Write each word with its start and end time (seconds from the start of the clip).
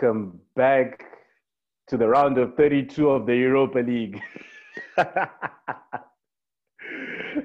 Welcome 0.00 0.38
back 0.54 1.06
to 1.88 1.96
the 1.96 2.06
round 2.06 2.38
of 2.38 2.54
32 2.54 3.10
of 3.10 3.26
the 3.26 3.34
Europa 3.34 3.80
League. 3.80 4.20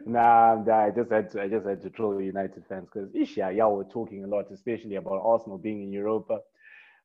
nah, 0.05 0.61
I 0.71 0.91
just 0.95 1.11
had 1.11 1.31
to, 1.31 1.41
I 1.41 1.47
just 1.47 1.65
had 1.65 1.81
to 1.81 1.89
troll 1.89 2.15
the 2.15 2.23
United 2.23 2.63
fans 2.69 2.87
because 2.93 3.09
yeah, 3.35 3.49
y'all 3.49 3.75
were 3.75 3.85
talking 3.85 4.23
a 4.23 4.27
lot, 4.27 4.51
especially 4.51 4.97
about 4.97 5.23
Arsenal 5.23 5.57
being 5.57 5.81
in 5.81 5.91
Europa. 5.91 6.41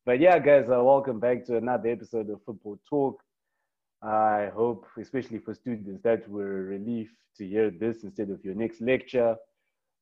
But 0.04 0.20
yeah, 0.20 0.38
guys, 0.38 0.68
uh, 0.68 0.84
welcome 0.84 1.18
back 1.18 1.46
to 1.46 1.56
another 1.56 1.88
episode 1.88 2.28
of 2.28 2.42
Football 2.44 2.78
Talk. 2.86 3.22
I 4.02 4.50
hope, 4.54 4.84
especially 5.00 5.38
for 5.38 5.54
students, 5.54 6.02
that 6.02 6.28
were 6.28 6.64
relieved 6.64 7.16
to 7.38 7.48
hear 7.48 7.70
this 7.70 8.04
instead 8.04 8.28
of 8.28 8.44
your 8.44 8.54
next 8.54 8.82
lecture. 8.82 9.34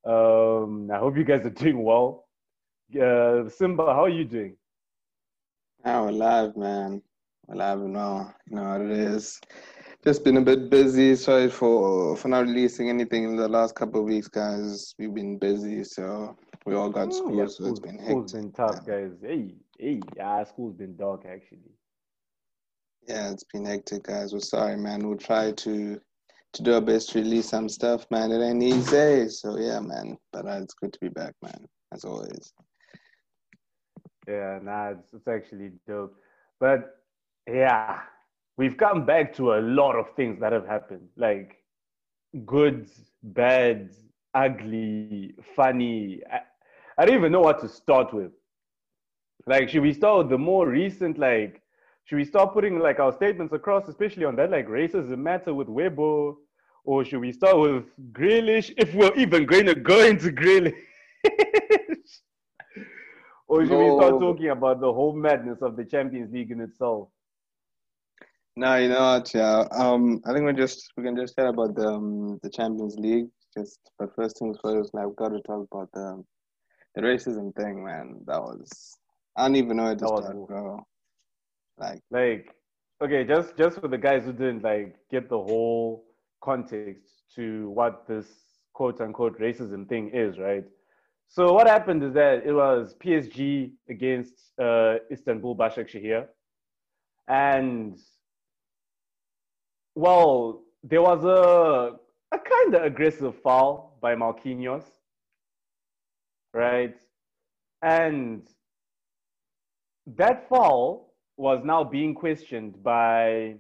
Um, 0.04 0.90
I 0.92 0.98
hope 0.98 1.16
you 1.16 1.22
guys 1.22 1.46
are 1.46 1.50
doing 1.50 1.84
well. 1.84 2.24
Uh, 3.00 3.48
Simba, 3.48 3.86
how 3.86 4.06
are 4.06 4.08
you 4.08 4.24
doing? 4.24 4.56
I'm 5.86 6.08
alive, 6.08 6.56
man. 6.56 7.00
Alive 7.48 7.78
now. 7.78 8.34
You 8.50 8.56
know 8.56 8.70
what 8.70 8.80
it 8.80 8.90
is. 8.90 9.40
Just 10.04 10.24
been 10.24 10.36
a 10.36 10.40
bit 10.40 10.68
busy. 10.68 11.14
Sorry 11.14 11.48
for 11.48 12.16
for 12.16 12.26
not 12.26 12.46
releasing 12.46 12.88
anything 12.88 13.22
in 13.22 13.36
the 13.36 13.48
last 13.48 13.76
couple 13.76 14.00
of 14.00 14.06
weeks, 14.06 14.26
guys. 14.26 14.94
We've 14.98 15.14
been 15.14 15.38
busy, 15.38 15.84
so 15.84 16.36
we 16.64 16.74
all 16.74 16.90
got 16.90 17.14
school, 17.14 17.38
yeah, 17.38 17.46
so 17.46 17.66
it's 17.66 17.78
been 17.78 17.98
hectic. 17.98 18.10
School's 18.10 18.32
been 18.32 18.52
tough, 18.52 18.80
yeah. 18.84 18.94
guys. 18.94 19.12
Hey, 19.22 19.54
hey, 19.78 20.00
yeah, 20.16 20.42
school's 20.42 20.74
been 20.74 20.96
dark 20.96 21.24
actually. 21.24 21.70
Yeah, 23.06 23.30
it's 23.30 23.44
been 23.44 23.64
hectic, 23.64 24.02
guys. 24.02 24.32
We're 24.32 24.40
sorry, 24.40 24.76
man. 24.76 25.06
We'll 25.06 25.18
try 25.18 25.52
to 25.52 26.00
to 26.52 26.62
do 26.62 26.74
our 26.74 26.80
best 26.80 27.10
to 27.10 27.20
release 27.20 27.48
some 27.48 27.68
stuff, 27.68 28.06
man. 28.10 28.32
It 28.32 28.44
ain't 28.44 28.62
easy, 28.62 29.28
so 29.28 29.56
yeah, 29.56 29.78
man. 29.78 30.18
But 30.32 30.46
uh, 30.46 30.62
it's 30.62 30.74
good 30.74 30.92
to 30.94 30.98
be 31.00 31.10
back, 31.10 31.34
man. 31.42 31.64
As 31.92 32.04
always. 32.04 32.52
Yeah, 34.28 34.58
nah, 34.62 34.90
it's, 34.90 35.06
it's 35.14 35.28
actually 35.28 35.70
dope. 35.86 36.16
But 36.58 36.96
yeah, 37.48 38.00
we've 38.56 38.76
come 38.76 39.06
back 39.06 39.34
to 39.36 39.54
a 39.54 39.60
lot 39.60 39.96
of 39.96 40.06
things 40.16 40.40
that 40.40 40.52
have 40.52 40.66
happened, 40.66 41.08
like 41.16 41.56
good, 42.44 42.88
bad, 43.22 43.90
ugly, 44.34 45.34
funny. 45.54 46.22
I, 46.30 46.40
I 46.98 47.06
don't 47.06 47.16
even 47.16 47.32
know 47.32 47.40
what 47.40 47.60
to 47.60 47.68
start 47.68 48.12
with. 48.12 48.32
Like, 49.46 49.68
should 49.68 49.82
we 49.82 49.92
start 49.92 50.18
with 50.18 50.30
the 50.30 50.38
more 50.38 50.68
recent, 50.68 51.18
like, 51.18 51.62
should 52.04 52.16
we 52.16 52.24
start 52.24 52.52
putting 52.52 52.78
like 52.78 52.98
our 52.98 53.12
statements 53.12 53.52
across, 53.52 53.88
especially 53.88 54.24
on 54.24 54.36
that 54.36 54.50
like 54.50 54.66
racism 54.68 55.18
matter 55.18 55.54
with 55.54 55.68
Webo, 55.68 56.36
or 56.84 57.04
should 57.04 57.20
we 57.20 57.32
start 57.32 57.58
with 57.58 57.84
Grealish 58.12 58.72
if 58.76 58.94
we're 58.94 59.14
even 59.14 59.44
going 59.46 59.66
to 59.66 59.74
go 59.74 60.04
into 60.04 60.30
Grealish? 60.32 60.74
or 63.48 63.62
should 63.62 63.70
no. 63.70 63.94
we 63.94 64.00
start 64.00 64.20
talking 64.20 64.50
about 64.50 64.80
the 64.80 64.92
whole 64.92 65.14
madness 65.14 65.58
of 65.62 65.76
the 65.76 65.84
Champions 65.84 66.32
League 66.32 66.50
in 66.50 66.60
itself? 66.60 67.08
No, 68.56 68.76
you 68.76 68.88
know 68.88 69.00
what? 69.00 69.32
Yeah, 69.34 69.64
um, 69.72 70.20
I 70.26 70.32
think 70.32 70.46
we 70.46 70.52
just 70.54 70.90
we 70.96 71.04
can 71.04 71.16
just 71.16 71.36
chat 71.36 71.46
about 71.46 71.74
the 71.74 71.88
um, 71.88 72.38
the 72.42 72.50
Champions 72.50 72.96
League. 72.96 73.28
Just 73.56 73.78
but 73.98 74.14
first 74.16 74.38
things 74.38 74.56
first, 74.62 74.94
like 74.94 75.06
we've 75.06 75.16
got 75.16 75.28
to 75.28 75.40
talk 75.42 75.66
about 75.70 75.90
the 75.92 76.24
the 76.94 77.02
racism 77.02 77.54
thing, 77.54 77.84
man. 77.84 78.20
That 78.26 78.40
was 78.40 78.96
I 79.36 79.42
don't 79.42 79.56
even 79.56 79.76
know 79.76 79.84
where 79.84 79.94
to 79.94 80.06
start, 80.06 80.46
bro. 80.46 80.82
Like, 81.78 82.00
like, 82.10 82.54
okay, 83.04 83.24
just 83.24 83.56
just 83.58 83.78
for 83.80 83.88
the 83.88 83.98
guys 83.98 84.24
who 84.24 84.32
didn't 84.32 84.62
like 84.62 84.96
get 85.10 85.28
the 85.28 85.38
whole 85.38 86.06
context 86.42 87.24
to 87.34 87.68
what 87.70 88.06
this 88.08 88.26
quote 88.72 89.00
unquote 89.02 89.38
racism 89.38 89.86
thing 89.86 90.10
is, 90.14 90.38
right? 90.38 90.64
So 91.28 91.52
what 91.52 91.66
happened 91.66 92.02
is 92.02 92.14
that 92.14 92.46
it 92.46 92.52
was 92.52 92.94
PSG 92.94 93.72
against 93.88 94.34
uh, 94.58 94.96
Istanbul 95.10 95.56
Başakşehir, 95.56 96.26
and 97.28 97.98
well, 99.94 100.62
there 100.82 101.02
was 101.02 101.24
a 101.24 101.98
a 102.32 102.38
kind 102.38 102.74
of 102.74 102.82
aggressive 102.82 103.34
foul 103.42 103.98
by 104.00 104.14
Marquinhos, 104.14 104.84
right? 106.54 106.94
And 107.82 108.46
that 110.06 110.48
foul 110.48 111.12
was 111.36 111.62
now 111.64 111.84
being 111.84 112.14
questioned 112.14 112.82
by 112.82 113.56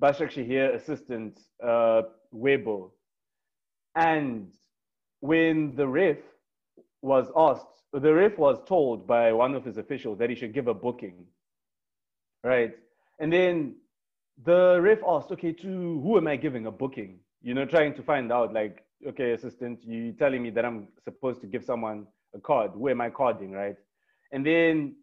Başakşehir 0.00 0.74
assistant 0.74 1.40
uh, 1.62 2.02
Webo. 2.32 2.90
And 3.94 4.52
when 5.20 5.76
the 5.76 5.86
ref 5.86 6.18
was 7.02 7.30
asked, 7.36 7.82
the 7.92 8.14
ref 8.14 8.38
was 8.38 8.58
told 8.66 9.06
by 9.06 9.32
one 9.32 9.54
of 9.54 9.64
his 9.64 9.76
officials 9.76 10.18
that 10.18 10.30
he 10.30 10.36
should 10.36 10.54
give 10.54 10.68
a 10.68 10.74
booking, 10.74 11.26
right? 12.42 12.72
And 13.18 13.32
then 13.32 13.76
the 14.44 14.80
ref 14.80 14.98
asked, 15.06 15.30
okay, 15.32 15.52
to 15.52 16.00
who 16.02 16.16
am 16.16 16.26
I 16.26 16.36
giving 16.36 16.66
a 16.66 16.70
booking? 16.70 17.18
You 17.42 17.54
know, 17.54 17.66
trying 17.66 17.94
to 17.94 18.02
find 18.02 18.32
out, 18.32 18.54
like, 18.54 18.84
okay, 19.06 19.32
assistant, 19.32 19.80
you 19.84 20.12
telling 20.12 20.42
me 20.42 20.50
that 20.50 20.64
I'm 20.64 20.88
supposed 21.04 21.40
to 21.42 21.46
give 21.46 21.64
someone 21.64 22.06
a 22.34 22.40
card. 22.40 22.70
Who 22.74 22.88
am 22.88 23.00
I 23.00 23.10
carding, 23.10 23.52
right? 23.52 23.76
And 24.30 24.46
then 24.46 24.94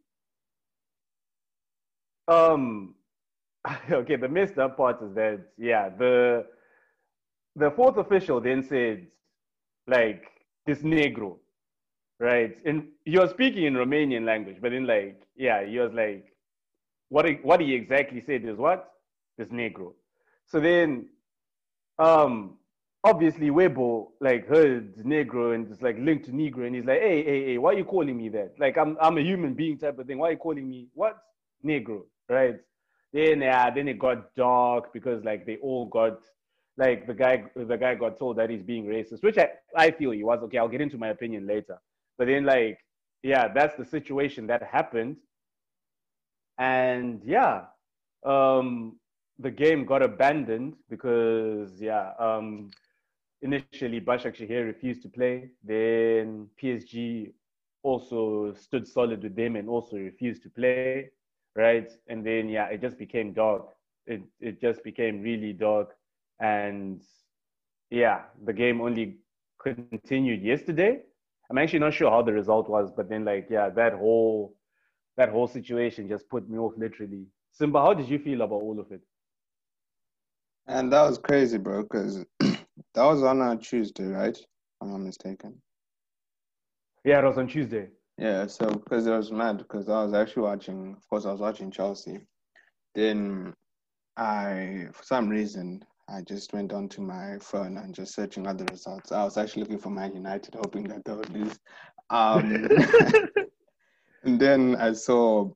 um, 2.29 2.95
okay, 3.91 4.15
the 4.15 4.27
messed 4.27 4.57
up 4.57 4.77
part 4.77 5.01
is 5.01 5.13
that 5.15 5.39
yeah, 5.57 5.89
the 5.89 6.45
the 7.55 7.71
fourth 7.71 7.97
official 7.97 8.39
then 8.39 8.63
said 8.63 9.07
like 9.87 10.23
this 10.65 10.79
negro, 10.79 11.37
right? 12.19 12.57
And 12.65 12.89
you're 13.05 13.29
speaking 13.29 13.63
in 13.65 13.73
Romanian 13.73 14.25
language, 14.25 14.57
but 14.61 14.71
then 14.71 14.85
like 14.85 15.21
yeah, 15.35 15.65
he 15.65 15.79
was 15.79 15.91
like, 15.93 16.33
what 17.09 17.25
he, 17.25 17.33
what 17.41 17.61
he 17.61 17.73
exactly 17.73 18.21
said 18.25 18.43
is 18.45 18.57
what 18.57 18.91
this 19.37 19.47
negro. 19.49 19.93
So 20.47 20.59
then, 20.59 21.07
um, 21.97 22.57
obviously 23.03 23.49
Webo 23.49 24.09
like 24.19 24.47
heard 24.47 24.95
negro 24.97 25.55
and 25.55 25.71
it's 25.71 25.81
like 25.81 25.97
linked 25.99 26.25
to 26.25 26.31
negro, 26.31 26.65
and 26.65 26.75
he's 26.75 26.85
like, 26.85 26.99
hey, 27.01 27.23
hey, 27.23 27.45
hey, 27.45 27.57
why 27.57 27.71
are 27.71 27.77
you 27.77 27.85
calling 27.85 28.17
me 28.17 28.29
that? 28.29 28.53
Like 28.59 28.77
I'm 28.77 28.97
I'm 29.01 29.17
a 29.17 29.21
human 29.21 29.53
being 29.53 29.77
type 29.77 29.99
of 29.99 30.07
thing. 30.07 30.17
Why 30.19 30.29
are 30.29 30.31
you 30.31 30.37
calling 30.37 30.69
me 30.69 30.87
what 30.93 31.17
negro? 31.65 32.03
right? 32.29 32.55
Then 33.11 33.41
yeah, 33.41 33.69
then 33.71 33.87
it 33.87 33.99
got 33.99 34.35
dark 34.35 34.93
because 34.93 35.23
like 35.23 35.45
they 35.45 35.57
all 35.57 35.85
got 35.87 36.19
like 36.77 37.07
the 37.07 37.13
guy 37.13 37.43
the 37.55 37.75
guy 37.75 37.95
got 37.95 38.19
told 38.19 38.37
that 38.37 38.49
he's 38.49 38.61
being 38.61 38.85
racist, 38.85 39.23
which 39.23 39.37
I, 39.37 39.49
I 39.75 39.91
feel 39.91 40.11
he 40.11 40.23
was 40.23 40.39
okay. 40.43 40.59
I'll 40.59 40.67
get 40.67 40.81
into 40.81 40.97
my 40.97 41.09
opinion 41.09 41.47
later. 41.47 41.79
But 42.19 42.27
then 42.27 42.45
like 42.45 42.79
yeah, 43.23 43.49
that's 43.53 43.77
the 43.77 43.85
situation 43.85 44.47
that 44.47 44.63
happened. 44.63 45.17
And 46.57 47.21
yeah, 47.25 47.65
um, 48.25 48.97
the 49.39 49.51
game 49.51 49.85
got 49.85 50.03
abandoned 50.03 50.75
because 50.89 51.81
yeah, 51.81 52.13
um, 52.19 52.69
initially 53.41 54.05
Başakşehir 54.07 54.65
refused 54.65 55.03
to 55.03 55.09
play. 55.09 55.51
Then 55.63 56.49
PSG 56.57 57.33
also 57.83 58.53
stood 58.53 58.87
solid 58.87 59.23
with 59.23 59.35
them 59.35 59.55
and 59.55 59.69
also 59.69 59.97
refused 59.97 60.43
to 60.43 60.49
play 60.49 61.11
right? 61.55 61.91
And 62.07 62.25
then 62.25 62.49
yeah, 62.49 62.67
it 62.67 62.81
just 62.81 62.97
became 62.97 63.33
dark. 63.33 63.67
It 64.05 64.21
it 64.39 64.61
just 64.61 64.83
became 64.83 65.21
really 65.21 65.53
dark, 65.53 65.95
and 66.39 67.01
yeah, 67.91 68.23
the 68.45 68.53
game 68.53 68.81
only 68.81 69.19
continued 69.59 70.41
yesterday. 70.43 71.01
I'm 71.49 71.57
actually 71.57 71.79
not 71.79 71.93
sure 71.93 72.11
how 72.11 72.21
the 72.21 72.33
result 72.33 72.69
was, 72.69 72.91
but 72.95 73.09
then 73.09 73.25
like 73.25 73.47
yeah, 73.49 73.69
that 73.69 73.93
whole 73.93 74.55
that 75.17 75.29
whole 75.29 75.47
situation 75.47 76.07
just 76.07 76.29
put 76.29 76.49
me 76.49 76.57
off 76.57 76.73
literally. 76.77 77.25
Simba, 77.51 77.81
how 77.81 77.93
did 77.93 78.07
you 78.07 78.19
feel 78.19 78.41
about 78.41 78.61
all 78.61 78.79
of 78.79 78.91
it? 78.91 79.01
And 80.67 80.93
that 80.93 81.01
was 81.01 81.17
crazy, 81.17 81.57
bro, 81.57 81.83
because 81.83 82.23
that 82.39 82.57
was 83.03 83.23
on 83.23 83.41
a 83.41 83.57
Tuesday, 83.57 84.05
right? 84.05 84.37
If 84.37 84.45
I'm 84.81 84.91
not 84.91 84.99
mistaken. 84.99 85.59
Yeah, 87.03 87.19
it 87.19 87.25
was 87.25 87.37
on 87.37 87.47
Tuesday. 87.47 87.87
Yeah, 88.17 88.47
so 88.47 88.69
because 88.69 89.07
I 89.07 89.17
was 89.17 89.31
mad 89.31 89.57
because 89.57 89.89
I 89.89 90.03
was 90.03 90.13
actually 90.13 90.43
watching, 90.43 90.95
of 90.95 91.09
course, 91.09 91.25
I 91.25 91.31
was 91.31 91.41
watching 91.41 91.71
Chelsea. 91.71 92.19
Then 92.93 93.53
I, 94.17 94.87
for 94.91 95.03
some 95.03 95.29
reason, 95.29 95.83
I 96.11 96.21
just 96.21 96.53
went 96.53 96.73
onto 96.73 97.01
my 97.01 97.37
phone 97.41 97.77
and 97.77 97.93
just 97.93 98.15
searching 98.15 98.47
other 98.47 98.65
results. 98.71 99.11
I 99.11 99.23
was 99.23 99.37
actually 99.37 99.63
looking 99.63 99.79
for 99.79 99.89
Man 99.89 100.15
United, 100.15 100.55
hoping 100.55 100.83
that 100.85 101.05
they 101.05 101.13
would 101.13 101.29
lose. 101.29 101.59
Um, 102.09 102.67
and 104.23 104.39
then 104.39 104.75
I 104.75 104.93
saw, 104.93 105.49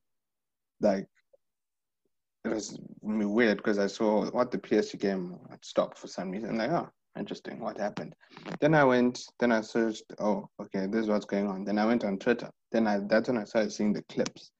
like, 0.80 1.06
it 2.44 2.48
was 2.48 2.78
weird 3.02 3.58
because 3.58 3.78
I 3.78 3.86
saw 3.86 4.30
what 4.30 4.50
the 4.50 4.58
PSG 4.58 5.00
game 5.00 5.38
had 5.50 5.64
stopped 5.64 5.98
for 5.98 6.06
some 6.06 6.30
reason. 6.30 6.58
Like, 6.58 6.70
oh, 6.70 6.88
interesting 7.18 7.60
what 7.60 7.78
happened 7.78 8.14
then 8.60 8.74
i 8.74 8.82
went 8.82 9.24
then 9.38 9.52
i 9.52 9.60
searched 9.60 10.04
oh 10.18 10.48
okay 10.60 10.86
this 10.86 11.02
is 11.02 11.08
what's 11.08 11.24
going 11.24 11.46
on 11.46 11.64
then 11.64 11.78
i 11.78 11.84
went 11.84 12.04
on 12.04 12.18
twitter 12.18 12.50
then 12.72 12.86
i 12.86 12.98
that's 13.06 13.28
when 13.28 13.38
i 13.38 13.44
started 13.44 13.72
seeing 13.72 13.92
the 13.92 14.02
clips 14.08 14.50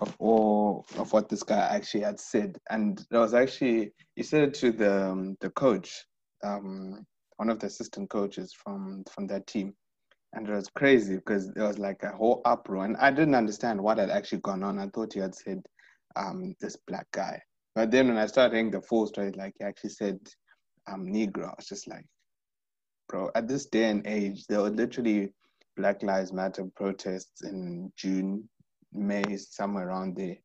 of 0.00 0.14
all 0.18 0.84
of 0.98 1.12
what 1.12 1.28
this 1.28 1.42
guy 1.42 1.58
actually 1.58 2.02
had 2.02 2.18
said. 2.18 2.58
And 2.70 3.04
it 3.10 3.16
was 3.16 3.34
actually 3.34 3.92
he 4.16 4.22
said 4.22 4.48
it 4.48 4.54
to 4.54 4.72
the 4.72 5.10
um, 5.10 5.36
the 5.40 5.50
coach 5.50 6.04
um, 6.42 7.06
one 7.36 7.50
of 7.50 7.58
the 7.58 7.66
assistant 7.66 8.10
coaches 8.10 8.52
from 8.52 9.04
from 9.10 9.26
that 9.28 9.46
team. 9.46 9.74
And 10.32 10.48
it 10.48 10.52
was 10.52 10.68
crazy 10.68 11.14
because 11.16 11.52
there 11.52 11.66
was 11.66 11.78
like 11.78 12.02
a 12.02 12.10
whole 12.10 12.42
uproar, 12.44 12.84
and 12.84 12.96
I 12.96 13.10
didn't 13.10 13.36
understand 13.36 13.80
what 13.80 13.98
had 13.98 14.10
actually 14.10 14.40
gone 14.40 14.64
on. 14.64 14.80
I 14.80 14.88
thought 14.88 15.12
he 15.12 15.20
had 15.20 15.34
said 15.34 15.62
um, 16.16 16.54
this 16.60 16.76
black 16.88 17.06
guy, 17.12 17.40
but 17.76 17.92
then 17.92 18.08
when 18.08 18.16
I 18.16 18.26
started 18.26 18.54
hearing 18.54 18.72
the 18.72 18.82
full 18.82 19.06
story, 19.06 19.30
like 19.36 19.54
he 19.58 19.64
actually 19.64 19.90
said 19.90 20.18
um, 20.88 21.06
Negro, 21.06 21.46
I 21.46 21.54
was 21.56 21.66
just 21.66 21.88
like, 21.88 22.04
bro, 23.08 23.30
at 23.36 23.46
this 23.46 23.66
day 23.66 23.90
and 23.90 24.04
age, 24.06 24.46
there 24.48 24.60
were 24.60 24.70
literally 24.70 25.32
Black 25.76 26.02
Lives 26.02 26.32
Matter 26.32 26.64
protests 26.74 27.42
in 27.42 27.92
June, 27.96 28.48
May, 28.94 29.36
somewhere 29.36 29.88
around 29.88 30.16
there. 30.16 30.36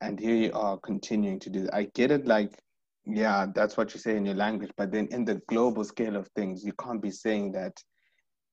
And 0.00 0.18
here 0.18 0.34
you 0.34 0.52
are 0.52 0.78
continuing 0.78 1.40
to 1.40 1.50
do 1.50 1.62
that. 1.62 1.74
I 1.74 1.84
get 1.94 2.10
it, 2.10 2.26
like, 2.26 2.58
yeah, 3.04 3.46
that's 3.54 3.76
what 3.76 3.94
you 3.94 4.00
say 4.00 4.16
in 4.16 4.26
your 4.26 4.34
language, 4.34 4.72
but 4.76 4.90
then 4.90 5.06
in 5.10 5.24
the 5.24 5.40
global 5.48 5.84
scale 5.84 6.16
of 6.16 6.28
things, 6.28 6.64
you 6.64 6.72
can't 6.72 7.00
be 7.00 7.10
saying 7.10 7.52
that 7.52 7.72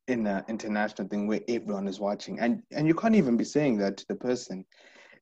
in 0.08 0.28
an 0.28 0.44
international 0.48 1.08
thing 1.08 1.28
where 1.28 1.42
everyone 1.48 1.88
is 1.88 2.00
watching. 2.00 2.40
And 2.40 2.62
and 2.72 2.88
you 2.88 2.94
can't 2.94 3.16
even 3.16 3.38
be 3.38 3.46
saying 3.46 3.78
that 3.78 3.98
to 3.98 4.06
the 4.10 4.16
person 4.16 4.66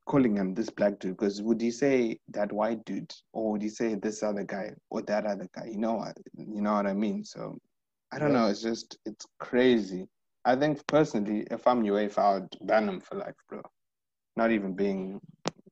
calling 0.06 0.36
him 0.36 0.54
this 0.54 0.70
black 0.70 1.00
dude, 1.00 1.18
because 1.18 1.42
would 1.42 1.62
you 1.62 1.72
say 1.72 2.20
that 2.30 2.52
white 2.52 2.84
dude 2.86 3.14
or 3.34 3.52
would 3.52 3.64
you 3.64 3.70
say 3.70 3.96
this 3.96 4.24
other 4.24 4.44
guy 4.44 4.72
or 4.90 5.02
that 5.04 5.26
other 5.26 5.48
guy? 5.56 5.68
You 5.68 5.78
know 5.78 5.94
what 5.94 6.18
you 6.36 6.62
know 6.62 6.74
what 6.74 6.88
I 6.88 6.94
mean? 6.94 7.24
So 7.24 7.58
I 8.12 8.20
don't 8.20 8.34
know, 8.34 8.48
it's 8.48 8.62
just 8.62 8.98
it's 9.06 9.26
crazy. 9.40 10.08
I 10.44 10.56
think 10.56 10.86
personally, 10.88 11.46
if 11.52 11.68
I'm 11.68 11.84
UEFA, 11.84 12.18
I 12.18 12.34
would 12.34 12.58
ban 12.62 12.90
him 12.90 13.00
for 13.00 13.16
life, 13.16 13.36
bro. 13.48 13.62
Not 14.36 14.52
even 14.52 14.74
being 14.74 15.20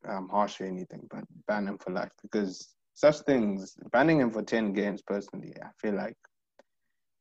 um, 0.07 0.29
harsh 0.29 0.61
or 0.61 0.65
anything, 0.65 1.07
but 1.09 1.23
ban 1.47 1.67
him 1.67 1.77
for 1.77 1.91
life 1.91 2.11
because 2.21 2.75
such 2.93 3.19
things, 3.19 3.75
banning 3.91 4.19
him 4.19 4.29
for 4.29 4.41
10 4.41 4.73
games 4.73 5.01
personally, 5.01 5.53
I 5.63 5.69
feel 5.79 5.95
like 5.95 6.17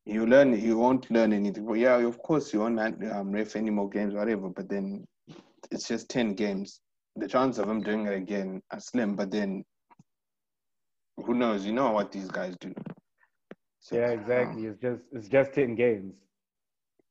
you 0.04 0.26
learn, 0.26 0.58
you 0.58 0.76
won't 0.78 1.10
learn 1.10 1.32
anything. 1.32 1.66
But 1.66 1.74
yeah, 1.74 1.96
of 1.98 2.18
course, 2.18 2.52
you 2.52 2.60
won't 2.60 2.80
um, 2.80 3.30
ref 3.30 3.54
any 3.56 3.70
more 3.70 3.88
games, 3.88 4.14
whatever, 4.14 4.48
but 4.48 4.68
then 4.68 5.04
it's 5.70 5.86
just 5.86 6.08
10 6.08 6.34
games. 6.34 6.80
The 7.16 7.28
chance 7.28 7.58
of 7.58 7.68
him 7.68 7.82
doing 7.82 8.06
it 8.06 8.14
again 8.14 8.60
are 8.72 8.80
slim, 8.80 9.14
but 9.16 9.30
then 9.30 9.64
who 11.24 11.34
knows? 11.34 11.64
You 11.66 11.72
know 11.72 11.90
what 11.90 12.10
these 12.10 12.28
guys 12.28 12.56
do. 12.60 12.72
So, 13.80 13.96
yeah, 13.96 14.08
exactly. 14.08 14.66
Um, 14.66 14.70
it's 14.72 14.80
just 14.80 15.02
it's 15.12 15.28
just 15.28 15.52
10 15.52 15.74
games. 15.74 16.14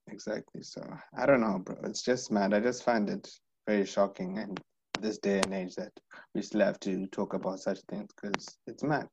Exactly. 0.09 0.61
So 0.63 0.81
I 1.17 1.25
don't 1.25 1.41
know, 1.41 1.59
bro. 1.59 1.75
It's 1.83 2.03
just 2.03 2.31
mad. 2.31 2.53
I 2.53 2.59
just 2.59 2.83
find 2.83 3.09
it 3.09 3.29
very 3.67 3.85
shocking 3.85 4.39
and 4.39 4.59
this 5.01 5.19
day 5.19 5.39
and 5.39 5.53
age 5.53 5.75
that 5.75 5.91
we 6.33 6.41
still 6.41 6.61
have 6.61 6.79
to 6.81 7.07
talk 7.07 7.33
about 7.33 7.59
such 7.59 7.79
things 7.89 8.09
because 8.15 8.57
it's 8.67 8.83
mad. 8.83 9.09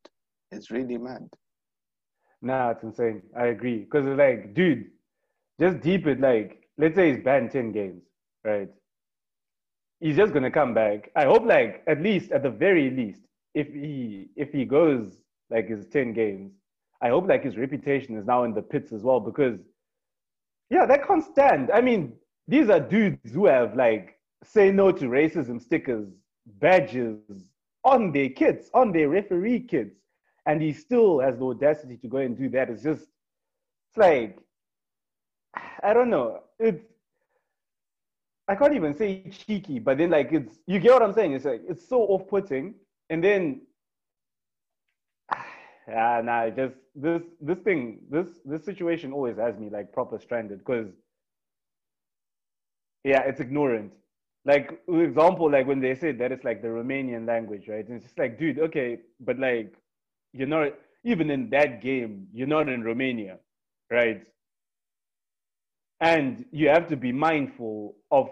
It's 0.53 0.71
really 0.71 0.99
mad. 0.99 1.29
Nah, 2.43 2.71
it's 2.71 2.83
insane. 2.85 3.23
I 3.37 3.47
agree. 3.47 3.79
Because 3.81 4.06
it's 4.06 4.19
like, 4.19 4.55
dude, 4.55 4.87
just 5.61 5.81
deep 5.81 6.06
it. 6.06 6.21
Like, 6.21 6.69
let's 6.79 6.95
say 6.97 7.12
he's 7.15 7.25
banned 7.25 7.51
10 7.51 7.73
games, 7.73 8.03
right? 8.45 8.69
He's 10.01 10.17
just 10.17 10.33
gonna 10.33 10.51
come 10.51 10.75
back. 10.75 11.11
I 11.17 11.25
hope, 11.25 11.45
like, 11.45 11.83
at 11.87 12.01
least, 12.03 12.33
at 12.33 12.43
the 12.43 12.51
very 12.51 12.91
least, 12.91 13.23
if 13.55 13.69
he 13.73 14.29
if 14.37 14.53
he 14.53 14.65
goes 14.65 15.19
like 15.51 15.69
his 15.69 15.87
10 15.87 16.12
games, 16.12 16.53
I 17.01 17.09
hope 17.09 17.29
like 17.29 17.45
his 17.45 17.56
reputation 17.56 18.17
is 18.17 18.27
now 18.27 18.45
in 18.45 18.55
the 18.55 18.62
pits 18.62 18.93
as 18.93 19.03
well 19.03 19.21
because 19.21 19.59
yeah, 20.71 20.87
that 20.87 21.06
can't 21.06 21.25
stand. 21.25 21.71
I 21.71 21.81
mean, 21.81 22.15
these 22.49 22.69
are 22.71 22.81
dudes 22.81 23.33
who 23.33 23.47
have 23.47 23.77
like 23.77 24.13
say 24.46 24.70
no 24.70 24.93
to 24.93 25.05
racism 25.06 25.61
stickers, 25.61 26.08
badges 26.46 27.19
on 27.85 28.12
their 28.12 28.29
kids, 28.31 28.70
on 28.75 28.93
their 28.93 29.08
referee 29.08 29.61
kids, 29.61 29.94
and 30.46 30.61
he 30.61 30.73
still 30.73 31.20
has 31.20 31.38
the 31.38 31.44
audacity 31.44 31.96
to 31.99 32.08
go 32.08 32.19
and 32.19 32.37
do 32.37 32.49
that. 32.50 32.70
It's 32.70 32.82
just, 32.82 33.02
it's 33.02 33.96
like, 33.96 34.38
I 35.82 35.93
don't 35.93 36.11
know. 36.11 36.41
It's, 36.58 36.85
I 38.46 38.55
can't 38.55 38.75
even 38.75 38.94
say 38.94 39.31
cheeky, 39.31 39.79
but 39.79 39.99
then 39.99 40.11
like 40.11 40.32
it's, 40.32 40.58
you 40.67 40.79
get 40.79 40.93
what 40.93 41.02
I'm 41.02 41.14
saying? 41.14 41.32
It's 41.32 41.46
like, 41.46 41.62
it's 41.69 41.88
so 41.88 42.02
off-putting. 42.02 42.75
And 43.08 43.25
then, 43.25 43.62
yeah, 45.88 46.20
nah, 46.23 46.50
just 46.50 46.75
this, 46.94 47.23
this 47.41 47.58
thing, 47.58 48.00
this, 48.11 48.26
this 48.44 48.64
situation 48.64 49.12
always 49.12 49.37
has 49.38 49.56
me 49.58 49.70
like 49.70 49.93
proper 49.93 50.19
stranded 50.19 50.58
because, 50.58 50.88
yeah, 53.02 53.20
it's 53.20 53.41
ignorant 53.41 53.93
like 54.44 54.79
example 54.88 55.50
like 55.50 55.67
when 55.67 55.81
they 55.81 55.94
say 55.94 56.12
that 56.12 56.31
it's 56.32 56.44
like 56.44 56.61
the 56.62 56.69
romanian 56.69 57.26
language 57.26 57.69
right? 57.69 57.87
And 57.87 57.96
it's 57.96 58.05
just 58.05 58.19
like 58.19 58.38
dude 58.38 58.58
okay 58.58 58.99
but 59.20 59.38
like 59.38 59.75
you're 60.32 60.49
not 60.49 60.75
even 61.05 61.31
in 61.31 61.50
that 61.50 61.82
game 61.82 62.29
you're 62.32 62.46
not 62.46 62.69
in 62.69 62.82
romania 62.82 63.38
right? 63.91 64.23
And 66.00 66.44
you 66.50 66.69
have 66.69 66.88
to 66.88 66.96
be 66.96 67.12
mindful 67.12 67.96
of 68.11 68.29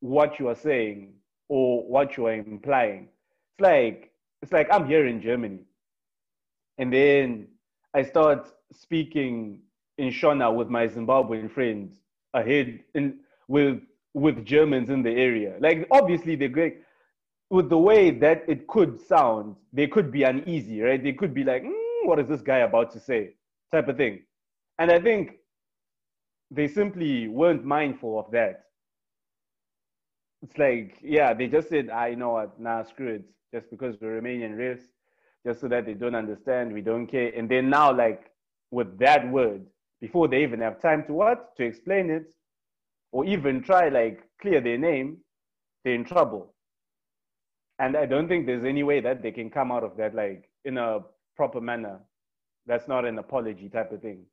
what 0.00 0.38
you 0.38 0.48
are 0.48 0.54
saying 0.54 1.14
or 1.48 1.82
what 1.88 2.16
you 2.16 2.26
are 2.26 2.34
implying. 2.34 3.08
It's 3.52 3.60
like 3.60 4.12
it's 4.42 4.52
like 4.52 4.68
i'm 4.70 4.86
here 4.86 5.06
in 5.06 5.20
germany. 5.20 5.60
And 6.78 6.92
then 6.92 7.48
i 7.94 8.02
start 8.02 8.52
speaking 8.72 9.62
in 9.98 10.08
shona 10.10 10.54
with 10.54 10.68
my 10.68 10.86
zimbabwean 10.86 11.50
friends 11.50 11.98
ahead 12.34 12.80
in 12.94 13.18
with 13.48 13.80
with 14.16 14.46
Germans 14.46 14.88
in 14.88 15.02
the 15.02 15.10
area. 15.10 15.56
Like 15.60 15.86
obviously 15.90 16.36
they're 16.36 16.72
with 17.50 17.68
the 17.68 17.76
way 17.76 18.10
that 18.10 18.44
it 18.48 18.66
could 18.66 18.98
sound. 18.98 19.56
They 19.74 19.86
could 19.86 20.10
be 20.10 20.22
uneasy, 20.22 20.80
right? 20.80 21.02
They 21.02 21.12
could 21.12 21.34
be 21.34 21.44
like, 21.44 21.62
mm, 21.62 22.06
"What 22.06 22.18
is 22.18 22.26
this 22.26 22.40
guy 22.40 22.60
about 22.60 22.90
to 22.92 22.98
say?" 22.98 23.34
type 23.70 23.88
of 23.88 23.98
thing. 23.98 24.22
And 24.78 24.90
I 24.90 25.00
think 25.00 25.36
they 26.50 26.66
simply 26.66 27.28
weren't 27.28 27.64
mindful 27.64 28.18
of 28.18 28.30
that. 28.30 28.64
It's 30.42 30.56
like, 30.56 30.96
yeah, 31.02 31.34
they 31.34 31.46
just 31.48 31.68
said, 31.68 31.90
"I 31.90 32.14
know 32.14 32.30
what, 32.30 32.58
nah, 32.58 32.84
screw 32.84 33.16
it," 33.16 33.24
just 33.52 33.68
because 33.70 34.00
we're 34.00 34.18
Romanian 34.18 34.56
race, 34.56 34.84
just 35.46 35.60
so 35.60 35.68
that 35.68 35.84
they 35.84 35.94
don't 35.94 36.14
understand, 36.14 36.72
we 36.72 36.80
don't 36.80 37.06
care. 37.06 37.32
And 37.36 37.50
then 37.50 37.68
now, 37.68 37.92
like 37.92 38.30
with 38.70 38.98
that 38.98 39.30
word, 39.30 39.66
before 40.00 40.26
they 40.26 40.42
even 40.42 40.60
have 40.60 40.80
time 40.80 41.04
to 41.04 41.12
what 41.12 41.54
to 41.56 41.64
explain 41.64 42.08
it, 42.08 42.32
or 43.16 43.24
even 43.24 43.62
try 43.62 43.88
like 43.88 44.20
clear 44.42 44.60
their 44.60 44.76
name, 44.76 45.16
they're 45.82 45.94
in 45.94 46.04
trouble. 46.04 46.54
And 47.78 47.96
I 47.96 48.04
don't 48.04 48.28
think 48.28 48.44
there's 48.44 48.66
any 48.66 48.82
way 48.82 49.00
that 49.00 49.22
they 49.22 49.32
can 49.32 49.48
come 49.48 49.72
out 49.72 49.84
of 49.84 49.96
that 49.96 50.14
like 50.14 50.50
in 50.66 50.76
a 50.76 50.98
proper 51.34 51.62
manner. 51.62 51.98
That's 52.66 52.86
not 52.88 53.06
an 53.06 53.18
apology 53.18 53.70
type 53.70 53.90
of 53.90 54.02
thing. 54.02 54.26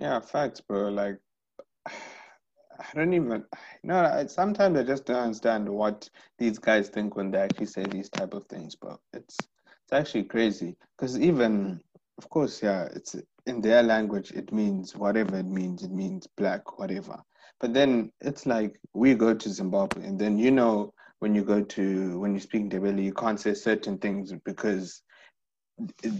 Yeah, 0.00 0.18
facts, 0.18 0.60
bro. 0.60 0.88
Like 0.88 1.20
I 1.86 2.84
don't 2.96 3.14
even 3.14 3.44
no. 3.84 4.24
Sometimes 4.26 4.76
I 4.76 4.82
just 4.82 5.04
don't 5.04 5.24
understand 5.28 5.68
what 5.68 6.10
these 6.38 6.58
guys 6.58 6.88
think 6.88 7.14
when 7.14 7.30
they 7.30 7.38
actually 7.38 7.66
say 7.66 7.84
these 7.84 8.08
type 8.08 8.34
of 8.34 8.44
things, 8.46 8.74
but 8.74 8.98
it's 9.12 9.36
it's 9.84 9.92
actually 9.92 10.24
crazy 10.24 10.74
because 10.98 11.16
even 11.20 11.80
of 12.18 12.28
course, 12.28 12.62
yeah, 12.62 12.88
it's 12.94 13.16
in 13.46 13.60
their 13.60 13.82
language, 13.82 14.30
it 14.32 14.52
means 14.52 14.96
whatever 14.96 15.38
it 15.38 15.46
means. 15.46 15.82
It 15.82 15.90
means 15.90 16.26
black, 16.36 16.78
whatever. 16.78 17.20
But 17.60 17.74
then 17.74 18.12
it's 18.20 18.46
like 18.46 18.78
we 18.94 19.14
go 19.14 19.34
to 19.34 19.48
Zimbabwe, 19.48 20.06
and 20.06 20.18
then 20.18 20.38
you 20.38 20.50
know 20.50 20.92
when 21.20 21.34
you 21.34 21.44
go 21.44 21.62
to 21.62 22.18
when 22.18 22.34
you 22.34 22.40
speak 22.40 22.64
Ndebele, 22.64 23.02
you 23.02 23.12
can't 23.12 23.40
say 23.40 23.54
certain 23.54 23.98
things 23.98 24.32
because 24.44 25.02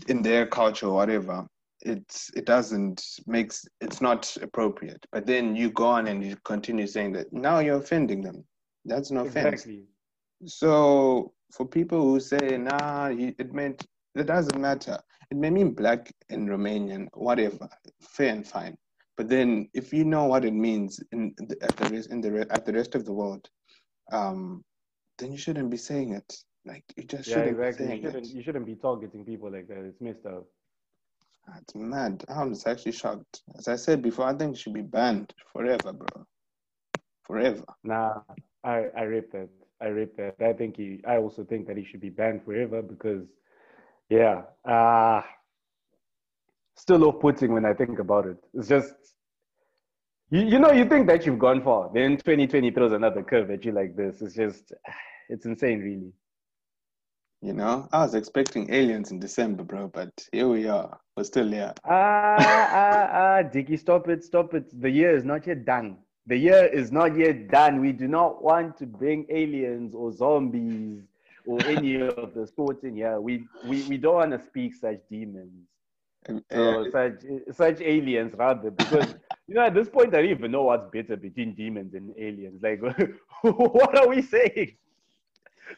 in 0.08 0.22
their 0.22 0.46
culture 0.46 0.86
or 0.86 0.94
whatever, 0.94 1.46
it's 1.82 2.30
it 2.34 2.44
doesn't 2.46 3.04
makes 3.26 3.66
it's 3.80 4.00
not 4.00 4.36
appropriate. 4.42 5.04
But 5.12 5.26
then 5.26 5.54
you 5.54 5.70
go 5.70 5.86
on 5.86 6.06
and 6.06 6.24
you 6.24 6.36
continue 6.44 6.86
saying 6.86 7.12
that 7.12 7.32
now 7.32 7.58
you're 7.58 7.78
offending 7.78 8.22
them. 8.22 8.44
That's 8.84 9.10
no 9.10 9.22
offense. 9.22 9.62
Exactly. 9.62 9.84
So 10.46 11.32
for 11.52 11.66
people 11.66 12.02
who 12.02 12.20
say 12.20 12.58
nah, 12.58 13.10
it 13.12 13.52
meant 13.52 13.86
it 14.14 14.26
doesn't 14.26 14.61
matter. 14.61 14.99
It 15.30 15.37
may 15.37 15.50
mean 15.50 15.75
black 15.75 16.12
in 16.28 16.47
Romanian, 16.47 17.09
whatever, 17.14 17.68
fair 18.00 18.33
and 18.33 18.47
fine. 18.47 18.76
But 19.16 19.28
then, 19.28 19.68
if 19.75 19.92
you 19.92 20.04
know 20.04 20.25
what 20.25 20.44
it 20.44 20.52
means 20.52 21.00
in 21.12 21.35
the, 21.38 21.56
at 21.62 21.76
the 21.76 21.88
rest 21.88 22.11
in 22.11 22.21
the 22.21 22.47
at 22.50 22.64
the 22.64 22.73
rest 22.73 22.94
of 22.94 23.04
the 23.04 23.12
world, 23.12 23.49
um, 24.12 24.64
then 25.18 25.33
you 25.33 25.38
shouldn't 25.38 25.71
be 25.71 25.76
saying 25.76 26.12
it. 26.12 26.37
Like 26.66 26.85
you 26.97 27.04
just 27.04 27.28
yeah, 27.28 27.35
shouldn't 27.35 27.61
exactly. 27.61 27.87
be 27.87 27.90
saying 27.90 28.02
you 28.02 28.09
shouldn't, 28.09 28.26
it. 28.26 28.35
You 28.35 28.42
shouldn't 28.42 28.66
be 28.66 28.75
targeting 28.75 29.25
people 29.25 29.50
like 29.52 29.68
that. 29.68 29.78
It's 29.78 30.00
messed 30.00 30.26
up. 30.26 30.47
That's 31.47 31.75
mad. 31.75 32.25
I'm 32.28 32.54
actually 32.66 32.92
shocked. 32.92 33.42
As 33.59 33.68
I 33.68 33.76
said 33.76 34.02
before, 34.02 34.26
I 34.26 34.35
think 34.35 34.54
it 34.54 34.59
should 34.59 34.73
be 34.73 34.80
banned 34.80 35.33
forever, 35.52 35.92
bro. 35.92 36.26
Forever. 37.23 37.64
Nah, 37.85 38.21
I 38.64 38.87
I 38.97 39.02
rip 39.02 39.30
that. 39.33 39.49
I 39.80 39.87
rip 39.87 40.16
that. 40.16 40.37
I 40.40 40.54
think 40.54 40.76
he. 40.76 41.00
I 41.06 41.18
also 41.18 41.44
think 41.44 41.66
that 41.68 41.76
he 41.76 41.85
should 41.85 42.00
be 42.00 42.11
banned 42.11 42.44
forever 42.44 42.83
because 42.83 43.26
yeah. 44.08 44.42
Uh, 44.64 45.23
still 46.76 47.04
off 47.04 47.20
putting 47.20 47.52
when 47.52 47.64
I 47.64 47.75
think 47.75 47.99
about 47.99 48.26
it. 48.26 48.37
It's 48.52 48.68
just, 48.68 48.94
you, 50.30 50.40
you 50.42 50.58
know, 50.58 50.73
you 50.73 50.84
think 50.84 51.06
that 51.06 51.26
you've 51.26 51.38
gone 51.38 51.62
far. 51.62 51.90
Then 51.92 52.16
2020 52.16 52.70
throws 52.73 52.92
another 52.92 53.23
curve 53.23 53.50
at 53.50 53.64
you 53.64 53.73
like 53.73 53.96
this. 53.96 54.20
It's 54.23 54.34
just, 54.34 54.73
it's 55.28 55.46
insane, 55.46 55.80
really. 55.80 56.12
You 57.40 57.52
know, 57.52 57.88
I 57.92 58.02
was 58.02 58.14
expecting 58.14 58.73
aliens 58.73 59.11
in 59.11 59.18
December, 59.20 59.64
bro, 59.64 59.88
but 59.88 60.11
here 60.32 60.49
we 60.49 60.66
are. 60.66 60.99
We're 61.14 61.25
still 61.25 61.49
here. 61.49 61.75
Ah, 61.84 62.37
ah, 62.38 63.08
ah, 63.12 63.42
Dicky, 63.42 63.76
stop 63.76 64.08
it, 64.08 64.25
stop 64.25 64.54
it. 64.54 64.64
The 64.80 64.88
year 64.88 65.14
is 65.14 65.25
not 65.25 65.46
yet 65.46 65.66
done. 65.66 65.99
The 66.26 66.38
year 66.38 66.64
is 66.64 66.90
not 66.90 67.18
yet 67.18 67.49
done. 67.49 67.80
We 67.80 67.92
do 67.92 68.08
not 68.08 68.42
want 68.42 68.78
to 68.78 68.87
bring 68.87 69.26
aliens 69.28 69.94
or 69.94 70.11
zombies 70.11 71.02
or 71.46 71.66
any 71.66 72.00
of 72.00 72.34
the 72.34 72.46
sorts 72.46 72.84
in 72.84 72.96
here. 72.96 73.20
We, 73.20 73.46
we, 73.62 73.82
we 73.82 73.96
don't 73.98 74.14
want 74.14 74.32
to 74.32 74.38
speak 74.40 74.74
such 74.74 75.00
demons. 75.10 75.66
Uh, 76.28 76.36
So 76.52 76.84
such 76.90 77.22
such 77.52 77.80
aliens 77.80 78.34
rather 78.36 78.70
because 78.70 79.14
you 79.46 79.54
know 79.54 79.62
at 79.62 79.74
this 79.74 79.88
point 79.88 80.14
I 80.14 80.22
don't 80.22 80.30
even 80.30 80.52
know 80.52 80.64
what's 80.64 80.88
better 80.90 81.16
between 81.16 81.54
demons 81.54 81.94
and 81.94 82.14
aliens. 82.18 82.62
Like 82.62 82.80
what 83.42 83.98
are 83.98 84.08
we 84.08 84.22
saying? 84.22 84.76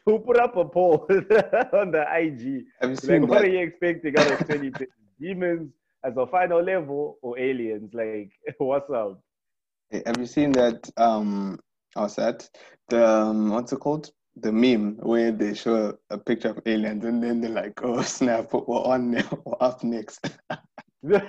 Who 0.05 0.19
put 0.21 0.39
up 0.39 0.57
a 0.57 0.65
poll 0.65 1.07
on 1.73 1.91
the 1.93 2.05
IG? 2.15 2.65
Like 3.03 3.27
what 3.27 3.43
are 3.43 3.49
you 3.49 3.59
expecting 3.61 4.17
out 4.17 4.29
of 4.29 4.45
20 4.47 4.73
demons 5.21 5.73
as 6.05 6.17
a 6.17 6.27
final 6.27 6.63
level 6.63 7.19
or 7.23 7.39
aliens? 7.39 7.93
Like 7.93 8.33
what's 8.59 8.91
up? 8.91 9.23
Have 10.07 10.19
you 10.19 10.27
seen 10.27 10.53
that? 10.53 10.89
Um, 10.97 11.59
what's 11.95 12.15
that? 12.17 12.49
The 12.89 13.07
um, 13.07 13.51
what's 13.51 13.73
it 13.73 13.81
called? 13.81 14.11
The 14.37 14.53
meme 14.53 14.97
where 14.99 15.33
they 15.33 15.55
show 15.55 15.97
a 16.11 16.19
picture 16.19 16.51
of 16.51 16.61
aliens 16.67 17.05
and 17.05 17.23
then 17.23 17.41
they're 17.41 17.51
like, 17.51 17.81
"Oh 17.83 18.03
snap, 18.17 18.53
we're 18.53 18.63
on 18.67 19.11
now, 19.13 19.43
we're 19.45 19.57
up 19.61 19.83
next." 19.83 20.29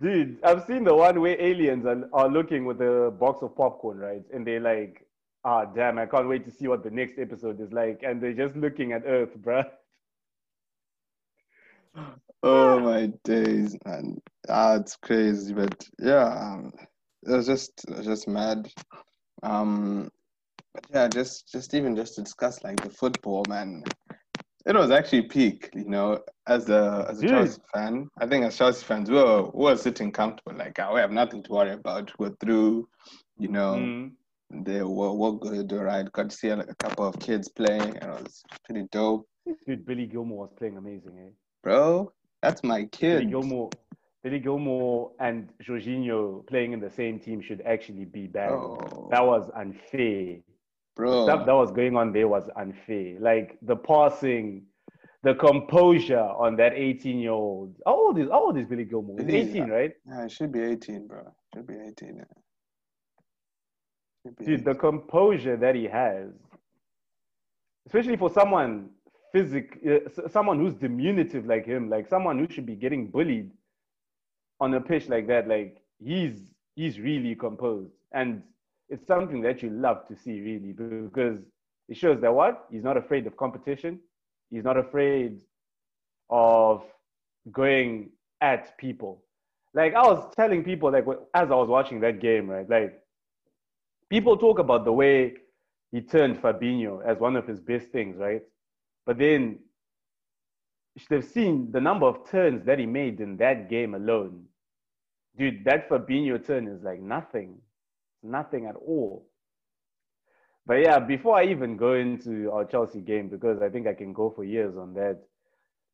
Dude, 0.00 0.38
I've 0.44 0.64
seen 0.64 0.84
the 0.84 0.94
one 0.94 1.20
where 1.20 1.40
aliens 1.40 1.84
are, 1.84 2.08
are 2.12 2.28
looking 2.28 2.64
with 2.64 2.80
a 2.80 3.10
box 3.10 3.42
of 3.42 3.56
popcorn, 3.56 3.98
right? 3.98 4.22
And 4.32 4.46
they're 4.46 4.60
like, 4.60 5.08
ah, 5.44 5.64
damn, 5.64 5.98
I 5.98 6.06
can't 6.06 6.28
wait 6.28 6.44
to 6.44 6.50
see 6.52 6.68
what 6.68 6.84
the 6.84 6.90
next 6.90 7.18
episode 7.18 7.60
is 7.60 7.72
like. 7.72 8.02
And 8.02 8.22
they're 8.22 8.32
just 8.32 8.54
looking 8.56 8.92
at 8.92 9.02
Earth, 9.06 9.36
bruh. 9.40 9.64
oh 12.42 12.78
my 12.80 13.12
days, 13.24 13.76
man! 13.84 14.20
Ah, 14.48 14.76
it's 14.76 14.96
crazy, 14.96 15.52
but 15.52 15.88
yeah, 15.98 16.26
um, 16.26 16.72
it 17.24 17.32
was 17.32 17.46
just 17.46 17.84
it 17.88 17.96
was 17.96 18.06
just 18.06 18.28
mad. 18.28 18.70
Um, 19.42 20.10
but 20.74 20.84
yeah, 20.92 21.08
just 21.08 21.50
just 21.50 21.74
even 21.74 21.96
just 21.96 22.14
to 22.16 22.22
discuss 22.22 22.62
like 22.62 22.80
the 22.80 22.90
football, 22.90 23.44
man. 23.48 23.84
It 24.66 24.74
was 24.74 24.90
actually 24.90 25.22
peak, 25.22 25.70
you 25.74 25.88
know. 25.88 26.20
As 26.46 26.68
a 26.68 27.06
as 27.08 27.18
a 27.18 27.22
Dude. 27.22 27.30
Chelsea 27.30 27.60
fan, 27.72 28.08
I 28.18 28.26
think 28.26 28.44
as 28.44 28.56
Chelsea 28.56 28.84
fans, 28.84 29.10
we 29.10 29.16
were 29.16 29.44
we 29.54 29.64
were 29.64 29.76
sitting 29.76 30.12
comfortable, 30.12 30.58
like 30.58 30.78
ah, 30.78 30.92
we 30.92 31.00
have 31.00 31.12
nothing 31.12 31.42
to 31.44 31.52
worry 31.52 31.72
about. 31.72 32.12
We're 32.18 32.34
through, 32.40 32.88
you 33.38 33.48
know. 33.48 33.74
Mm. 33.74 34.12
They 34.50 34.82
were, 34.82 35.12
were 35.12 35.32
good, 35.32 35.70
all 35.74 35.84
right. 35.84 36.10
Got 36.12 36.30
to 36.30 36.36
see 36.36 36.48
a, 36.48 36.58
a 36.58 36.74
couple 36.76 37.06
of 37.06 37.18
kids 37.18 37.50
playing, 37.50 37.98
and 37.98 38.04
it 38.04 38.22
was 38.22 38.42
pretty 38.64 38.88
dope, 38.90 39.28
Dude, 39.66 39.86
Billy 39.86 40.06
Gilmour 40.06 40.36
was 40.36 40.50
playing 40.56 40.76
amazing, 40.76 41.18
eh? 41.18 41.30
bro. 41.62 42.12
That's 42.42 42.62
my 42.62 42.78
Billy 42.78 42.88
kid. 42.92 43.30
Gilmour, 43.30 43.70
Billy 44.28 44.40
Gilmour 44.40 45.10
and 45.20 45.48
Jorginho 45.62 46.46
playing 46.46 46.72
in 46.74 46.80
the 46.80 46.90
same 46.90 47.18
team 47.18 47.40
should 47.40 47.62
actually 47.64 48.04
be 48.04 48.26
banned. 48.26 48.52
Oh, 48.52 49.08
That 49.10 49.24
was 49.24 49.50
unfair. 49.56 50.36
bro. 50.96 51.24
stuff 51.24 51.46
that 51.46 51.54
was 51.54 51.72
going 51.72 51.96
on 51.96 52.12
there 52.12 52.28
was 52.28 52.44
unfair. 52.56 53.18
Like 53.20 53.56
the 53.62 53.74
passing, 53.76 54.64
the 55.22 55.34
composure 55.34 56.20
on 56.20 56.56
that 56.56 56.74
18 56.74 57.18
year 57.18 57.30
old. 57.30 57.74
How 57.86 57.94
old 57.94 58.18
is 58.18 58.28
how 58.28 58.44
old 58.46 58.58
is 58.58 58.66
Billy 58.66 58.84
Gilmour? 58.84 59.16
He's 59.18 59.28
It 59.28 59.34
is, 59.34 59.48
18, 59.48 59.70
right? 59.70 59.92
Yeah, 60.06 60.24
it 60.24 60.30
should 60.32 60.52
be 60.52 60.60
18, 60.60 61.06
bro. 61.06 61.22
Should 61.54 61.66
be 61.66 61.74
18. 61.74 62.16
Yeah. 62.16 62.24
Should 64.26 64.36
be 64.36 64.44
Dude, 64.44 64.64
the 64.66 64.74
composure 64.74 65.56
that 65.56 65.74
he 65.74 65.84
has, 65.84 66.28
especially 67.86 68.18
for 68.18 68.28
someone 68.28 68.90
physic, 69.32 69.78
uh, 69.88 70.28
someone 70.28 70.58
who's 70.58 70.74
diminutive 70.74 71.46
like 71.46 71.64
him, 71.64 71.88
like 71.88 72.06
someone 72.10 72.38
who 72.38 72.46
should 72.52 72.66
be 72.66 72.74
getting 72.74 73.06
bullied 73.10 73.50
on 74.60 74.74
a 74.74 74.80
pitch 74.80 75.08
like 75.08 75.26
that. 75.28 75.48
Like 75.48 75.78
he's 76.02 76.52
he's 76.74 76.98
really 76.98 77.34
composed, 77.34 77.92
and 78.12 78.42
it's 78.88 79.06
something 79.06 79.42
that 79.42 79.62
you 79.62 79.70
love 79.70 80.06
to 80.08 80.16
see, 80.16 80.40
really, 80.40 80.72
because 80.72 81.40
it 81.88 81.96
shows 81.96 82.20
that 82.20 82.34
what 82.34 82.66
he's 82.70 82.84
not 82.84 82.96
afraid 82.96 83.26
of 83.26 83.36
competition. 83.36 84.00
He's 84.50 84.64
not 84.64 84.76
afraid 84.78 85.40
of 86.30 86.82
going 87.52 88.10
at 88.40 88.76
people. 88.78 89.22
Like 89.74 89.94
I 89.94 90.02
was 90.02 90.32
telling 90.34 90.64
people, 90.64 90.90
like 90.90 91.04
as 91.34 91.50
I 91.50 91.54
was 91.54 91.68
watching 91.68 92.00
that 92.00 92.20
game, 92.20 92.48
right? 92.48 92.68
Like 92.68 93.00
people 94.10 94.36
talk 94.36 94.58
about 94.58 94.84
the 94.84 94.92
way 94.92 95.34
he 95.92 96.00
turned 96.00 96.40
Fabinho 96.40 97.04
as 97.04 97.18
one 97.18 97.36
of 97.36 97.46
his 97.46 97.60
best 97.60 97.88
things, 97.88 98.16
right? 98.16 98.42
But 99.06 99.18
then 99.18 99.60
you 100.98 101.04
should 101.04 101.22
have 101.22 101.30
seen 101.30 101.70
the 101.70 101.80
number 101.80 102.06
of 102.06 102.28
turns 102.28 102.64
that 102.66 102.80
he 102.80 102.86
made 102.86 103.20
in 103.20 103.36
that 103.36 103.70
game 103.70 103.94
alone. 103.94 104.46
Dude, 105.38 105.64
that 105.64 105.88
Fabinho 105.88 106.44
turn 106.44 106.66
is 106.66 106.82
like 106.82 107.00
nothing, 107.00 107.58
nothing 108.24 108.66
at 108.66 108.74
all. 108.74 109.28
But 110.66 110.82
yeah, 110.82 110.98
before 110.98 111.36
I 111.36 111.44
even 111.44 111.76
go 111.76 111.94
into 111.94 112.50
our 112.50 112.64
Chelsea 112.64 113.00
game, 113.00 113.28
because 113.28 113.62
I 113.62 113.68
think 113.68 113.86
I 113.86 113.94
can 113.94 114.12
go 114.12 114.32
for 114.34 114.42
years 114.42 114.76
on 114.76 114.92
that, 114.94 115.20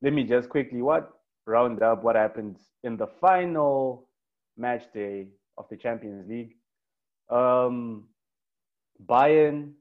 let 0.01 0.11
me 0.11 0.23
just 0.23 0.49
quickly 0.49 0.81
what 0.81 1.11
round 1.45 1.83
up 1.83 2.03
what 2.03 2.15
happened 2.15 2.57
in 2.83 2.97
the 2.97 3.07
final 3.21 4.09
match 4.57 4.91
day 4.91 5.27
of 5.59 5.65
the 5.69 5.77
Champions 5.77 6.27
League. 6.27 6.55
Um, 7.29 8.05
Bayern 9.05 9.73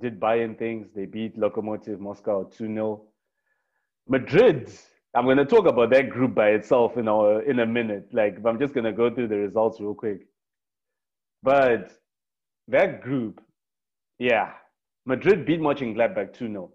did 0.00 0.18
Bayern 0.18 0.58
things. 0.58 0.88
They 0.94 1.04
beat 1.04 1.38
Lokomotiv 1.38 1.98
Moscow 1.98 2.44
2 2.44 2.66
0. 2.66 3.09
Madrid, 4.10 4.68
I'm 5.14 5.24
going 5.24 5.36
to 5.36 5.44
talk 5.44 5.66
about 5.66 5.90
that 5.90 6.10
group 6.10 6.34
by 6.34 6.48
itself 6.50 6.96
in, 6.96 7.06
our, 7.06 7.42
in 7.42 7.60
a 7.60 7.66
minute. 7.66 8.08
Like, 8.12 8.38
I'm 8.44 8.58
just 8.58 8.74
going 8.74 8.84
to 8.84 8.92
go 8.92 9.08
through 9.08 9.28
the 9.28 9.36
results 9.36 9.80
real 9.80 9.94
quick. 9.94 10.26
But 11.44 11.92
that 12.66 13.02
group, 13.02 13.40
yeah, 14.18 14.50
Madrid 15.06 15.46
beat 15.46 15.60
Mönchengladbach 15.60 16.32
2 16.32 16.48
0. 16.48 16.72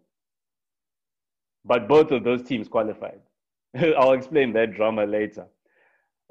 But 1.66 1.90
both 1.90 2.12
of 2.12 2.24
those 2.24 2.42
teams 2.42 2.70
qualified. 2.70 3.20
I'll 4.00 4.14
explain 4.14 4.54
that 4.54 4.74
drama 4.74 5.06
later. 5.06 5.48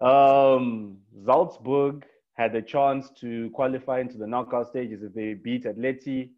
Um, 0.00 0.96
Salzburg 1.26 2.06
had 2.32 2.54
a 2.56 2.62
chance 2.62 3.10
to 3.20 3.50
qualify 3.50 4.00
into 4.00 4.16
the 4.16 4.26
knockout 4.26 4.68
stages 4.68 5.02
if 5.02 5.12
they 5.12 5.34
beat 5.34 5.64
Atleti, 5.64 6.30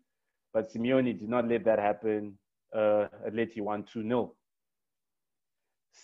but 0.53 0.73
Simeone 0.73 1.17
did 1.17 1.29
not 1.29 1.47
let 1.47 1.65
that 1.67 1.79
happen. 1.79 2.37
Uh, 2.75 3.07
Atleti 3.29 3.61
won 3.61 3.85
2 3.85 4.03
0. 4.03 4.33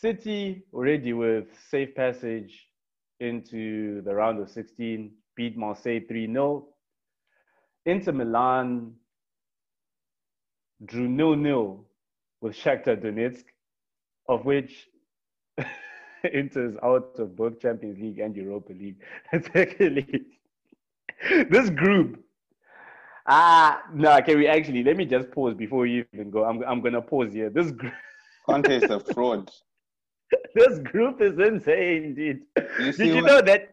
City, 0.01 0.65
already 0.73 1.13
with 1.13 1.47
safe 1.71 1.95
passage 1.95 2.69
into 3.21 4.03
the 4.03 4.15
round 4.15 4.41
of 4.41 4.51
16, 4.51 5.13
beat 5.37 5.57
Marseille 5.57 6.01
3 6.09 6.27
0. 6.27 6.67
Inter 7.87 8.13
Milan 8.13 8.95
drew 10.85 11.15
0 11.17 11.43
0 11.43 11.85
with 12.41 12.55
Shakhtar 12.55 12.97
Donetsk, 12.97 13.45
of 14.29 14.45
which 14.45 14.89
Inter 16.33 16.67
is 16.67 16.77
out 16.83 17.15
of 17.19 17.37
both 17.37 17.61
Champions 17.61 18.01
League 18.01 18.19
and 18.19 18.35
Europa 18.35 18.73
League. 18.73 19.01
Secondly, 19.53 20.23
this 21.51 21.71
group. 21.71 22.25
Ah, 23.27 23.83
no, 23.95 24.21
can 24.23 24.39
we 24.39 24.49
actually 24.49 24.83
let 24.83 24.97
me 24.97 25.05
just 25.05 25.31
pause 25.31 25.55
before 25.55 25.81
we 25.81 26.05
even 26.15 26.31
go? 26.31 26.45
I'm, 26.45 26.63
I'm 26.65 26.81
gonna 26.81 27.03
pause 27.03 27.33
here. 27.33 27.51
This 27.51 27.71
group, 27.71 27.93
Conte 28.47 28.75
is 28.75 28.91
a 28.91 28.99
fraud. 28.99 29.51
this 30.55 30.79
group 30.81 31.21
is 31.21 31.39
insane, 31.39 32.15
dude. 32.15 32.45
You 32.81 32.93
Did 32.93 32.99
you 33.09 33.15
what- 33.23 33.25
know 33.25 33.41
that? 33.43 33.71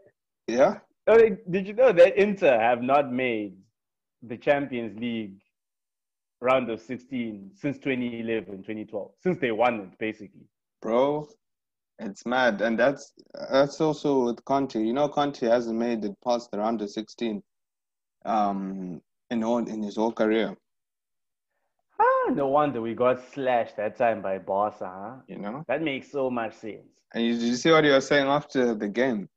Yeah? 0.48 0.80
uh, 1.08 1.18
Did 1.50 1.68
you 1.68 1.74
know 1.74 1.92
that 1.92 2.18
Inter 2.18 2.60
have 2.60 2.82
not 2.82 3.12
made 3.12 3.56
the 4.24 4.38
Champions 4.38 5.00
League 5.00 5.40
round 6.42 6.70
of 6.70 6.80
16 6.82 7.52
since 7.56 7.78
2011, 7.78 8.58
2012, 8.64 9.12
since 9.22 9.38
they 9.40 9.52
won 9.52 9.82
it, 9.82 9.98
basically. 10.00 10.48
Bro, 10.82 11.28
it's 12.00 12.26
mad. 12.26 12.62
And 12.62 12.80
that's 12.80 13.14
that's 13.52 13.80
also 13.82 14.26
with 14.26 14.44
Conte. 14.46 14.80
You 14.82 14.94
know, 14.94 15.10
Conte 15.10 15.46
hasn't 15.46 15.78
made 15.78 16.04
it 16.06 16.16
past 16.26 16.50
the 16.52 16.58
round 16.60 16.82
of 16.82 16.90
16 16.90 17.44
um, 18.26 19.02
in, 19.30 19.44
all, 19.44 19.58
in 19.60 19.84
his 19.84 19.96
whole 19.98 20.12
career, 20.14 20.56
Ah, 22.28 22.32
no 22.32 22.48
wonder 22.48 22.82
we 22.82 22.94
got 22.94 23.22
slashed 23.34 23.78
that 23.78 23.98
time 23.98 24.22
by 24.22 24.38
Barca, 24.38 24.86
huh? 24.86 25.16
you 25.28 25.38
know? 25.38 25.64
That 25.68 25.82
makes 25.82 26.12
so 26.12 26.30
much 26.30 26.56
sense. 26.56 26.88
And 27.14 27.26
you, 27.26 27.34
you 27.34 27.56
see 27.56 27.72
what 27.72 27.84
you 27.84 27.92
were 27.92 28.02
saying 28.02 28.28
after 28.28 28.76
the 28.76 28.88
game? 28.88 29.30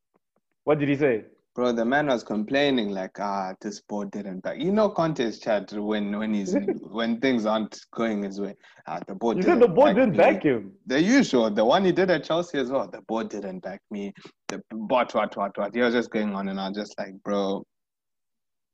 What 0.65 0.79
did 0.79 0.89
he 0.89 0.97
say? 0.97 1.25
Bro, 1.55 1.73
the 1.73 1.85
man 1.85 2.07
was 2.07 2.25
complaining 2.25 2.91
like, 2.91 3.21
ah, 3.21 3.53
this 3.61 3.83
board 3.83 4.11
didn't 4.11 4.41
back. 4.41 4.59
You 4.59 4.73
know, 4.73 4.89
Conte's 4.89 5.39
chat 5.39 5.71
when 5.73 6.19
when 6.19 6.33
he's 6.33 6.55
when 6.81 7.21
things 7.21 7.45
aren't 7.45 7.79
going 7.93 8.23
his 8.23 8.41
way. 8.41 8.55
Ah, 8.87 9.01
the 9.07 9.15
board. 9.15 9.37
He 9.37 9.43
said 9.43 9.57
didn't 9.57 9.69
the 9.69 9.75
board 9.75 9.89
back 9.89 9.97
didn't 9.97 10.12
me. 10.12 10.17
back 10.17 10.43
him. 10.43 10.73
The 10.87 11.03
usual, 11.03 11.51
the 11.51 11.65
one 11.65 11.85
he 11.85 11.93
did 11.93 12.11
at 12.11 12.25
Chelsea 12.25 12.59
as 12.59 12.71
well. 12.71 12.89
The 12.89 13.03
board 13.03 13.29
didn't 13.29 13.61
back 13.61 13.83
me. 13.91 14.15
The 14.49 14.62
what 14.71 15.15
what 15.15 15.37
what 15.37 15.59
what. 15.59 15.75
He 15.75 15.83
was 15.83 15.93
just 15.93 16.11
going 16.11 16.35
on 16.35 16.49
and 16.49 16.59
on, 16.59 16.73
just 16.73 16.99
like, 16.99 17.12
bro, 17.23 17.62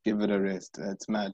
give 0.04 0.20
it 0.20 0.30
a 0.30 0.38
rest. 0.38 0.78
It's 0.78 1.08
mad. 1.08 1.32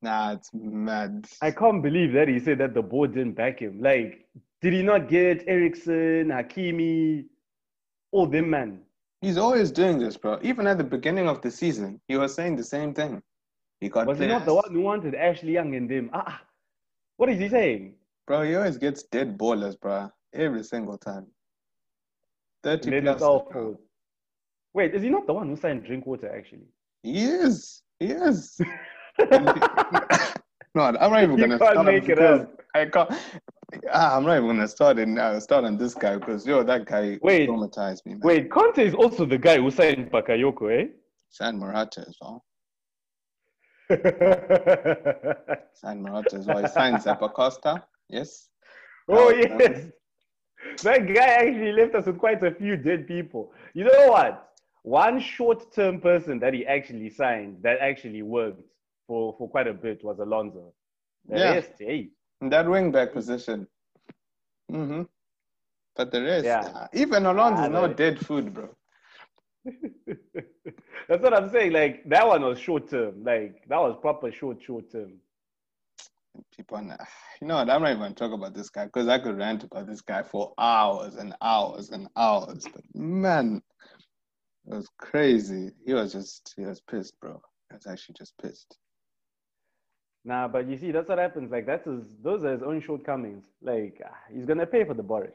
Nah, 0.00 0.32
it's 0.32 0.50
mad. 0.54 1.26
I 1.42 1.50
can't 1.50 1.82
believe 1.82 2.12
that 2.12 2.28
he 2.28 2.38
said 2.38 2.58
that 2.58 2.74
the 2.74 2.82
board 2.82 3.14
didn't 3.14 3.32
back 3.34 3.58
him. 3.60 3.80
Like, 3.80 4.26
did 4.60 4.72
he 4.72 4.82
not 4.82 5.08
get 5.08 5.44
Eriksen, 5.48 6.28
Hakimi, 6.28 7.24
all 8.12 8.26
them, 8.26 8.50
man? 8.50 8.80
He's 9.20 9.36
always 9.36 9.72
doing 9.72 9.98
this, 9.98 10.16
bro. 10.16 10.38
Even 10.42 10.66
at 10.68 10.78
the 10.78 10.84
beginning 10.84 11.28
of 11.28 11.42
the 11.42 11.50
season, 11.50 12.00
he 12.06 12.16
was 12.16 12.34
saying 12.34 12.56
the 12.56 12.64
same 12.64 12.94
thing. 12.94 13.20
He 13.80 13.88
got 13.88 14.06
Was 14.06 14.18
he 14.18 14.26
not 14.26 14.44
the 14.44 14.54
one 14.54 14.72
who 14.72 14.80
wanted 14.82 15.14
Ashley 15.14 15.52
Young 15.52 15.74
and 15.74 15.90
them? 15.90 16.10
Ah, 16.12 16.40
what 17.16 17.28
is 17.28 17.38
he 17.40 17.48
saying? 17.48 17.94
Bro, 18.26 18.42
he 18.42 18.54
always 18.54 18.76
gets 18.76 19.02
dead 19.04 19.36
ballers, 19.36 19.78
bro. 19.78 20.10
Every 20.32 20.62
single 20.62 20.98
time. 20.98 21.26
30 22.62 22.90
Then 22.90 23.02
plus. 23.02 23.14
it's 23.16 23.22
all 23.22 23.48
bro. 23.50 23.62
fault. 23.62 23.80
Wait, 24.74 24.94
is 24.94 25.02
he 25.02 25.08
not 25.08 25.26
the 25.26 25.32
one 25.32 25.48
who 25.48 25.56
signed 25.56 25.84
Drinkwater, 25.84 26.32
actually? 26.32 26.66
He 27.02 27.24
is. 27.24 27.82
He 27.98 28.06
is. 28.06 28.60
no, 30.74 30.82
I'm 30.82 31.10
not 31.10 31.22
even 31.22 31.36
gonna 31.36 31.56
start 31.56 31.84
make 31.84 32.08
it 32.08 32.18
up. 32.18 32.62
I 32.74 32.86
can't. 32.86 33.10
Ah, 33.92 34.16
I'm 34.16 34.24
not 34.24 34.36
even 34.36 34.46
gonna 34.46 34.68
start 34.68 34.98
it 34.98 35.08
now. 35.08 35.38
Start 35.38 35.64
on 35.64 35.76
this 35.76 35.94
guy 35.94 36.16
because 36.16 36.46
yo, 36.46 36.62
that 36.62 36.86
guy 36.86 37.18
Wait. 37.22 37.48
traumatized 37.48 38.06
me. 38.06 38.12
Man. 38.12 38.20
Wait, 38.22 38.50
Conte 38.50 38.78
is 38.78 38.94
also 38.94 39.26
the 39.26 39.38
guy 39.38 39.58
who 39.58 39.70
signed 39.70 40.10
Bakayoko, 40.10 40.82
eh? 40.82 40.86
San 41.30 41.58
Morata 41.58 42.04
as 42.08 42.16
well. 42.20 42.44
San 45.74 46.02
Morata 46.02 46.36
as 46.36 46.46
well. 46.46 46.58
He 46.58 46.68
signed 46.68 46.98
Zappacosta. 46.98 47.82
Yes. 48.08 48.48
Oh, 49.10 49.30
yes. 49.30 49.86
That 50.82 51.06
guy 51.14 51.28
actually 51.28 51.72
left 51.72 51.94
us 51.94 52.04
with 52.04 52.18
quite 52.18 52.44
a 52.44 52.50
few 52.50 52.76
dead 52.76 53.08
people. 53.08 53.54
You 53.72 53.84
know 53.84 54.08
what? 54.10 54.50
One 54.82 55.18
short 55.18 55.72
term 55.72 55.98
person 55.98 56.38
that 56.40 56.52
he 56.52 56.66
actually 56.66 57.08
signed 57.08 57.62
that 57.62 57.78
actually 57.80 58.20
worked 58.20 58.60
for, 59.08 59.34
for 59.36 59.48
quite 59.50 59.66
a 59.66 59.74
bit 59.74 60.04
was 60.04 60.20
Alonso. 60.20 60.72
The 61.28 61.38
Yeah. 61.38 61.52
rest, 61.54 61.72
hey. 61.78 62.10
That 62.42 62.68
wing 62.68 62.92
back 62.92 63.12
position. 63.12 63.66
Mm-hmm. 64.70 65.02
But 65.96 66.12
the 66.12 66.22
rest, 66.22 66.44
Yeah. 66.44 66.70
ah, 66.74 66.88
even 66.92 67.26
Alonso 67.26 67.64
is 67.64 67.70
not 67.70 67.96
dead 67.96 68.20
food, 68.20 68.54
bro. 68.54 68.68
That's 71.08 71.22
what 71.22 71.34
I'm 71.34 71.50
saying. 71.50 71.72
Like 71.72 72.08
that 72.08 72.26
one 72.26 72.42
was 72.42 72.60
short 72.60 72.88
term. 72.88 73.24
Like 73.24 73.64
that 73.68 73.78
was 73.80 73.96
proper 74.00 74.30
short, 74.30 74.62
short 74.62 74.92
term. 74.92 75.14
People, 76.56 76.80
you 77.40 77.48
know 77.48 77.56
what? 77.56 77.68
I'm 77.68 77.82
not 77.82 77.90
even 77.96 78.14
talk 78.14 78.32
about 78.32 78.54
this 78.54 78.70
guy 78.70 78.84
because 78.84 79.08
I 79.08 79.18
could 79.18 79.36
rant 79.36 79.64
about 79.64 79.88
this 79.88 80.00
guy 80.02 80.22
for 80.22 80.52
hours 80.56 81.16
and 81.16 81.34
hours 81.42 81.90
and 81.90 82.08
hours. 82.16 82.64
But 82.72 82.84
man, 82.94 83.60
it 84.66 84.74
was 84.74 84.88
crazy. 84.98 85.72
He 85.84 85.94
was 85.94 86.12
just, 86.12 86.54
he 86.56 86.64
was 86.64 86.80
pissed, 86.80 87.18
bro. 87.20 87.40
He 87.70 87.74
was 87.74 87.86
actually 87.88 88.14
just 88.18 88.34
pissed. 88.40 88.78
Nah, 90.28 90.46
but 90.46 90.68
you 90.68 90.76
see, 90.76 90.92
that's 90.92 91.08
what 91.08 91.18
happens. 91.18 91.50
Like 91.50 91.64
that's 91.64 91.86
his, 91.86 92.02
those 92.22 92.44
are 92.44 92.52
his 92.52 92.62
own 92.62 92.82
shortcomings. 92.82 93.46
Like 93.62 93.98
he's 94.30 94.44
gonna 94.44 94.66
pay 94.66 94.84
for 94.84 94.92
the 94.92 95.02
Boris. 95.02 95.34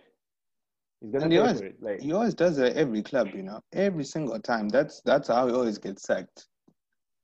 He's 1.02 1.12
gonna 1.12 1.24
And 1.26 1.32
pay 1.32 1.40
always, 1.40 1.60
for 1.62 1.66
it. 1.66 1.78
Like 1.82 2.00
he 2.00 2.14
always 2.14 2.36
does 2.36 2.60
it 2.60 2.78
every 2.78 3.02
club, 3.02 3.30
you 3.34 3.42
know, 3.42 3.60
every 3.74 4.04
single 4.04 4.40
time. 4.40 4.70
That's 4.70 5.02
that's 5.04 5.30
how 5.30 5.48
he 5.48 5.54
always 5.54 5.80
gets 5.80 6.04
sacked, 6.04 6.48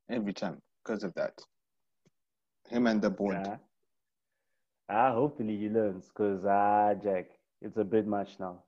every 0.09 0.33
time 0.33 0.57
because 0.83 1.03
of 1.03 1.13
that. 1.13 1.33
Him 2.69 2.87
and 2.87 2.99
the 3.03 3.11
board. 3.11 3.37
yeah. 3.45 3.57
Ah, 4.89 5.13
hopefully 5.13 5.55
he 5.55 5.69
learns, 5.69 6.09
cause 6.17 6.45
ah, 6.45 6.95
Jack, 6.95 7.27
it's 7.61 7.77
a 7.77 7.83
bit 7.83 8.07
much 8.07 8.39
now. 8.39 8.63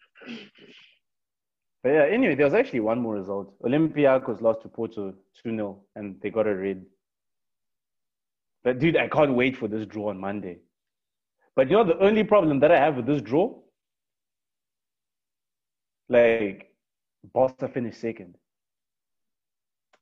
But 1.81 1.89
yeah, 1.89 2.05
anyway, 2.05 2.35
there 2.35 2.45
was 2.45 2.53
actually 2.53 2.81
one 2.81 2.99
more 2.99 3.15
result. 3.15 3.59
Olympiacos 3.63 4.41
lost 4.41 4.61
to 4.61 4.69
Porto 4.69 5.15
2 5.43 5.55
0, 5.55 5.83
and 5.95 6.21
they 6.21 6.29
got 6.29 6.45
a 6.45 6.53
red. 6.53 6.85
But 8.63 8.79
dude, 8.79 8.97
I 8.97 9.07
can't 9.07 9.33
wait 9.33 9.57
for 9.57 9.67
this 9.67 9.85
draw 9.85 10.09
on 10.09 10.19
Monday. 10.19 10.59
But 11.55 11.69
you 11.69 11.77
know 11.77 11.83
the 11.83 11.99
only 11.99 12.23
problem 12.23 12.59
that 12.59 12.71
I 12.71 12.77
have 12.77 12.95
with 12.95 13.05
this 13.05 13.21
draw? 13.21 13.53
Like, 16.09 16.73
Barca 17.33 17.67
finished 17.67 17.99
second. 17.99 18.35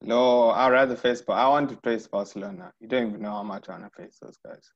No, 0.02 0.50
I'd 0.50 0.72
rather 0.72 0.96
face, 0.96 1.22
but 1.22 1.34
I 1.34 1.48
want 1.48 1.70
to 1.70 1.76
face 1.78 2.08
Barcelona. 2.08 2.72
You 2.80 2.88
don't 2.88 3.10
even 3.10 3.22
know 3.22 3.32
how 3.32 3.44
much 3.44 3.68
I 3.70 3.74
want 3.74 3.94
to 3.94 4.02
face 4.02 4.18
those 4.22 4.38
guys. 4.46 4.72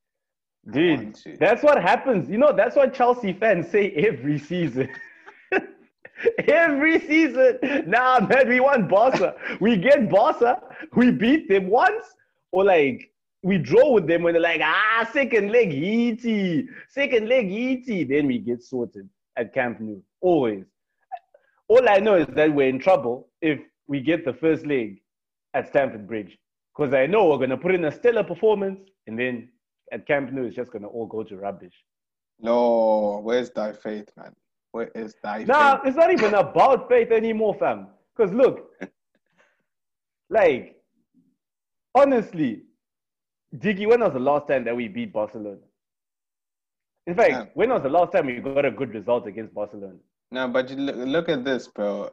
Dude, 0.71 1.17
that's 1.39 1.63
what 1.63 1.81
happens. 1.81 2.29
You 2.29 2.37
know, 2.37 2.53
that's 2.53 2.75
what 2.75 2.93
Chelsea 2.93 3.33
fans 3.33 3.69
say 3.69 3.91
every 3.91 4.37
season. 4.37 4.89
every 6.47 6.99
season. 6.99 7.59
Nah, 7.85 8.21
man, 8.21 8.47
we 8.47 8.59
want 8.59 8.89
Barca. 8.89 9.35
we 9.59 9.77
get 9.77 10.09
Barca, 10.09 10.61
we 10.95 11.11
beat 11.11 11.49
them 11.49 11.67
once, 11.67 12.05
or 12.51 12.63
like 12.63 13.12
we 13.43 13.57
draw 13.57 13.91
with 13.91 14.07
them 14.07 14.23
when 14.23 14.33
they're 14.33 14.41
like, 14.41 14.61
ah, 14.63 15.07
second 15.11 15.51
leg 15.51 15.69
heaty, 15.71 16.67
second 16.89 17.27
leg 17.27 17.49
heaty. 17.49 18.03
Then 18.05 18.27
we 18.27 18.39
get 18.39 18.63
sorted 18.63 19.09
at 19.37 19.53
Camp 19.53 19.79
Nou. 19.81 20.01
Always. 20.21 20.63
All 21.67 21.87
I 21.89 21.97
know 21.97 22.15
is 22.15 22.27
that 22.35 22.53
we're 22.53 22.69
in 22.69 22.79
trouble 22.79 23.29
if 23.41 23.59
we 23.87 23.99
get 23.99 24.23
the 24.25 24.33
first 24.33 24.65
leg 24.65 25.01
at 25.53 25.67
Stamford 25.67 26.07
Bridge. 26.07 26.37
Because 26.75 26.93
I 26.93 27.05
know 27.05 27.27
we're 27.29 27.37
going 27.37 27.49
to 27.51 27.57
put 27.57 27.75
in 27.75 27.85
a 27.85 27.91
stellar 27.91 28.23
performance 28.23 28.79
and 29.07 29.19
then 29.19 29.49
at 29.91 30.07
Camp 30.07 30.31
Nou, 30.31 30.45
it's 30.45 30.55
just 30.55 30.71
going 30.71 30.81
to 30.81 30.87
all 30.87 31.05
go 31.05 31.23
to 31.23 31.37
rubbish. 31.37 31.73
No, 32.39 33.19
where's 33.23 33.49
thy 33.51 33.73
faith, 33.73 34.09
man? 34.17 34.33
Where 34.71 34.87
is 34.95 35.15
thy 35.21 35.43
Nah, 35.43 35.77
faith? 35.77 35.87
it's 35.87 35.97
not 35.97 36.11
even 36.11 36.33
about 36.33 36.89
faith 36.89 37.11
anymore, 37.11 37.55
fam. 37.55 37.87
Because 38.15 38.33
look, 38.33 38.71
like, 40.29 40.77
honestly, 41.95 42.63
Diggy, 43.55 43.87
when 43.87 43.99
was 44.01 44.13
the 44.13 44.19
last 44.19 44.47
time 44.47 44.63
that 44.65 44.75
we 44.75 44.87
beat 44.87 45.13
Barcelona? 45.13 45.57
In 47.05 47.15
fact, 47.15 47.29
Yeah. 47.31 47.45
when 47.53 47.69
was 47.69 47.83
the 47.83 47.89
last 47.89 48.11
time 48.11 48.25
we 48.25 48.39
got 48.39 48.65
a 48.65 48.71
good 48.71 48.93
result 48.93 49.27
against 49.27 49.53
Barcelona? 49.53 49.99
No, 50.31 50.47
but 50.47 50.69
you 50.69 50.77
look, 50.77 50.95
look 50.95 51.29
at 51.29 51.43
this, 51.43 51.67
bro. 51.67 52.09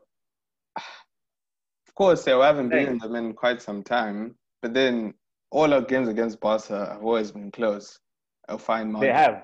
Of 0.76 1.94
course, 1.94 2.24
they 2.24 2.32
haven't 2.32 2.68
beaten 2.68 2.98
them 2.98 3.14
in 3.16 3.32
quite 3.34 3.62
some 3.62 3.82
time, 3.82 4.36
but 4.62 4.74
then 4.74 5.14
all 5.50 5.72
our 5.72 5.80
games 5.80 6.08
against 6.08 6.40
Barca 6.40 6.86
have 6.92 7.02
always 7.02 7.32
been 7.32 7.50
close. 7.50 7.98
A 8.48 8.58
fine 8.58 8.92
margin. 8.92 9.08
They 9.08 9.14
have. 9.14 9.42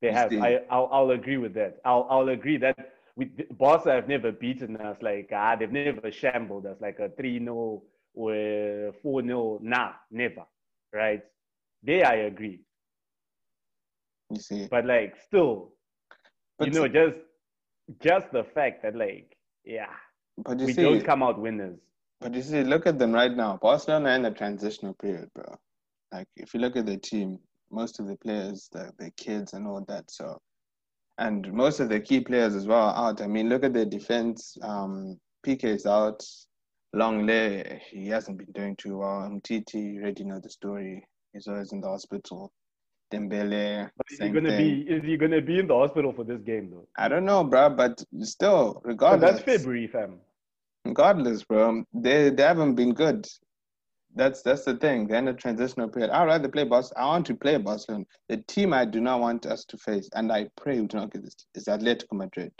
They 0.00 0.12
have. 0.12 0.32
I, 0.32 0.60
I'll, 0.70 0.88
I'll 0.92 1.10
agree 1.10 1.36
with 1.36 1.54
that. 1.54 1.78
I'll, 1.84 2.06
I'll 2.10 2.28
agree 2.30 2.56
that 2.58 2.76
we, 3.16 3.26
Barca 3.52 3.92
have 3.92 4.08
never 4.08 4.32
beaten 4.32 4.76
us 4.78 4.96
like, 5.02 5.30
ah, 5.32 5.54
they've 5.56 5.70
never 5.70 6.10
shambled 6.10 6.66
us 6.66 6.80
like 6.80 6.98
a 6.98 7.10
3 7.10 7.38
0 7.38 7.82
or 8.14 8.92
4 9.02 9.22
0. 9.22 9.58
Nah, 9.62 9.92
never. 10.10 10.44
Right? 10.92 11.22
They, 11.82 12.02
I 12.02 12.14
agree. 12.14 12.60
You 14.30 14.40
see, 14.40 14.68
But 14.70 14.86
like, 14.86 15.16
still, 15.26 15.72
but 16.58 16.68
you 16.68 16.74
know, 16.74 16.88
just 16.88 17.16
just 18.02 18.30
the 18.32 18.44
fact 18.44 18.82
that, 18.82 18.94
like, 18.94 19.36
yeah, 19.64 19.92
but 20.38 20.58
you 20.58 20.66
we 20.66 20.72
see, 20.72 20.82
don't 20.82 21.04
come 21.04 21.22
out 21.22 21.38
winners. 21.38 21.78
But 22.20 22.34
you 22.34 22.42
see, 22.42 22.62
look 22.62 22.86
at 22.86 22.98
them 22.98 23.12
right 23.12 23.34
now. 23.34 23.58
Barcelona 23.60 24.10
in 24.10 24.24
a 24.24 24.30
transitional 24.30 24.94
period, 24.94 25.28
bro. 25.34 25.44
Like 26.12 26.28
if 26.36 26.54
you 26.54 26.60
look 26.60 26.76
at 26.76 26.86
the 26.86 26.96
team, 26.96 27.38
most 27.70 27.98
of 28.00 28.06
the 28.06 28.16
players, 28.16 28.68
the 28.72 28.92
the 28.98 29.10
kids 29.16 29.54
and 29.54 29.66
all 29.66 29.84
that. 29.88 30.10
So, 30.10 30.40
and 31.18 31.52
most 31.52 31.80
of 31.80 31.88
the 31.88 32.00
key 32.00 32.20
players 32.20 32.54
as 32.54 32.66
well 32.66 32.88
are 32.88 33.08
out. 33.08 33.20
I 33.20 33.26
mean, 33.26 33.48
look 33.48 33.64
at 33.64 33.74
their 33.74 33.86
defense. 33.86 34.56
Um, 34.62 35.18
Piqué 35.44 35.64
is 35.64 35.86
out. 35.86 36.22
Lenglet, 36.94 37.80
he 37.90 38.08
hasn't 38.08 38.38
been 38.38 38.52
doing 38.52 38.76
too 38.76 38.98
well. 38.98 39.22
Um, 39.22 39.40
Mtiti, 39.40 39.94
you 39.94 40.02
already 40.02 40.24
know 40.24 40.40
the 40.40 40.50
story. 40.50 41.06
He's 41.32 41.46
always 41.48 41.72
in 41.72 41.80
the 41.80 41.88
hospital. 41.88 42.52
Dembele, 43.12 43.90
But 43.96 44.06
is 44.10 44.18
he 44.18 44.28
gonna 44.30 44.48
thing. 44.50 44.84
be? 44.84 44.90
Is 44.90 45.02
he 45.04 45.16
gonna 45.16 45.40
be 45.42 45.58
in 45.58 45.66
the 45.66 45.74
hospital 45.76 46.12
for 46.12 46.24
this 46.24 46.40
game 46.42 46.70
though? 46.70 46.88
I 46.96 47.08
don't 47.08 47.24
know, 47.26 47.44
bro, 47.44 47.70
but 47.70 48.02
still, 48.20 48.74
But 48.82 48.88
regardless. 48.88 49.32
that's 49.32 49.44
February, 49.44 49.86
fam. 49.86 50.20
Regardless, 50.84 51.44
bro, 51.44 51.68
um, 51.68 51.86
they 51.92 52.30
they 52.30 52.42
haven't 52.42 52.74
been 52.74 52.92
good. 52.94 53.26
That's 54.14 54.42
that's 54.42 54.64
the 54.64 54.76
thing. 54.76 55.06
They're 55.08 55.18
in 55.18 55.28
a 55.28 55.34
transitional 55.34 55.88
period. 55.88 56.10
I'd 56.10 56.24
rather 56.26 56.48
play 56.48 56.64
Barcelona. 56.64 57.06
I 57.06 57.08
want 57.10 57.26
to 57.26 57.34
play 57.34 57.56
Barcelona. 57.58 58.04
The 58.28 58.38
team 58.38 58.72
I 58.72 58.84
do 58.86 59.00
not 59.00 59.20
want 59.20 59.46
us 59.46 59.64
to 59.66 59.76
face, 59.78 60.08
and 60.14 60.32
I 60.32 60.48
pray 60.56 60.80
we 60.80 60.86
do 60.86 60.96
not 60.98 61.12
get 61.12 61.22
this, 61.22 61.36
is 61.54 61.64
Atletico 61.66 62.12
Madrid. 62.14 62.52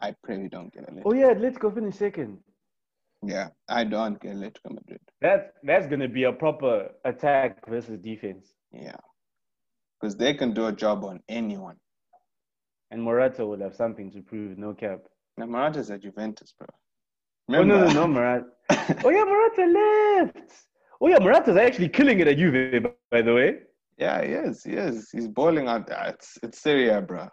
I 0.00 0.14
pray 0.24 0.38
we 0.38 0.48
don't 0.48 0.72
get 0.72 0.88
Atletico. 0.88 1.02
Oh 1.06 1.14
yeah, 1.14 1.34
let's 1.36 1.58
go 1.58 1.70
finish 1.70 1.96
second. 1.96 2.38
Yeah, 3.22 3.48
I 3.68 3.84
don't 3.84 4.18
get 4.20 4.34
Atletico 4.36 4.70
Madrid. 4.72 5.00
That's 5.20 5.48
that's 5.62 5.86
gonna 5.86 6.08
be 6.08 6.24
a 6.24 6.32
proper 6.32 6.88
attack 7.04 7.68
versus 7.68 7.98
defense. 7.98 8.54
Yeah, 8.72 8.96
because 10.00 10.16
they 10.16 10.32
can 10.34 10.54
do 10.54 10.66
a 10.66 10.72
job 10.72 11.04
on 11.04 11.20
anyone. 11.28 11.76
And 12.90 13.02
Morata 13.02 13.44
will 13.46 13.60
have 13.60 13.74
something 13.76 14.10
to 14.12 14.22
prove, 14.22 14.58
no 14.58 14.72
cap. 14.74 15.00
Now 15.36 15.46
Morata's 15.46 15.90
at 15.90 16.00
Juventus, 16.02 16.54
bro. 16.58 16.66
Oh 17.50 17.62
no, 17.62 17.84
no, 17.84 17.92
no, 17.92 18.06
Morata. 18.06 18.46
Oh 19.04 19.10
yeah, 19.10 19.24
Morata 19.24 19.66
left. 19.66 20.52
Oh 21.00 21.08
yeah, 21.08 21.18
Morata's 21.18 21.56
actually 21.56 21.88
killing 21.88 22.20
it 22.20 22.28
at 22.28 22.36
Juve, 22.38 22.84
by 23.10 23.22
the 23.22 23.34
way. 23.34 23.54
yeah, 23.98 24.24
he 24.24 24.32
is. 24.32 24.64
He 24.64 24.72
is. 24.72 25.10
He's 25.10 25.28
balling 25.28 25.68
out. 25.68 25.88
It's 25.90 26.38
it's 26.42 26.60
Serie 26.62 26.88
A, 26.88 27.00
bro. 27.02 27.28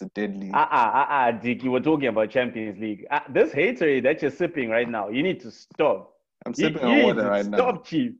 It's 0.00 0.10
a 0.10 0.14
deadly. 0.14 0.50
Ah 0.54 0.68
ah 0.70 0.90
ah 0.94 1.06
ah, 1.10 1.30
Dick, 1.32 1.62
you 1.62 1.70
were 1.70 1.80
talking 1.80 2.08
about 2.08 2.30
Champions 2.30 2.78
League. 2.80 3.06
Ah, 3.10 3.24
this 3.28 3.52
haterade 3.52 4.02
that 4.04 4.22
you're 4.22 4.30
sipping 4.30 4.70
right 4.70 4.88
now, 4.88 5.08
you 5.10 5.22
need 5.22 5.40
to 5.40 5.50
stop. 5.50 6.14
I'm 6.46 6.54
You- 6.56 6.64
sipping 6.68 6.88
you 6.88 6.94
on 7.00 7.02
water 7.16 7.28
right 7.28 7.44
now. 7.46 7.58
Stop, 7.58 7.86
chief. 7.86 8.12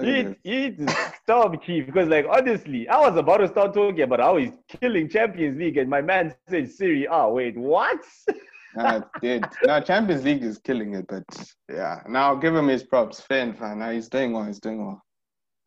You 0.00 0.34
you 0.42 0.60
need 0.60 0.78
to 0.78 0.88
stop, 1.22 1.62
Chief, 1.62 1.84
because 1.86 2.08
like 2.08 2.26
honestly, 2.28 2.88
I 2.88 2.98
was 2.98 3.16
about 3.16 3.36
to 3.38 3.48
start 3.48 3.74
talking 3.74 4.00
about 4.00 4.20
how 4.20 4.36
he's 4.38 4.52
killing 4.80 5.08
Champions 5.08 5.58
League, 5.58 5.76
and 5.76 5.88
my 5.90 6.00
man 6.00 6.34
said 6.48 6.70
Siri. 6.70 7.06
Ah, 7.06 7.28
wait, 7.28 7.56
what? 7.56 8.00
Nah, 8.74 9.02
did. 9.20 9.44
Now 9.64 9.80
Champions 9.80 10.24
League 10.24 10.42
is 10.42 10.56
killing 10.56 10.94
it, 10.94 11.06
but 11.06 11.24
yeah. 11.70 12.00
Now 12.08 12.34
give 12.34 12.56
him 12.56 12.68
his 12.68 12.82
props. 12.82 13.22
And 13.28 13.56
fine. 13.56 13.80
Now 13.80 13.90
he's 13.90 14.08
doing 14.08 14.32
well. 14.32 14.44
He's 14.44 14.60
doing 14.60 14.82
well. 14.84 15.02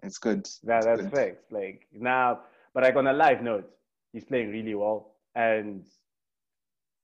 It's 0.01 0.17
good. 0.17 0.47
Nah, 0.63 0.77
It's 0.77 0.85
that's 0.87 1.01
good. 1.03 1.11
facts. 1.15 1.45
Like 1.51 1.85
now, 1.93 2.39
but 2.73 2.81
like 2.83 2.95
on 2.95 3.05
a 3.05 3.13
live 3.13 3.43
note, 3.43 3.69
he's 4.11 4.25
playing 4.25 4.49
really 4.49 4.73
well, 4.73 5.14
and 5.35 5.85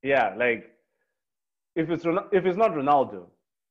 yeah, 0.03 0.33
like 0.37 0.71
if 1.75 1.89
it's 1.89 2.05
if 2.31 2.45
it's 2.45 2.57
not 2.57 2.71
Ronaldo, 2.71 3.25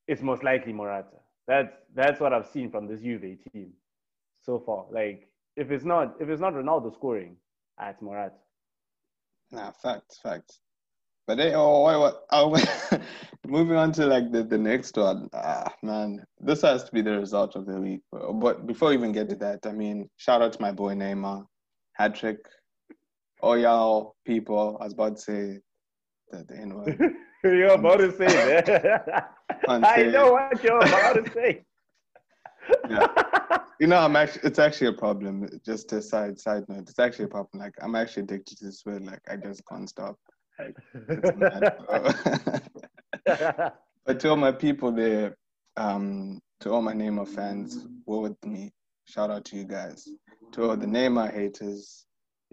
it's 0.06 0.22
most 0.22 0.42
likely 0.42 0.72
Morata. 0.72 1.18
That's 1.46 1.74
that's 1.94 2.20
what 2.20 2.32
I've 2.32 2.46
seen 2.46 2.70
from 2.70 2.86
this 2.86 3.00
Juve 3.00 3.38
team 3.52 3.72
so 4.42 4.58
far. 4.58 4.84
Like 4.90 5.28
if 5.56 5.70
it's 5.70 5.84
not 5.84 6.14
if 6.20 6.28
it's 6.28 6.40
not 6.40 6.54
Ronaldo 6.54 6.94
scoring, 6.94 7.36
ah, 7.78 7.88
it's 7.90 8.02
Morata. 8.02 8.36
Nah, 9.50 9.72
facts, 9.72 10.18
facts. 10.22 10.60
But 11.26 11.36
they, 11.36 11.54
oh, 11.54 11.84
wait, 11.84 11.96
what? 11.96 12.24
Oh, 12.32 13.00
moving 13.46 13.76
on 13.76 13.92
to 13.92 14.06
like 14.06 14.32
the, 14.32 14.42
the 14.42 14.58
next 14.58 14.96
one. 14.96 15.28
Ah, 15.32 15.72
man, 15.82 16.24
this 16.40 16.62
has 16.62 16.84
to 16.84 16.92
be 16.92 17.02
the 17.02 17.18
result 17.18 17.56
of 17.56 17.66
the 17.66 17.80
week. 17.80 18.00
But 18.10 18.66
before 18.66 18.88
we 18.88 18.94
even 18.94 19.12
get 19.12 19.28
to 19.30 19.36
that, 19.36 19.60
I 19.64 19.72
mean, 19.72 20.08
shout 20.16 20.42
out 20.42 20.52
to 20.54 20.60
my 20.60 20.72
boy 20.72 20.94
Neymar, 20.94 21.44
hat 21.94 22.14
trick. 22.14 22.38
Oh 23.42 23.54
y'all 23.54 24.16
people, 24.24 24.76
I 24.80 24.84
was 24.84 24.92
about 24.92 25.16
to 25.16 25.22
say 25.22 25.58
the, 26.30 26.44
the 26.44 26.56
N 26.56 26.74
word. 26.74 26.98
you're 27.44 27.72
about 27.72 27.98
to 27.98 28.12
say 28.12 28.26
that. 28.26 29.34
I 29.68 30.02
know 30.04 30.32
what 30.32 30.62
you're 30.62 30.78
about 30.78 31.24
to 31.24 31.32
say. 31.32 31.64
Yeah. 32.88 33.06
You 33.80 33.86
know, 33.88 33.96
I'm 33.96 34.14
actually 34.14 34.42
it's 34.44 34.58
actually 34.60 34.88
a 34.88 34.92
problem. 34.92 35.48
Just 35.64 35.92
a 35.92 36.02
side 36.02 36.38
side 36.38 36.64
note, 36.68 36.88
it's 36.88 36.98
actually 36.98 37.24
a 37.24 37.28
problem. 37.28 37.60
Like 37.60 37.72
I'm 37.82 37.96
actually 37.96 38.24
addicted 38.24 38.58
to 38.58 38.66
this 38.66 38.84
word. 38.84 39.04
Like 39.04 39.20
I 39.28 39.36
just 39.36 39.62
can't 39.66 39.88
stop. 39.88 40.16
Like, 40.58 40.76
mad. 41.38 41.74
But 44.06 44.20
to 44.20 44.30
all 44.30 44.36
my 44.36 44.52
people 44.52 44.92
there, 44.92 45.36
um, 45.76 46.40
to 46.60 46.70
all 46.70 46.82
my 46.82 46.92
Neymar 46.92 47.28
fans, 47.28 47.86
were 48.06 48.20
with 48.20 48.44
me. 48.44 48.70
Shout 49.04 49.30
out 49.30 49.44
to 49.46 49.56
you 49.56 49.64
guys. 49.64 50.08
To 50.52 50.70
all 50.70 50.76
the 50.76 50.86
Neymar 50.86 51.32
haters, 51.32 52.06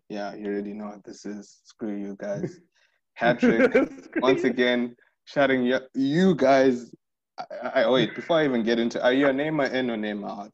yeah, 0.09 0.35
you 0.35 0.47
already 0.47 0.73
know 0.73 0.85
what 0.87 1.03
this 1.03 1.25
is. 1.25 1.59
Screw 1.65 1.95
you 1.95 2.15
guys. 2.19 2.59
Patrick, 3.17 3.73
once 4.17 4.43
again. 4.43 4.95
Shouting 5.25 5.63
you, 5.65 5.79
you 5.93 6.35
guys. 6.35 6.93
I, 7.37 7.83
I 7.83 7.89
wait 7.89 8.15
before 8.15 8.37
I 8.37 8.45
even 8.45 8.63
get 8.63 8.79
into. 8.79 9.03
Are 9.03 9.11
you 9.13 9.27
a 9.27 9.31
Neymar 9.31 9.73
in 9.73 9.89
or 9.89 9.97
name 9.97 10.23
out? 10.23 10.53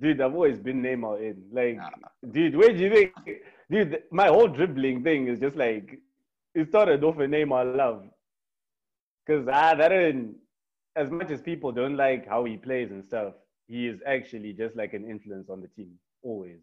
Dude, 0.00 0.20
I've 0.20 0.34
always 0.34 0.58
been 0.58 0.82
Neymar 0.82 1.20
in. 1.20 1.42
Like, 1.52 1.76
Nah. 1.76 1.90
dude, 2.32 2.56
where 2.56 2.72
do 2.72 2.82
you 2.82 2.90
think? 2.90 3.12
Dude, 3.70 4.02
my 4.10 4.26
whole 4.26 4.48
dribbling 4.48 5.04
thing 5.04 5.28
is 5.28 5.38
just 5.38 5.56
like 5.56 5.98
it 6.54 6.68
started 6.68 7.04
off 7.04 7.16
a 7.18 7.26
Neymar 7.26 7.76
love. 7.76 8.04
Cause 9.26 9.44
that 9.46 9.78
didn't. 9.78 10.36
As 10.96 11.10
much 11.10 11.30
as 11.30 11.42
people 11.42 11.72
don't 11.72 11.96
like 11.96 12.26
how 12.26 12.44
he 12.44 12.56
plays 12.56 12.90
and 12.90 13.04
stuff, 13.04 13.34
he 13.68 13.86
is 13.86 14.00
actually 14.06 14.54
just 14.54 14.74
like 14.76 14.94
an 14.94 15.08
influence 15.08 15.50
on 15.50 15.60
the 15.60 15.68
team. 15.68 15.92
Always. 16.22 16.60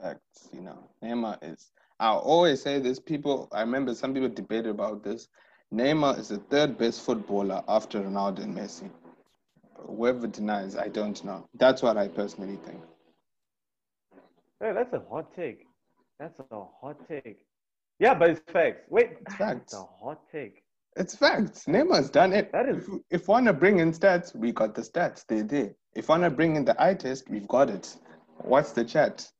Facts. 0.00 0.48
You 0.52 0.60
know. 0.60 0.78
Neymar 1.02 1.38
is 1.42 1.70
I 2.00 2.10
always 2.10 2.62
say 2.62 2.78
this, 2.78 3.00
people 3.00 3.48
I 3.52 3.60
remember 3.62 3.94
some 3.94 4.14
people 4.14 4.28
debated 4.28 4.68
about 4.70 5.02
this. 5.02 5.28
Neymar 5.72 6.18
is 6.18 6.28
the 6.28 6.38
third 6.38 6.78
best 6.78 7.02
footballer 7.02 7.62
after 7.68 8.00
Ronaldo 8.00 8.40
and 8.44 8.56
Messi. 8.56 8.90
Whoever 9.76 10.26
denies, 10.26 10.76
I 10.76 10.88
don't 10.88 11.22
know. 11.24 11.48
That's 11.54 11.82
what 11.82 11.96
I 11.96 12.08
personally 12.08 12.58
think. 12.64 12.80
Hey, 14.60 14.72
that's 14.72 14.92
a 14.92 15.02
hot 15.10 15.34
take. 15.34 15.66
That's 16.18 16.38
a 16.40 16.44
hot 16.80 16.96
take. 17.08 17.44
Yeah, 18.00 18.14
but 18.14 18.30
it's 18.30 18.40
facts. 18.52 18.80
Wait, 18.90 19.10
It's 19.20 19.34
facts. 19.34 19.60
It's 19.62 19.74
a 19.74 19.84
hot 20.04 20.20
take. 20.32 20.62
It's 20.96 21.14
facts. 21.14 21.64
Neymar's 21.66 22.10
done 22.10 22.32
it. 22.32 22.50
That 22.52 22.68
is- 22.68 22.88
If, 22.88 23.22
if 23.22 23.28
wanna 23.28 23.52
bring 23.52 23.78
in 23.78 23.92
stats, 23.92 24.34
we 24.34 24.52
got 24.52 24.74
the 24.74 24.82
stats. 24.82 25.24
They're 25.26 25.42
there. 25.44 25.74
If 25.94 26.08
wanna 26.08 26.30
bring 26.30 26.56
in 26.56 26.64
the 26.64 26.80
eye 26.82 26.94
test, 26.94 27.28
we've 27.28 27.46
got 27.48 27.70
it. 27.70 27.96
What's 28.38 28.72
the 28.72 28.84
chat? 28.84 29.30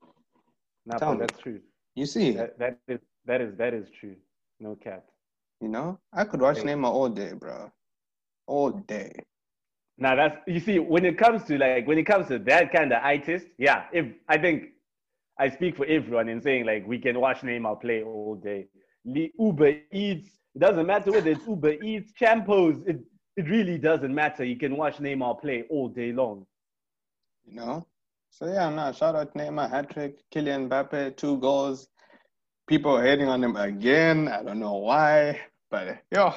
Nah, 0.88 0.98
Tell 0.98 1.16
that's 1.16 1.38
true. 1.38 1.61
You 1.94 2.07
see, 2.07 2.33
That, 2.33 2.59
that 2.59 2.79
is 2.88 3.01
that 3.27 3.40
is 3.40 3.57
that 3.59 3.74
is 3.74 3.88
true. 4.01 4.16
No 4.61 4.74
cap. 4.77 5.05
you 5.61 5.68
know, 5.68 5.98
I 6.12 6.24
could 6.24 6.40
watch 6.40 6.59
Hey. 6.59 6.64
Neymar 6.64 6.90
all 6.90 7.09
day, 7.09 7.33
bro. 7.35 7.70
All 8.46 8.70
day. 8.70 9.12
Now 9.98 10.14
that's 10.16 10.38
you 10.46 10.61
see 10.61 10.79
when 10.79 11.05
it 11.05 11.18
comes 11.18 11.44
to 11.44 11.59
like 11.59 11.87
when 11.87 11.98
it 11.98 12.05
comes 12.05 12.29
to 12.29 12.38
that 12.40 12.72
kind 12.72 12.92
of 12.92 13.03
test, 13.24 13.46
yeah. 13.59 13.85
If 13.92 14.07
I 14.29 14.38
think 14.38 14.70
I 15.38 15.51
speak 15.51 15.77
for 15.77 15.87
everyone 15.87 16.29
in 16.29 16.40
saying 16.40 16.64
like 16.66 16.87
we 16.87 16.98
can 16.98 17.20
watch 17.20 17.40
Neymar 17.40 17.81
play 17.81 18.03
all 18.05 18.37
day. 18.37 18.68
Uber 19.05 19.72
Eats, 19.92 20.31
it 20.55 20.59
doesn't 20.61 20.87
matter 20.87 21.11
whether 21.12 21.31
it's 21.31 21.46
Uber 21.46 21.74
Eats, 21.83 22.12
Champos, 22.12 22.77
it 22.87 23.01
it 23.37 23.48
really 23.48 23.79
doesn't 23.79 24.14
matter. 24.14 24.44
You 24.44 24.57
can 24.57 24.77
watch 24.77 24.98
Neymar 24.98 25.40
play 25.40 25.64
all 25.70 25.88
day 25.88 26.12
long. 26.12 26.46
you 27.46 27.55
know. 27.57 27.87
So 28.31 28.47
yeah, 28.47 28.71
no, 28.71 28.93
shout 28.93 29.17
out 29.17 29.35
Neymar, 29.35 29.71
hat 29.71 29.91
trick, 29.91 30.19
Kylian 30.33 30.69
Mbappe, 30.69 31.17
two 31.17 31.38
goals. 31.38 31.88
People 32.69 32.97
are 32.97 33.03
hating 33.05 33.29
on 33.29 33.43
him 33.43 33.57
again. 33.57 34.29
I 34.29 34.43
don't 34.43 34.61
know 34.61 34.75
why, 34.75 35.41
but 35.71 35.99
yo, 36.12 36.35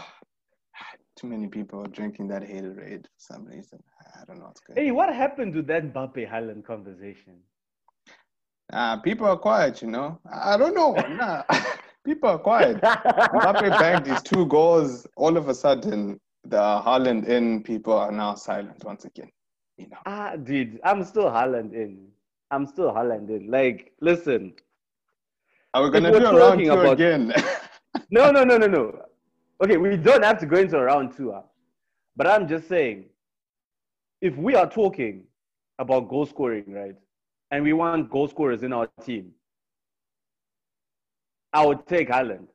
too 1.15 1.27
many 1.27 1.47
people 1.47 1.83
are 1.83 1.87
drinking 1.87 2.27
that 2.29 2.41
haterade 2.41 3.03
for 3.03 3.19
some 3.19 3.45
reason. 3.45 3.79
I 4.19 4.25
don't 4.25 4.39
know 4.39 4.45
what's 4.45 4.61
good. 4.61 4.77
Hey, 4.77 4.91
what 4.91 5.13
happened 5.13 5.53
to 5.53 5.61
that 5.63 5.93
Mbappe 5.93 6.29
Haaland 6.29 6.63
conversation? 6.65 7.35
Uh, 8.73 8.97
people 8.97 9.27
are 9.27 9.37
quiet, 9.37 9.81
you 9.81 9.89
know. 9.89 10.19
I 10.31 10.57
don't 10.57 10.73
know. 10.73 10.95
Nah, 11.09 11.43
people 12.05 12.29
are 12.29 12.39
quiet. 12.39 12.77
Mbappe 12.81 13.69
bagged 13.79 14.07
his 14.07 14.21
two 14.23 14.45
goals. 14.47 15.05
All 15.17 15.37
of 15.37 15.49
a 15.49 15.53
sudden, 15.53 16.19
the 16.45 16.57
Haaland 16.57 17.27
in 17.27 17.61
people 17.63 17.93
are 17.93 18.11
now 18.11 18.35
silent 18.35 18.83
once 18.83 19.05
again. 19.05 19.29
You 19.77 19.87
know. 19.87 19.97
Ah, 20.05 20.35
dude, 20.35 20.79
I'm 20.83 21.03
still 21.03 21.25
Haaland 21.25 21.73
in. 21.73 22.07
I'm 22.51 22.65
still 22.65 22.91
Haaland 22.91 23.29
in. 23.29 23.49
Like, 23.49 23.93
listen, 24.01 24.53
Are 25.73 25.83
we 25.83 25.89
gonna 25.89 26.11
do 26.11 26.25
a 26.25 26.37
round 26.37 26.59
two 26.59 26.71
about- 26.71 26.93
again? 26.93 27.33
No, 28.09 28.31
no, 28.31 28.43
no, 28.43 28.57
no, 28.57 28.67
no. 28.67 29.05
Okay, 29.63 29.77
we 29.77 29.95
don't 29.97 30.23
have 30.23 30.39
to 30.39 30.45
go 30.45 30.57
into 30.57 30.77
a 30.77 30.83
round 30.83 31.15
two, 31.15 31.31
huh? 31.31 31.41
but 32.15 32.25
I'm 32.27 32.47
just 32.47 32.67
saying, 32.67 33.05
if 34.21 34.35
we 34.37 34.55
are 34.55 34.69
talking 34.69 35.23
about 35.79 36.07
goal 36.09 36.25
scoring, 36.25 36.65
right, 36.67 36.95
and 37.51 37.63
we 37.63 37.73
want 37.73 38.09
goal 38.09 38.27
scorers 38.27 38.63
in 38.63 38.71
our 38.73 38.87
team, 39.03 39.31
I 41.53 41.65
would 41.65 41.85
take 41.87 42.09
Haaland. 42.09 42.47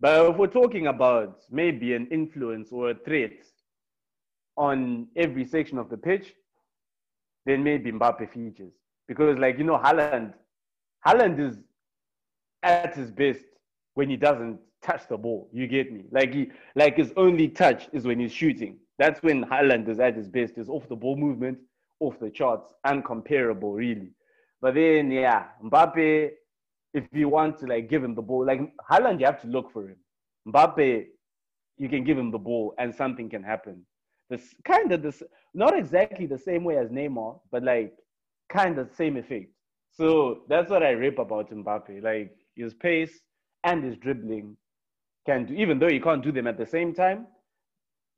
But 0.00 0.30
if 0.30 0.36
we're 0.36 0.46
talking 0.48 0.86
about 0.88 1.42
maybe 1.50 1.94
an 1.94 2.06
influence 2.08 2.72
or 2.72 2.90
a 2.90 2.94
threat 2.94 3.32
on 4.60 5.08
every 5.16 5.46
section 5.46 5.78
of 5.78 5.88
the 5.88 5.96
pitch, 5.96 6.34
then 7.46 7.64
maybe 7.64 7.90
Mbappe 7.90 8.30
features. 8.30 8.74
Because, 9.08 9.38
like, 9.38 9.56
you 9.56 9.64
know, 9.64 9.78
Haaland, 9.78 10.34
Haaland 11.06 11.40
is 11.40 11.56
at 12.62 12.94
his 12.94 13.10
best 13.10 13.46
when 13.94 14.10
he 14.10 14.16
doesn't 14.16 14.58
touch 14.82 15.08
the 15.08 15.16
ball. 15.16 15.48
You 15.50 15.66
get 15.66 15.90
me? 15.90 16.04
Like 16.12 16.34
he, 16.34 16.50
like 16.76 16.98
his 16.98 17.10
only 17.16 17.48
touch 17.48 17.88
is 17.94 18.04
when 18.04 18.20
he's 18.20 18.32
shooting. 18.32 18.76
That's 18.98 19.22
when 19.22 19.44
Haaland 19.46 19.88
is 19.88 19.98
at 19.98 20.14
his 20.14 20.28
best. 20.28 20.56
His 20.56 20.68
off 20.68 20.86
the 20.90 20.94
ball 20.94 21.16
movement, 21.16 21.56
off 22.00 22.20
the 22.20 22.30
charts, 22.30 22.74
uncomparable, 22.86 23.74
really. 23.74 24.12
But 24.60 24.74
then, 24.74 25.10
yeah, 25.10 25.44
Mbappe, 25.64 26.32
if 26.92 27.04
you 27.12 27.30
want 27.30 27.58
to 27.60 27.66
like 27.66 27.88
give 27.88 28.04
him 28.04 28.14
the 28.14 28.22
ball, 28.22 28.44
like 28.44 28.60
Haaland, 28.90 29.20
you 29.20 29.24
have 29.24 29.40
to 29.40 29.48
look 29.48 29.72
for 29.72 29.88
him. 29.88 29.96
Mbappe, 30.46 31.06
you 31.78 31.88
can 31.88 32.04
give 32.04 32.18
him 32.18 32.30
the 32.30 32.38
ball 32.38 32.74
and 32.78 32.94
something 32.94 33.30
can 33.30 33.42
happen. 33.42 33.86
This 34.30 34.54
kind 34.64 34.92
of 34.92 35.02
this, 35.02 35.22
not 35.54 35.76
exactly 35.76 36.26
the 36.26 36.38
same 36.38 36.64
way 36.64 36.78
as 36.78 36.90
Neymar, 36.90 37.40
but 37.50 37.64
like 37.64 37.94
kind 38.48 38.78
of 38.78 38.90
same 38.94 39.16
effect. 39.16 39.50
So 39.92 40.42
that's 40.48 40.70
what 40.70 40.84
I 40.84 40.90
rip 40.90 41.18
about 41.18 41.50
Mbappe. 41.50 42.02
Like 42.02 42.36
his 42.56 42.74
pace 42.74 43.20
and 43.64 43.84
his 43.84 43.96
dribbling 43.96 44.56
can 45.26 45.46
do, 45.46 45.54
even 45.54 45.78
though 45.80 45.88
he 45.88 46.00
can't 46.00 46.22
do 46.22 46.32
them 46.32 46.46
at 46.46 46.58
the 46.58 46.66
same 46.66 46.94
time, 46.94 47.26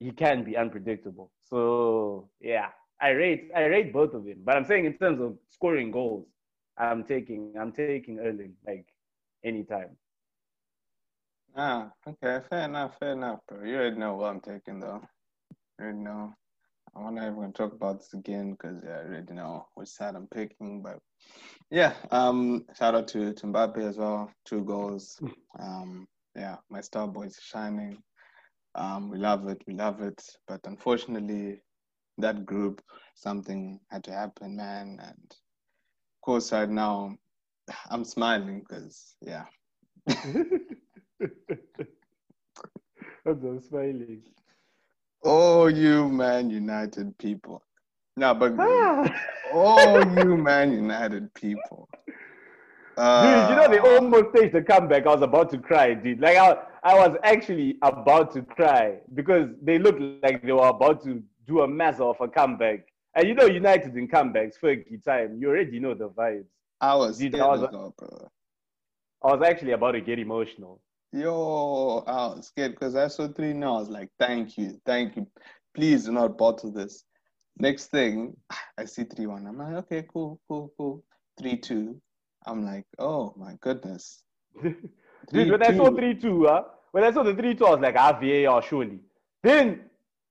he 0.00 0.12
can 0.12 0.44
be 0.44 0.56
unpredictable. 0.56 1.32
So 1.44 2.28
yeah, 2.40 2.68
I 3.00 3.10
rate 3.10 3.50
I 3.56 3.64
rate 3.64 3.92
both 3.92 4.14
of 4.14 4.24
them. 4.24 4.42
But 4.44 4.56
I'm 4.56 4.66
saying 4.66 4.84
in 4.84 4.98
terms 4.98 5.20
of 5.20 5.38
scoring 5.50 5.90
goals, 5.90 6.26
I'm 6.78 7.04
taking 7.04 7.54
I'm 7.58 7.72
taking 7.72 8.18
Erling 8.20 8.54
like 8.66 8.86
anytime. 9.44 9.96
Ah, 11.56 11.92
okay, 12.06 12.40
fair 12.48 12.64
enough, 12.64 12.98
fair 12.98 13.12
enough, 13.12 13.40
bro. 13.48 13.64
You 13.64 13.76
already 13.76 13.96
know 13.96 14.14
what 14.16 14.30
I'm 14.30 14.40
taking, 14.40 14.80
though. 14.80 15.02
Already 15.82 15.98
know. 15.98 16.32
I'm 16.94 17.14
not 17.16 17.24
even 17.24 17.34
gonna 17.34 17.52
talk 17.52 17.72
about 17.72 17.98
this 17.98 18.12
again 18.14 18.52
because 18.52 18.80
yeah, 18.84 18.98
I 18.98 19.04
already 19.04 19.34
know 19.34 19.66
which 19.74 19.88
side 19.88 20.14
I'm 20.14 20.28
picking. 20.28 20.80
But 20.80 21.00
yeah, 21.72 21.94
um, 22.12 22.66
shout 22.78 22.94
out 22.94 23.08
to, 23.08 23.32
to 23.32 23.46
Mbappe 23.46 23.78
as 23.78 23.98
well, 23.98 24.30
two 24.44 24.62
goals. 24.62 25.20
Um, 25.58 26.06
yeah, 26.36 26.56
my 26.70 26.80
star 26.82 27.08
boy 27.08 27.24
is 27.24 27.38
shining. 27.42 27.98
Um, 28.76 29.10
we 29.10 29.18
love 29.18 29.48
it, 29.48 29.60
we 29.66 29.74
love 29.74 30.02
it. 30.02 30.22
But 30.46 30.60
unfortunately, 30.64 31.60
that 32.18 32.46
group, 32.46 32.80
something 33.16 33.80
had 33.90 34.04
to 34.04 34.12
happen, 34.12 34.56
man. 34.56 34.98
And 35.02 35.32
of 35.32 36.20
course, 36.24 36.52
right 36.52 36.70
now, 36.70 37.16
I'm 37.90 38.04
smiling 38.04 38.60
because, 38.60 39.16
yeah. 39.20 39.46
I'm 43.26 43.60
smiling. 43.60 44.22
Oh, 45.24 45.66
you 45.68 46.08
Man 46.08 46.50
United 46.50 47.16
people. 47.18 47.62
No, 48.16 48.34
but 48.34 48.54
oh, 48.58 50.14
you 50.16 50.36
Man 50.48 50.72
United 50.72 51.32
people. 51.34 51.88
Uh, 52.96 53.48
dude, 53.48 53.50
you 53.50 53.56
know 53.56 53.68
they 53.68 53.78
uh, 53.78 53.94
almost 53.94 54.36
staged 54.36 54.54
the 54.54 54.62
comeback. 54.62 55.06
I 55.06 55.14
was 55.14 55.22
about 55.22 55.50
to 55.50 55.58
cry, 55.58 55.94
dude. 55.94 56.20
Like 56.20 56.36
I, 56.36 56.56
I 56.82 56.94
was 56.94 57.16
actually 57.22 57.78
about 57.82 58.32
to 58.34 58.42
cry 58.42 58.98
because 59.14 59.48
they 59.62 59.78
looked 59.78 60.00
like 60.22 60.42
they 60.42 60.52
were 60.52 60.68
about 60.68 61.02
to 61.04 61.22
do 61.46 61.62
a 61.62 61.68
mess 61.68 62.00
of 62.00 62.20
a 62.20 62.28
comeback. 62.28 62.86
And 63.14 63.28
you 63.28 63.34
know, 63.34 63.46
United 63.46 63.96
in 63.96 64.08
comebacks, 64.08 64.54
Fergie 64.62 65.02
time. 65.02 65.38
You 65.40 65.48
already 65.48 65.78
know 65.78 65.94
the 65.94 66.08
vibes. 66.08 66.44
I 66.80 66.94
was, 66.96 67.18
dude, 67.18 67.34
I 67.36 67.46
was. 67.46 67.62
I 69.24 69.36
was 69.36 69.42
actually 69.46 69.72
about 69.72 69.92
to 69.92 70.00
get 70.00 70.18
emotional. 70.18 70.80
Yo, 71.14 72.02
I 72.06 72.28
was 72.28 72.46
scared 72.46 72.72
because 72.72 72.96
I 72.96 73.06
saw 73.08 73.28
three 73.28 73.52
now. 73.52 73.76
I 73.76 73.80
was 73.80 73.90
like, 73.90 74.08
thank 74.18 74.56
you, 74.56 74.80
thank 74.86 75.16
you. 75.16 75.26
Please 75.74 76.06
do 76.06 76.12
not 76.12 76.38
bottle 76.38 76.72
this. 76.72 77.04
Next 77.58 77.88
thing, 77.88 78.34
I 78.78 78.86
see 78.86 79.04
3 79.04 79.26
1. 79.26 79.46
I'm 79.46 79.58
like, 79.58 79.74
okay, 79.84 80.04
cool, 80.10 80.40
cool, 80.48 80.72
cool. 80.78 81.04
3 81.38 81.58
2. 81.58 82.00
I'm 82.46 82.64
like, 82.64 82.86
oh 82.98 83.34
my 83.36 83.56
goodness. 83.60 84.24
Dude, 84.62 85.50
when 85.50 85.62
I 85.62 85.76
saw 85.76 85.94
3 85.94 86.14
2, 86.14 86.48
uh, 86.48 86.62
when 86.92 87.04
I 87.04 87.12
saw 87.12 87.22
the 87.22 87.34
3 87.34 87.54
2, 87.56 87.66
I 87.66 87.70
was 87.70 87.80
like, 87.80 87.96
ah, 87.98 88.18
VAR, 88.18 88.62
surely. 88.62 89.00
Then 89.42 89.90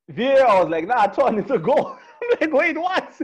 VAR, 0.10 0.63
was 0.63 0.70
like, 0.70 0.88
nah, 0.88 1.06
turn 1.08 1.38
it's 1.38 1.52
a 1.52 1.60
goal. 1.60 1.96
I'm 2.24 2.38
like, 2.41 2.54
wait, 2.54 2.78
what? 2.78 3.22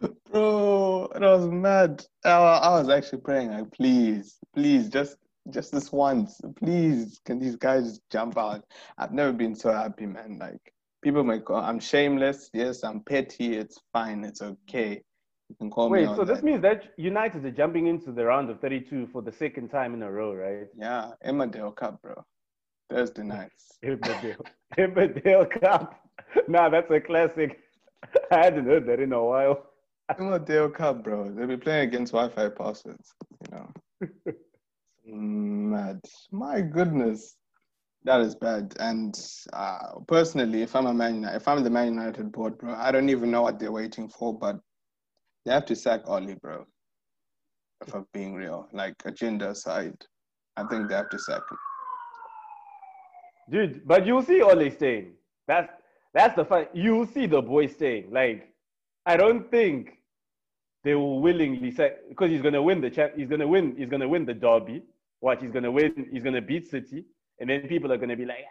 Bro, 0.30 1.10
I 1.14 1.18
was 1.18 1.46
mad. 1.48 2.04
I, 2.24 2.30
I 2.30 2.78
was 2.78 2.88
actually 2.88 3.20
praying, 3.20 3.50
like, 3.50 3.70
please, 3.70 4.38
please, 4.54 4.88
just 4.88 5.16
just 5.50 5.72
this 5.72 5.92
once, 5.92 6.40
please, 6.56 7.20
can 7.24 7.38
these 7.38 7.56
guys 7.56 8.00
jump 8.10 8.38
out? 8.38 8.64
I've 8.98 9.12
never 9.12 9.32
been 9.32 9.54
so 9.54 9.72
happy, 9.72 10.06
man. 10.06 10.38
Like, 10.40 10.72
people 11.02 11.24
might 11.24 11.44
go, 11.44 11.54
I'm 11.56 11.80
shameless. 11.80 12.50
Yes, 12.52 12.84
I'm 12.84 13.00
petty. 13.00 13.56
It's 13.56 13.78
fine. 13.92 14.24
It's 14.24 14.42
okay. 14.42 15.02
You 15.48 15.56
can 15.58 15.70
call 15.70 15.88
Wait, 15.88 16.08
me. 16.08 16.14
so 16.14 16.24
this 16.24 16.42
means 16.42 16.60
that 16.62 16.92
United 16.98 17.44
are 17.44 17.50
jumping 17.50 17.86
into 17.86 18.12
the 18.12 18.24
round 18.24 18.50
of 18.50 18.60
32 18.60 19.08
for 19.12 19.22
the 19.22 19.32
second 19.32 19.68
time 19.68 19.94
in 19.94 20.02
a 20.02 20.10
row, 20.10 20.34
right? 20.34 20.66
Yeah, 20.76 21.12
Emmerdale 21.26 21.74
Cup, 21.74 22.02
bro. 22.02 22.22
Thursday 22.90 23.22
nights. 23.24 23.78
Emmerdale, 23.84 24.44
Emmerdale 24.78 25.60
Cup. 25.60 25.94
Nah, 26.46 26.68
that's 26.68 26.90
a 26.90 27.00
classic. 27.00 27.58
I 28.30 28.44
hadn't 28.44 28.66
heard 28.66 28.86
that 28.86 29.00
in 29.00 29.12
a 29.14 29.24
while. 29.24 29.70
Emmerdale 30.10 30.74
Cup, 30.74 31.04
bro. 31.04 31.30
They'll 31.30 31.46
be 31.46 31.56
playing 31.56 31.88
against 31.88 32.12
Wi-Fi 32.12 32.48
passwords. 32.50 33.14
You 33.50 33.56
know. 33.56 34.32
Mad. 35.08 36.00
My 36.30 36.60
goodness. 36.60 37.36
That 38.04 38.20
is 38.20 38.34
bad. 38.34 38.74
And 38.78 39.18
uh, 39.52 40.00
personally, 40.06 40.62
if 40.62 40.76
I'm 40.76 40.86
a 40.86 40.94
Man 40.94 41.16
United, 41.16 41.36
if 41.36 41.48
I'm 41.48 41.64
the 41.64 41.70
Man 41.70 41.88
United 41.88 42.30
board, 42.30 42.58
bro, 42.58 42.74
I 42.74 42.92
don't 42.92 43.08
even 43.08 43.30
know 43.30 43.42
what 43.42 43.58
they're 43.58 43.72
waiting 43.72 44.08
for, 44.08 44.38
but 44.38 44.60
they 45.44 45.52
have 45.52 45.66
to 45.66 45.76
sack 45.76 46.02
Ole, 46.06 46.34
bro. 46.40 46.64
If 47.86 47.94
I'm 47.94 48.06
being 48.12 48.34
real, 48.34 48.68
like 48.72 48.94
agenda 49.04 49.50
aside, 49.50 49.96
I 50.56 50.64
think 50.64 50.88
they 50.88 50.94
have 50.94 51.10
to 51.10 51.18
sack 51.18 51.42
him. 51.50 51.58
Dude, 53.50 53.86
but 53.86 54.06
you'll 54.06 54.22
see 54.22 54.42
Ole 54.42 54.70
staying. 54.70 55.12
That's 55.46 55.72
that's 56.14 56.36
the 56.36 56.44
fun. 56.44 56.66
You'll 56.74 57.06
see 57.06 57.26
the 57.26 57.40
boy 57.40 57.66
staying. 57.66 58.10
Like, 58.10 58.52
I 59.06 59.16
don't 59.16 59.50
think 59.50 59.98
they 60.84 60.94
will 60.94 61.20
willingly 61.20 61.70
say 61.70 61.94
because 62.08 62.30
he's 62.30 62.42
gonna 62.42 62.62
win 62.62 62.80
the 62.80 62.90
champ. 62.90 63.12
He's 63.16 63.28
gonna 63.28 63.46
win. 63.46 63.74
He's 63.76 63.88
gonna 63.88 64.08
win 64.08 64.26
the 64.26 64.34
derby. 64.34 64.82
Watch, 65.20 65.40
he's 65.42 65.50
gonna 65.50 65.70
win. 65.70 66.08
He's 66.12 66.22
gonna 66.22 66.40
beat 66.40 66.68
City, 66.68 67.04
and 67.40 67.50
then 67.50 67.66
people 67.68 67.92
are 67.92 67.98
gonna 67.98 68.16
be 68.16 68.24
like, 68.24 68.44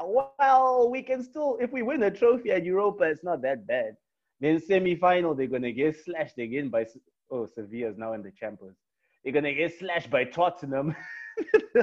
ah, 0.00 0.32
"Well, 0.38 0.90
we 0.90 1.02
can 1.02 1.22
still, 1.22 1.56
if 1.60 1.72
we 1.72 1.82
win 1.82 2.02
a 2.02 2.10
trophy 2.10 2.50
at 2.52 2.64
Europa, 2.64 3.04
it's 3.04 3.24
not 3.24 3.40
that 3.42 3.66
bad." 3.66 3.96
Then 4.40 4.60
semi-final, 4.60 5.34
they're 5.34 5.46
gonna 5.46 5.72
get 5.72 5.96
slashed 5.96 6.38
again 6.38 6.68
by 6.68 6.86
oh 7.30 7.46
Sevilla's 7.46 7.96
now 7.96 8.12
in 8.12 8.22
the 8.22 8.30
Champions. 8.32 8.76
They're 9.24 9.32
gonna 9.32 9.54
get 9.54 9.78
slashed 9.78 10.10
by 10.10 10.24
Tottenham. 10.24 10.94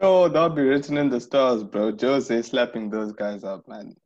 oh, 0.00 0.28
that'll 0.28 0.50
be 0.50 0.62
written 0.62 0.96
in 0.96 1.10
the 1.10 1.20
stars, 1.20 1.64
bro. 1.64 1.92
Jose 2.00 2.42
slapping 2.42 2.88
those 2.88 3.12
guys 3.12 3.42
up, 3.42 3.66
man. 3.68 3.96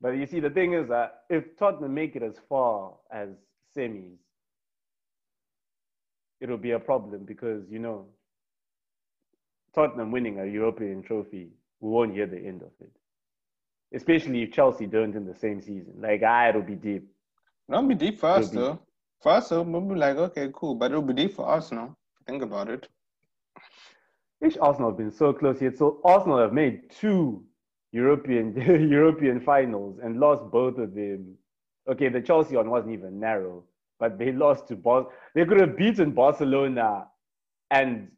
But 0.00 0.10
you 0.10 0.26
see, 0.26 0.40
the 0.40 0.50
thing 0.50 0.74
is 0.74 0.88
that 0.88 1.22
if 1.30 1.56
Tottenham 1.56 1.94
make 1.94 2.14
it 2.14 2.22
as 2.22 2.36
far 2.48 2.94
as 3.10 3.30
semis, 3.76 4.18
it'll 6.40 6.58
be 6.58 6.72
a 6.72 6.78
problem 6.78 7.24
because 7.24 7.64
you 7.70 7.78
know 7.78 8.06
Tottenham 9.74 10.10
winning 10.10 10.40
a 10.40 10.46
European 10.46 11.02
trophy, 11.02 11.48
we 11.80 11.90
won't 11.90 12.14
hear 12.14 12.26
the 12.26 12.38
end 12.38 12.62
of 12.62 12.70
it. 12.80 12.90
Especially 13.94 14.42
if 14.42 14.52
Chelsea 14.52 14.86
don't 14.86 15.14
in 15.14 15.26
the 15.26 15.34
same 15.34 15.60
season. 15.60 15.94
Like 15.98 16.22
ah, 16.24 16.48
it'll 16.48 16.62
be 16.62 16.74
deep. 16.74 17.06
It'll 17.68 17.82
be 17.82 17.94
deep 17.94 18.18
for 18.18 18.30
us 18.30 18.50
though. 18.50 18.80
For 19.22 19.32
us, 19.32 19.50
it'll 19.52 19.64
be 19.64 19.94
like 19.94 20.16
okay, 20.16 20.50
cool, 20.54 20.74
but 20.74 20.90
it'll 20.90 21.02
be 21.02 21.14
deep 21.14 21.34
for 21.34 21.46
Arsenal. 21.46 21.96
Think 22.26 22.42
about 22.42 22.68
it. 22.68 22.88
Which 24.40 24.58
Arsenal 24.58 24.90
have 24.90 24.98
been 24.98 25.10
so 25.12 25.32
close 25.32 25.62
yet. 25.62 25.78
So 25.78 26.00
Arsenal 26.04 26.38
have 26.38 26.52
made 26.52 26.90
two 26.90 27.44
European 27.92 28.54
European 28.90 29.40
finals 29.40 29.98
and 30.02 30.20
lost 30.20 30.50
both 30.50 30.78
of 30.78 30.94
them. 30.94 31.36
Okay, 31.88 32.08
the 32.08 32.20
Chelsea 32.20 32.56
one 32.56 32.68
wasn't 32.68 32.92
even 32.92 33.20
narrow 33.20 33.64
but 33.98 34.18
they 34.18 34.32
lost 34.32 34.68
to 34.68 34.76
Bos. 34.76 35.06
They 35.34 35.44
could 35.44 35.60
have 35.60 35.76
beaten 35.76 36.12
Barcelona, 36.12 37.06
and 37.70 38.10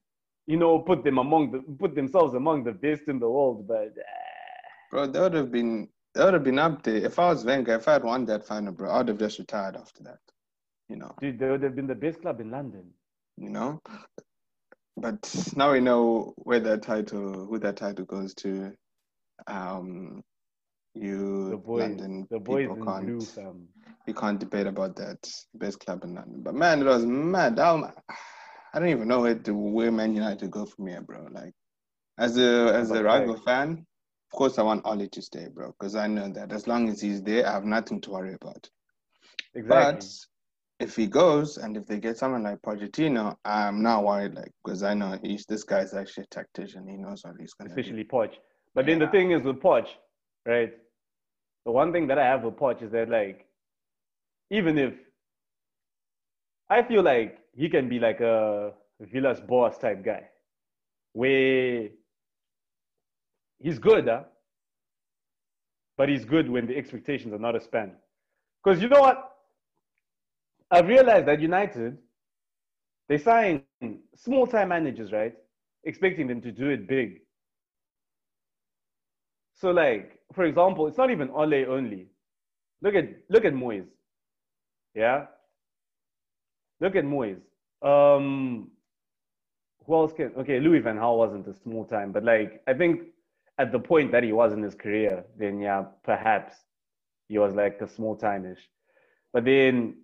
you 0.47 0.57
know 0.57 0.79
put 0.81 1.05
them 1.05 1.19
among 1.19 1.53
the 1.53 1.61
put 1.79 1.95
themselves 1.95 2.35
among 2.35 2.65
the 2.65 2.73
best 2.73 3.03
in 3.09 3.19
the 3.19 3.29
world. 3.29 3.67
But 3.67 3.89
uh... 3.89 4.91
bro, 4.91 5.07
they 5.07 5.21
would 5.21 5.35
have 5.35 5.51
been 5.51 5.89
they 6.15 6.25
would 6.25 6.35
have 6.35 6.45
been 6.45 6.59
up 6.59 6.83
there. 6.83 6.97
If 6.97 7.19
I 7.19 7.29
was 7.29 7.45
Wenger, 7.45 7.75
if 7.75 7.89
I 7.89 7.95
had 7.95 8.05
won 8.05 8.25
that 8.27 8.47
final, 8.47 8.73
bro, 8.73 8.91
I 8.91 8.99
would 8.99 9.09
have 9.09 9.19
just 9.19 9.39
retired 9.39 9.77
after 9.77 10.03
that. 10.05 10.19
You 10.89 10.97
know, 10.97 11.15
dude, 11.21 11.39
they 11.39 11.51
would 11.51 11.63
have 11.63 11.77
been 11.77 11.87
the 11.87 11.95
best 11.95 12.21
club 12.23 12.41
in 12.41 12.51
London. 12.51 12.91
You 13.37 13.51
know, 13.51 13.81
but 14.97 15.53
now 15.55 15.73
we 15.73 15.81
know 15.81 16.35
where 16.39 16.61
that 16.61 16.83
title, 16.83 17.47
who 17.47 17.59
that 17.61 17.77
title 17.77 18.05
goes 18.05 18.35
to. 18.35 18.73
Um, 19.47 20.23
you 20.95 21.51
the 21.51 21.57
boys, 21.57 21.83
London 21.83 22.27
the 22.31 22.41
boys 22.41 22.69
people 22.69 22.85
can't. 22.85 23.07
Blue, 23.07 23.47
um, 23.47 23.69
you 24.09 24.15
can't 24.15 24.41
debate 24.41 24.67
about 24.67 24.97
that. 24.97 25.19
Best 25.55 25.81
club 25.81 26.03
in 26.05 26.15
London. 26.15 26.43
But 26.43 26.55
man, 26.55 26.81
it 26.81 26.87
was 26.87 27.05
mad. 27.05 27.59
I, 27.59 27.93
I 28.75 28.79
don't 28.79 28.89
even 28.89 29.09
know 29.09 29.21
where 29.21 29.35
to 29.35 29.55
where 29.55 29.93
Man 29.93 30.15
United 30.15 30.51
go 30.51 30.65
from 30.67 30.87
here, 30.87 31.03
bro. 31.03 31.29
Like 31.31 31.53
as 32.19 32.39
a 32.39 32.73
as 32.75 32.91
a 32.91 33.03
rival 33.03 33.37
fan, 33.37 33.87
of 34.33 34.37
course 34.37 34.59
I 34.59 34.63
want 34.63 34.83
Ole 34.85 35.07
to 35.07 35.23
stay, 35.23 35.47
bro, 35.53 35.75
because 35.79 35.95
I 35.95 36.07
know 36.07 36.29
that 36.31 36.53
as 36.53 36.67
long 36.67 36.89
as 36.89 37.01
he's 37.01 37.23
there, 37.23 37.47
I 37.47 37.53
have 37.53 37.65
nothing 37.65 38.01
to 38.03 38.11
worry 38.11 38.35
about. 38.35 38.69
Exactly. 39.55 39.67
But 39.69 40.07
if 40.81 40.95
he 40.95 41.07
goes 41.07 41.59
and 41.59 41.77
if 41.77 41.87
they 41.87 41.99
get 41.99 42.17
someone 42.17 42.45
like 42.45 42.63
Pochettino, 42.63 43.37
I'm 43.45 43.83
not 43.83 44.05
worried, 44.05 44.35
like 44.35 44.53
because 44.65 44.83
I 44.83 44.95
know 44.95 45.19
he's 45.23 45.45
this 45.47 45.65
guy's 45.65 45.95
actually 45.95 46.25
a 46.25 46.35
tactician. 46.35 46.87
He 46.89 46.97
knows 46.97 47.25
what 47.25 47.35
he's 47.39 47.55
gonna 47.55 47.75
do. 47.75 47.81
Especially 47.81 48.05
do. 48.05 48.09
Poch. 48.09 48.35
But 48.75 48.87
yeah. 48.87 48.93
then 48.93 48.99
the 49.01 49.09
thing 49.09 49.33
is 49.33 49.43
with 49.43 49.61
Poch, 49.61 49.89
right? 50.47 50.73
The 51.67 51.73
one 51.73 51.93
thing 51.93 52.07
that 52.07 52.19
I 52.19 52.25
have 52.25 52.45
with 52.45 52.55
Poch 52.55 52.83
is 52.83 52.93
that 52.93 53.09
like 53.09 53.48
even 54.51 54.79
if 54.79 54.95
I 56.69 56.83
feel 56.83 57.03
like 57.03 57.39
he 57.55 57.69
can 57.69 57.89
be 57.89 57.99
like 57.99 58.21
a 58.21 58.73
Villas-Boas 59.01 59.79
type 59.79 60.05
guy, 60.05 60.25
where 61.13 61.89
he's 63.59 63.79
good, 63.79 64.07
huh? 64.09 64.25
but 65.99 66.09
he's 66.09 66.25
good 66.25 66.49
when 66.49 66.67
the 66.67 66.77
expectations 66.77 67.35
are 67.35 67.39
not 67.39 67.57
a 67.57 67.61
span. 67.61 67.91
Because 68.63 68.81
you 68.81 68.89
know 68.89 69.01
what? 69.01 69.33
I've 70.71 70.87
realized 70.87 71.27
that 71.27 71.41
United, 71.41 71.99
they 73.09 73.19
sign 73.19 73.65
small 74.15 74.47
time 74.47 74.69
managers, 74.69 75.13
right? 75.13 75.35
Expecting 75.85 76.29
them 76.29 76.41
to 76.43 76.53
do 76.53 76.69
it 76.69 76.89
big. 76.89 77.21
So, 79.55 79.71
like, 79.71 80.21
for 80.35 80.45
example, 80.45 80.87
it's 80.87 80.99
not 80.99 81.11
even 81.11 81.31
Ole 81.31 81.67
only. 81.69 82.07
Look 82.81 82.95
at 82.95 83.09
look 83.29 83.45
at 83.45 83.55
Moyes. 83.55 83.87
Yeah. 84.95 85.27
Look 86.81 86.97
at 86.97 87.05
Moyes. 87.05 87.41
Um, 87.83 88.71
who 89.87 89.95
else 89.95 90.13
can? 90.13 90.33
Okay, 90.39 90.61
Louis 90.61 90.81
Van 90.81 90.97
Gaal 90.97 91.19
wasn't 91.19 91.47
a 91.49 91.55
small 91.55 91.85
time, 91.85 92.13
but 92.13 92.25
like 92.25 92.63
I 92.67 92.75
think 92.75 93.03
at 93.59 93.73
the 93.73 93.79
point 93.79 94.13
that 94.13 94.23
he 94.23 94.33
was 94.33 94.53
in 94.53 94.63
his 94.63 94.75
career, 94.75 95.25
then 95.37 95.61
yeah, 95.61 95.85
perhaps 96.05 96.55
he 97.29 97.39
was 97.39 97.55
like 97.55 97.81
a 97.81 97.89
small 97.89 98.17
time-ish. 98.17 98.61
But 99.33 99.45
then 99.45 99.97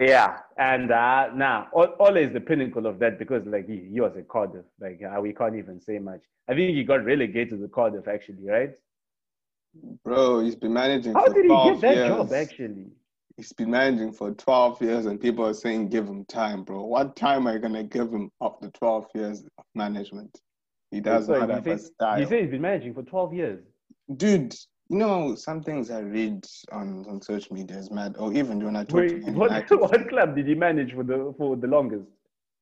Yeah, 0.00 0.38
and 0.56 0.90
uh, 0.90 1.28
now 1.34 1.68
nah, 1.74 1.94
Ole 2.00 2.16
is 2.16 2.32
the 2.32 2.40
pinnacle 2.40 2.86
of 2.86 2.98
that 2.98 3.18
because 3.18 3.46
like 3.46 3.68
he, 3.68 3.88
he 3.92 4.00
was 4.00 4.16
a 4.16 4.22
Cardiff. 4.22 4.64
Like 4.80 5.00
uh, 5.02 5.20
we 5.20 5.32
can't 5.32 5.56
even 5.56 5.80
say 5.80 5.98
much. 5.98 6.22
I 6.48 6.54
think 6.54 6.74
he 6.74 6.82
got 6.84 7.04
relegated 7.04 7.60
to 7.60 7.68
Cardiff 7.68 8.08
actually, 8.08 8.44
right? 8.46 8.70
Bro, 10.04 10.40
he's 10.40 10.56
been 10.56 10.72
managing. 10.72 11.14
How 11.14 11.28
did 11.28 11.44
he 11.44 11.48
get 11.48 11.80
that 11.82 11.94
years. 11.94 12.08
job 12.08 12.32
actually? 12.32 12.86
He's 13.42 13.52
been 13.52 13.72
managing 13.72 14.12
for 14.12 14.30
12 14.30 14.82
years 14.82 15.06
and 15.06 15.20
people 15.20 15.44
are 15.44 15.52
saying 15.52 15.88
give 15.88 16.06
him 16.06 16.24
time, 16.26 16.62
bro. 16.62 16.84
What 16.84 17.16
time 17.16 17.48
are 17.48 17.54
you 17.54 17.58
going 17.58 17.72
to 17.72 17.82
give 17.82 18.12
him 18.12 18.30
after 18.40 18.70
12 18.70 19.06
years 19.16 19.42
of 19.58 19.64
management? 19.74 20.40
He 20.92 21.00
doesn't 21.00 21.50
have 21.50 21.66
a 21.66 21.78
style. 21.78 22.20
You 22.20 22.26
say 22.26 22.42
he's 22.42 22.52
been 22.52 22.60
managing 22.62 22.94
for 22.94 23.02
12 23.02 23.34
years. 23.34 23.64
Dude, 24.16 24.54
you 24.88 24.96
know, 24.96 25.34
some 25.34 25.60
things 25.60 25.90
I 25.90 26.02
read 26.02 26.46
on, 26.70 27.04
on 27.08 27.20
social 27.20 27.56
media 27.56 27.78
is 27.78 27.90
mad. 27.90 28.14
Or 28.16 28.32
even 28.32 28.64
when 28.64 28.76
I 28.76 28.84
talk 28.84 29.00
Wait, 29.00 29.24
to 29.24 29.32
what, 29.32 29.68
what 29.70 30.08
club 30.08 30.36
did 30.36 30.46
he 30.46 30.54
manage 30.54 30.94
for 30.94 31.02
the 31.02 31.34
for 31.36 31.56
the 31.56 31.66
longest? 31.66 32.06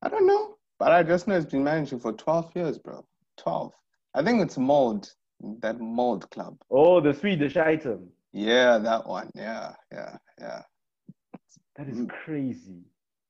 I 0.01 0.09
don't 0.09 0.27
know. 0.27 0.55
But 0.79 0.93
I 0.93 1.03
just 1.03 1.29
know 1.29 1.35
he's 1.35 1.45
been 1.45 1.63
managing 1.63 2.01
for 2.01 2.15
12 2.15 2.53
years, 2.55 2.79
bro. 2.79 3.05
12. 3.37 3.71
I 4.15 4.23
think 4.23 4.41
it's 4.41 4.57
Molde, 4.57 5.11
that 5.61 5.79
Molde 5.79 6.31
club. 6.31 6.57
Oh, 6.71 7.03
the 7.03 7.13
Swedish 7.13 7.59
item. 7.59 8.09
Yeah, 8.33 8.79
that 8.79 9.07
one. 9.07 9.31
Yeah, 9.35 9.75
yeah, 9.93 10.17
yeah. 10.41 10.63
That 11.81 11.89
is 11.89 12.07
crazy. 12.27 12.83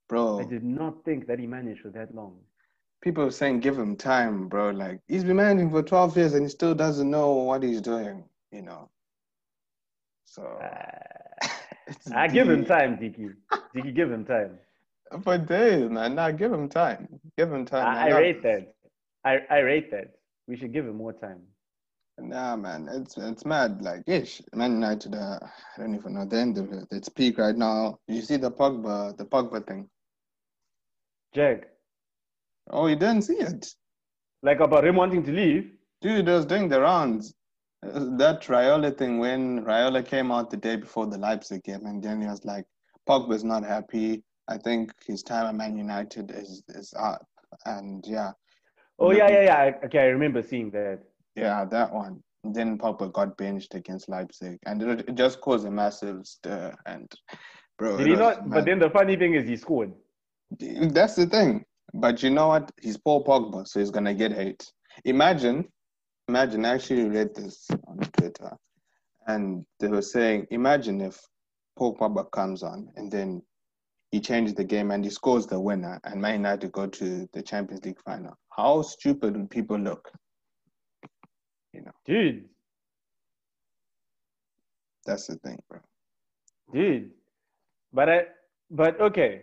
Bro. 0.08 0.40
I 0.40 0.42
did 0.42 0.64
not 0.64 1.04
think 1.04 1.28
that 1.28 1.38
he 1.38 1.46
managed 1.46 1.82
for 1.82 1.90
that 1.90 2.12
long. 2.12 2.36
People 3.00 3.22
are 3.22 3.30
saying 3.30 3.60
give 3.60 3.78
him 3.78 3.94
time, 3.94 4.48
bro. 4.48 4.70
Like 4.70 4.98
he's 5.06 5.22
been 5.22 5.36
managing 5.36 5.70
for 5.70 5.84
12 5.84 6.16
years 6.16 6.34
and 6.34 6.42
he 6.42 6.48
still 6.48 6.74
doesn't 6.74 7.08
know 7.08 7.32
what 7.32 7.62
he's 7.62 7.80
doing, 7.80 8.24
you 8.50 8.62
know. 8.62 8.90
So 10.24 10.42
uh, 10.42 11.48
I 12.16 12.26
give 12.26 12.50
him 12.50 12.64
time, 12.64 12.96
Diki. 12.96 13.32
Diki, 13.72 13.94
give 13.94 14.10
him 14.10 14.24
time. 14.24 14.58
For 15.22 15.38
days, 15.38 15.88
man. 15.88 16.16
Nah, 16.16 16.32
give 16.32 16.52
him 16.52 16.68
time. 16.68 17.20
Give 17.38 17.52
him 17.52 17.64
time. 17.64 17.86
I, 17.86 18.08
I 18.08 18.18
rate 18.18 18.42
that. 18.42 18.74
I, 19.24 19.38
I 19.48 19.58
rate 19.60 19.92
that. 19.92 20.10
We 20.48 20.56
should 20.56 20.72
give 20.72 20.86
him 20.86 20.96
more 20.96 21.12
time. 21.12 21.38
Nah, 22.22 22.56
man, 22.56 22.88
it's 22.90 23.16
it's 23.16 23.44
mad. 23.44 23.82
Like, 23.82 24.02
ish, 24.06 24.42
Man 24.54 24.72
United. 24.72 25.14
Uh, 25.14 25.38
I 25.42 25.80
don't 25.80 25.94
even 25.94 26.14
know 26.14 26.24
the 26.24 26.38
end 26.38 26.58
of 26.58 26.72
it. 26.72 26.86
It's 26.90 27.08
peak 27.08 27.38
right 27.38 27.56
now. 27.56 27.98
You 28.08 28.20
see 28.22 28.36
the 28.36 28.50
Pogba, 28.50 29.16
the 29.16 29.24
Pogba 29.24 29.66
thing. 29.66 29.88
Jack. 31.34 31.68
Oh, 32.70 32.86
you 32.86 32.96
didn't 32.96 33.22
see 33.22 33.34
it? 33.34 33.74
Like 34.42 34.60
about 34.60 34.86
him 34.86 34.96
wanting 34.96 35.22
to 35.24 35.32
leave? 35.32 35.72
Dude, 36.00 36.28
it 36.28 36.32
was 36.32 36.46
doing 36.46 36.68
the 36.68 36.80
rounds. 36.80 37.34
That 37.82 38.42
Raiola 38.42 38.96
thing 38.96 39.18
when 39.18 39.64
Raiola 39.64 40.04
came 40.04 40.30
out 40.30 40.50
the 40.50 40.56
day 40.56 40.76
before 40.76 41.06
the 41.06 41.18
Leipzig 41.18 41.62
game, 41.64 41.86
and 41.86 42.02
then 42.02 42.20
he 42.20 42.26
was 42.26 42.44
like, 42.44 42.64
Pogba's 43.08 43.44
not 43.44 43.64
happy. 43.64 44.22
I 44.48 44.58
think 44.58 44.92
his 45.06 45.22
time 45.22 45.46
at 45.46 45.54
Man 45.54 45.76
United 45.76 46.30
is 46.30 46.62
is 46.68 46.92
up, 46.98 47.26
and 47.64 48.04
yeah. 48.06 48.32
Oh 48.98 49.12
yeah, 49.12 49.30
yeah, 49.30 49.42
yeah. 49.42 49.72
Okay, 49.84 50.00
I 50.00 50.06
remember 50.06 50.42
seeing 50.42 50.70
that. 50.72 51.00
Yeah, 51.40 51.64
that 51.64 51.92
one. 51.92 52.22
Then 52.44 52.78
Pogba 52.78 53.12
got 53.12 53.36
benched 53.36 53.74
against 53.74 54.08
Leipzig, 54.08 54.58
and 54.66 54.82
it, 54.82 55.08
it 55.08 55.14
just 55.14 55.40
caused 55.40 55.66
a 55.66 55.70
massive 55.70 56.26
stir. 56.26 56.74
And 56.86 57.10
bro, 57.78 57.98
did 57.98 58.06
he 58.06 58.14
not? 58.14 58.46
Mad. 58.46 58.50
But 58.50 58.64
then 58.64 58.78
the 58.78 58.90
funny 58.90 59.16
thing 59.16 59.34
is, 59.34 59.48
he 59.48 59.56
scored. 59.56 59.92
That's 60.58 61.16
the 61.16 61.26
thing. 61.26 61.64
But 61.92 62.22
you 62.22 62.30
know 62.30 62.48
what? 62.48 62.70
He's 62.80 62.96
Paul 62.96 63.24
Pogba, 63.24 63.66
so 63.66 63.80
he's 63.80 63.90
gonna 63.90 64.14
get 64.14 64.32
hate. 64.32 64.64
Imagine, 65.04 65.64
imagine. 66.28 66.64
I 66.64 66.74
actually 66.74 67.08
read 67.08 67.34
this 67.34 67.68
on 67.86 67.98
Twitter, 67.98 68.56
and 69.26 69.64
they 69.78 69.88
were 69.88 70.02
saying, 70.02 70.46
imagine 70.50 71.00
if 71.00 71.20
Paul 71.76 71.96
Pogba 71.96 72.30
comes 72.30 72.62
on 72.62 72.88
and 72.96 73.10
then 73.10 73.42
he 74.12 74.20
changes 74.20 74.54
the 74.54 74.64
game 74.64 74.90
and 74.90 75.04
he 75.04 75.10
scores 75.10 75.46
the 75.46 75.60
winner, 75.60 76.00
and 76.04 76.20
Man 76.20 76.34
United 76.34 76.72
go 76.72 76.86
to 76.86 77.28
the 77.32 77.42
Champions 77.42 77.84
League 77.84 78.00
final. 78.04 78.36
How 78.50 78.82
stupid 78.82 79.36
would 79.36 79.50
people 79.50 79.78
look? 79.78 80.10
You 81.72 81.82
know, 81.82 81.92
dude. 82.04 82.44
That's 85.06 85.26
the 85.26 85.36
thing, 85.36 85.58
bro. 85.68 85.80
Dude, 86.72 87.10
but 87.92 88.08
I, 88.08 88.22
but 88.70 89.00
okay. 89.00 89.42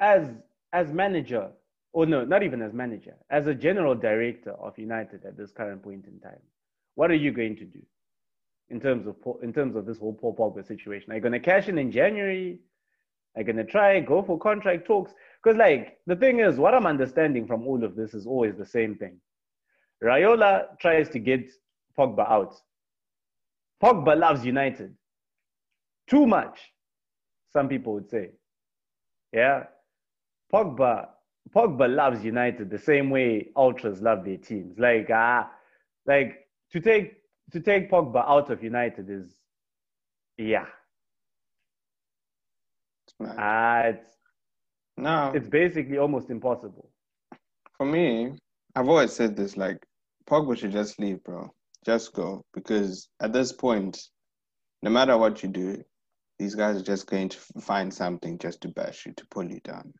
As 0.00 0.28
as 0.72 0.92
manager, 0.92 1.50
or 1.92 2.06
no, 2.06 2.24
not 2.24 2.42
even 2.42 2.60
as 2.62 2.72
manager, 2.72 3.14
as 3.30 3.46
a 3.46 3.54
general 3.54 3.94
director 3.94 4.52
of 4.52 4.78
United 4.78 5.24
at 5.24 5.36
this 5.36 5.52
current 5.52 5.82
point 5.82 6.06
in 6.06 6.18
time, 6.20 6.40
what 6.94 7.10
are 7.10 7.14
you 7.16 7.32
going 7.32 7.56
to 7.56 7.64
do 7.64 7.80
in 8.70 8.80
terms 8.80 9.06
of 9.06 9.16
in 9.42 9.52
terms 9.52 9.76
of 9.76 9.86
this 9.86 9.98
whole 9.98 10.14
Paul 10.14 10.34
Pogba 10.36 10.66
situation? 10.66 11.12
Are 11.12 11.16
you 11.16 11.20
going 11.20 11.32
to 11.32 11.40
cash 11.40 11.68
in 11.68 11.78
in 11.78 11.92
January? 11.92 12.58
Are 13.36 13.42
you 13.42 13.46
going 13.46 13.64
to 13.64 13.64
try 13.64 14.00
go 14.00 14.22
for 14.22 14.38
contract 14.38 14.86
talks? 14.86 15.12
Because 15.42 15.56
like 15.58 15.98
the 16.06 16.16
thing 16.16 16.40
is, 16.40 16.56
what 16.56 16.74
I'm 16.74 16.86
understanding 16.86 17.46
from 17.46 17.66
all 17.66 17.84
of 17.84 17.94
this 17.94 18.14
is 18.14 18.26
always 18.26 18.56
the 18.56 18.66
same 18.66 18.96
thing. 18.96 19.18
Raiola 20.02 20.78
tries 20.78 21.08
to 21.10 21.18
get 21.18 21.50
Pogba 21.98 22.30
out. 22.30 22.54
Pogba 23.82 24.18
loves 24.18 24.44
United 24.44 24.94
too 26.08 26.26
much, 26.26 26.60
some 27.52 27.68
people 27.68 27.94
would 27.94 28.08
say. 28.08 28.30
Yeah. 29.32 29.64
Pogba, 30.52 31.08
Pogba 31.54 31.92
loves 31.94 32.24
United 32.24 32.70
the 32.70 32.78
same 32.78 33.10
way 33.10 33.48
ultras 33.56 34.00
love 34.00 34.24
their 34.24 34.36
teams. 34.36 34.78
Like, 34.78 35.08
ah, 35.12 35.40
uh, 35.40 35.46
like 36.06 36.48
to 36.72 36.80
take 36.80 37.14
to 37.52 37.60
take 37.60 37.90
Pogba 37.90 38.24
out 38.28 38.50
of 38.50 38.62
United 38.62 39.10
is, 39.10 39.34
yeah. 40.38 40.66
Ah, 43.20 43.78
uh, 43.78 43.82
it's 43.88 44.10
no, 44.96 45.32
it's 45.34 45.48
basically 45.48 45.98
almost 45.98 46.30
impossible. 46.30 46.90
For 47.76 47.86
me, 47.86 48.34
I've 48.76 48.88
always 48.88 49.12
said 49.12 49.36
this: 49.36 49.56
like 49.56 49.78
Pogba 50.28 50.58
should 50.58 50.72
just 50.72 50.98
leave, 50.98 51.22
bro. 51.24 51.48
Just 51.84 52.12
go 52.14 52.44
because 52.54 53.08
at 53.20 53.32
this 53.32 53.52
point, 53.52 54.00
no 54.82 54.90
matter 54.90 55.16
what 55.18 55.42
you 55.42 55.48
do, 55.48 55.82
these 56.38 56.54
guys 56.54 56.76
are 56.76 56.84
just 56.84 57.06
going 57.06 57.28
to 57.28 57.38
find 57.60 57.92
something 57.92 58.38
just 58.38 58.60
to 58.62 58.68
bash 58.68 59.06
you 59.06 59.12
to 59.12 59.26
pull 59.30 59.44
you 59.44 59.60
down. 59.64 59.92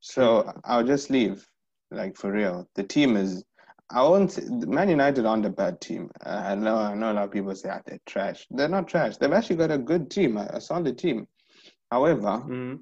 So 0.00 0.52
I'll 0.64 0.84
just 0.84 1.10
leave, 1.10 1.46
like 1.90 2.16
for 2.16 2.32
real. 2.32 2.68
The 2.74 2.84
team 2.84 3.16
is. 3.16 3.44
I 3.90 4.02
won't. 4.02 4.32
Say, 4.32 4.42
Man 4.48 4.88
United 4.88 5.26
aren't 5.26 5.46
a 5.46 5.50
bad 5.50 5.80
team. 5.80 6.10
I 6.24 6.54
know. 6.54 6.76
I 6.76 6.94
know 6.94 7.12
a 7.12 7.14
lot 7.14 7.24
of 7.24 7.30
people 7.30 7.54
say 7.54 7.70
ah, 7.70 7.80
they're 7.86 8.00
trash. 8.06 8.46
They're 8.50 8.68
not 8.68 8.88
trash. 8.88 9.16
They've 9.16 9.32
actually 9.32 9.56
got 9.56 9.70
a 9.70 9.78
good 9.78 10.10
team, 10.10 10.36
a, 10.36 10.48
a 10.52 10.60
solid 10.60 10.98
team. 10.98 11.26
However, 11.90 12.42
mm-hmm. 12.44 12.74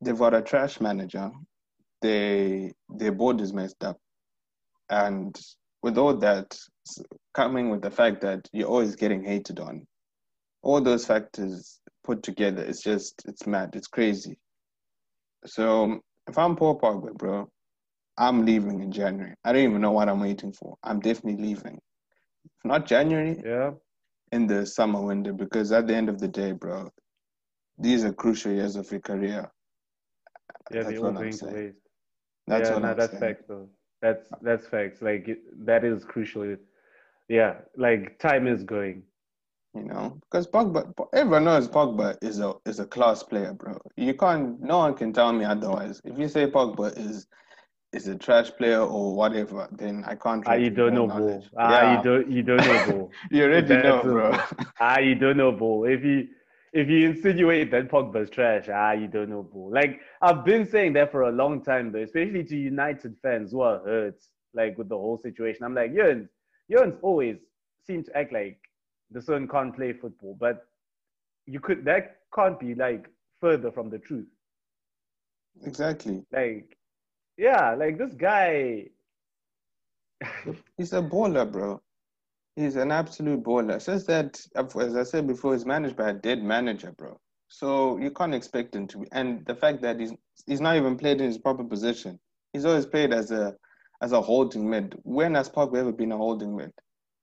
they've 0.00 0.18
got 0.18 0.34
a 0.34 0.42
trash 0.42 0.80
manager. 0.80 1.30
They 2.02 2.72
their 2.88 3.12
board 3.12 3.40
is 3.40 3.52
messed 3.52 3.84
up, 3.84 3.98
and 4.90 5.38
with 5.82 5.98
all 5.98 6.16
that 6.16 6.56
coming 7.34 7.70
with 7.70 7.82
the 7.82 7.90
fact 7.90 8.20
that 8.22 8.48
you're 8.52 8.68
always 8.68 8.96
getting 8.96 9.22
hated 9.24 9.60
on, 9.60 9.86
all 10.62 10.80
those 10.80 11.06
factors 11.06 11.80
put 12.04 12.22
together, 12.22 12.62
it's 12.62 12.82
just 12.82 13.22
it's 13.26 13.46
mad. 13.46 13.70
It's 13.74 13.88
crazy. 13.88 14.38
So 15.44 16.00
if 16.28 16.38
I'm 16.38 16.56
Paul 16.56 16.78
Pogba, 16.80 17.14
bro, 17.14 17.48
I'm 18.18 18.44
leaving 18.44 18.80
in 18.82 18.90
January. 18.90 19.34
I 19.44 19.52
don't 19.52 19.62
even 19.62 19.80
know 19.80 19.92
what 19.92 20.08
I'm 20.08 20.20
waiting 20.20 20.52
for. 20.52 20.76
I'm 20.82 21.00
definitely 21.00 21.42
leaving. 21.42 21.78
If 22.44 22.64
not 22.64 22.86
January, 22.86 23.40
yeah, 23.44 23.72
in 24.32 24.46
the 24.46 24.66
summer 24.66 25.00
window, 25.00 25.32
because 25.32 25.72
at 25.72 25.86
the 25.86 25.94
end 25.94 26.08
of 26.08 26.18
the 26.18 26.28
day, 26.28 26.52
bro, 26.52 26.90
these 27.78 28.04
are 28.04 28.12
crucial 28.12 28.52
years 28.52 28.76
of 28.76 28.90
your 28.90 29.00
career. 29.00 29.50
Yeah, 30.70 30.82
that's 30.82 31.00
what 31.00 31.16
I'm 31.16 31.32
saying. 31.32 31.74
That's 32.46 32.68
yeah, 32.68 32.74
what 32.74 32.82
no, 32.82 32.88
I'm 32.88 32.96
that's 32.96 33.10
saying. 33.12 33.36
though. 33.48 33.68
That's 34.02 34.28
that's 34.42 34.66
facts. 34.66 35.02
Like 35.02 35.28
that 35.64 35.84
is 35.84 36.04
crucial. 36.04 36.56
Yeah, 37.28 37.56
like 37.76 38.18
time 38.18 38.46
is 38.46 38.62
going. 38.62 39.02
You 39.74 39.84
know, 39.84 40.18
because 40.22 40.46
Pogba, 40.46 40.90
everyone 41.12 41.44
knows 41.44 41.68
Pogba 41.68 42.16
is 42.22 42.40
a 42.40 42.54
is 42.64 42.80
a 42.80 42.86
class 42.86 43.22
player, 43.22 43.52
bro. 43.52 43.78
You 43.96 44.14
can't. 44.14 44.60
No 44.60 44.78
one 44.78 44.94
can 44.94 45.12
tell 45.12 45.32
me 45.32 45.44
otherwise. 45.44 46.00
If 46.04 46.18
you 46.18 46.28
say 46.28 46.46
Pogba 46.46 46.96
is 46.98 47.26
is 47.92 48.08
a 48.08 48.16
trash 48.16 48.50
player 48.52 48.80
or 48.80 49.14
whatever, 49.14 49.68
then 49.72 50.02
I 50.06 50.14
can't. 50.14 50.42
Ah, 50.46 50.54
you 50.54 50.70
don't 50.70 50.94
know, 50.94 51.06
bro. 51.06 51.42
Ah, 51.58 51.70
yeah. 51.70 51.96
you 51.96 52.02
don't. 52.02 52.30
You 52.30 52.42
don't 52.42 52.56
know, 52.58 52.84
bro. 52.86 53.10
you 53.30 53.44
already 53.44 53.68
That's 53.68 53.84
know, 53.84 54.02
bro. 54.02 54.38
ah, 54.80 54.98
you 54.98 55.14
don't 55.14 55.36
know, 55.36 55.52
bro. 55.52 55.84
If 55.84 56.02
you 56.02 56.28
if 56.76 56.90
you 56.90 57.08
insinuate 57.08 57.70
that 57.70 57.88
Pogba's 57.88 58.28
trash, 58.28 58.68
ah, 58.68 58.92
you 58.92 59.08
don't 59.08 59.30
know, 59.30 59.42
bro. 59.42 59.62
Like 59.62 60.00
I've 60.20 60.44
been 60.44 60.68
saying 60.68 60.92
that 60.92 61.10
for 61.10 61.22
a 61.22 61.32
long 61.32 61.62
time, 61.62 61.90
though, 61.90 62.02
especially 62.02 62.44
to 62.44 62.56
United 62.56 63.16
fans 63.22 63.52
who 63.52 63.62
are 63.62 63.78
hurt, 63.78 64.22
like 64.52 64.76
with 64.76 64.90
the 64.90 64.96
whole 64.96 65.16
situation. 65.16 65.64
I'm 65.64 65.74
like, 65.74 65.92
Jurns, 65.92 66.28
Jurns 66.70 66.98
always 67.00 67.38
seem 67.86 68.04
to 68.04 68.16
act 68.16 68.30
like 68.30 68.58
the 69.10 69.22
son 69.22 69.48
can't 69.48 69.74
play 69.74 69.94
football, 69.94 70.36
but 70.38 70.66
you 71.46 71.60
could 71.60 71.82
that 71.86 72.18
can't 72.34 72.60
be 72.60 72.74
like 72.74 73.08
further 73.40 73.72
from 73.72 73.88
the 73.88 73.98
truth. 73.98 74.28
Exactly. 75.64 76.24
Like, 76.30 76.76
yeah, 77.38 77.74
like 77.74 77.96
this 77.96 78.12
guy. 78.12 78.88
He's 80.76 80.92
a 80.92 81.00
baller, 81.00 81.50
bro. 81.50 81.80
He's 82.56 82.76
an 82.76 82.90
absolute 82.90 83.42
baller. 83.42 83.84
Just 83.84 84.06
that, 84.06 84.40
as 84.56 84.96
I 84.96 85.02
said 85.02 85.26
before, 85.26 85.52
he's 85.52 85.66
managed 85.66 85.96
by 85.96 86.10
a 86.10 86.14
dead 86.14 86.42
manager, 86.42 86.92
bro. 86.96 87.20
So 87.48 87.98
you 87.98 88.10
can't 88.10 88.34
expect 88.34 88.74
him 88.74 88.86
to 88.88 88.98
be. 88.98 89.06
And 89.12 89.44
the 89.46 89.54
fact 89.54 89.82
that 89.82 90.00
he's 90.00 90.12
he's 90.46 90.60
not 90.60 90.76
even 90.76 90.96
played 90.96 91.20
in 91.20 91.26
his 91.26 91.38
proper 91.38 91.64
position. 91.64 92.18
He's 92.52 92.64
always 92.64 92.86
played 92.86 93.12
as 93.12 93.30
a 93.30 93.54
as 94.02 94.12
a 94.12 94.20
holding 94.20 94.68
mid. 94.68 94.94
When 95.02 95.34
has 95.34 95.48
Park 95.48 95.74
ever 95.76 95.92
been 95.92 96.12
a 96.12 96.16
holding 96.16 96.56
mid? 96.56 96.72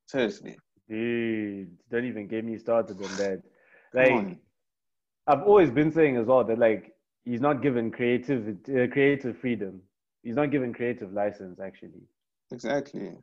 Seriously. 0.06 0.58
Dude, 0.88 1.78
don't 1.90 2.06
even 2.06 2.28
get 2.28 2.46
me 2.46 2.58
started 2.58 2.98
on 2.98 3.16
that. 3.18 3.42
Like, 3.94 4.38
I've 5.28 5.44
always 5.44 5.72
been 5.72 5.92
saying 5.92 6.18
as 6.18 6.28
well 6.28 6.44
that 6.44 6.60
like 6.60 6.94
he's 7.26 7.42
not 7.42 7.62
given 7.62 7.92
creative 7.92 8.48
uh, 8.70 8.88
creative 8.92 9.38
freedom. 9.38 9.82
He's 10.22 10.36
not 10.36 10.52
given 10.52 10.74
creative 10.74 11.12
license 11.12 11.60
actually. 11.60 12.04
Exactly. 12.52 13.18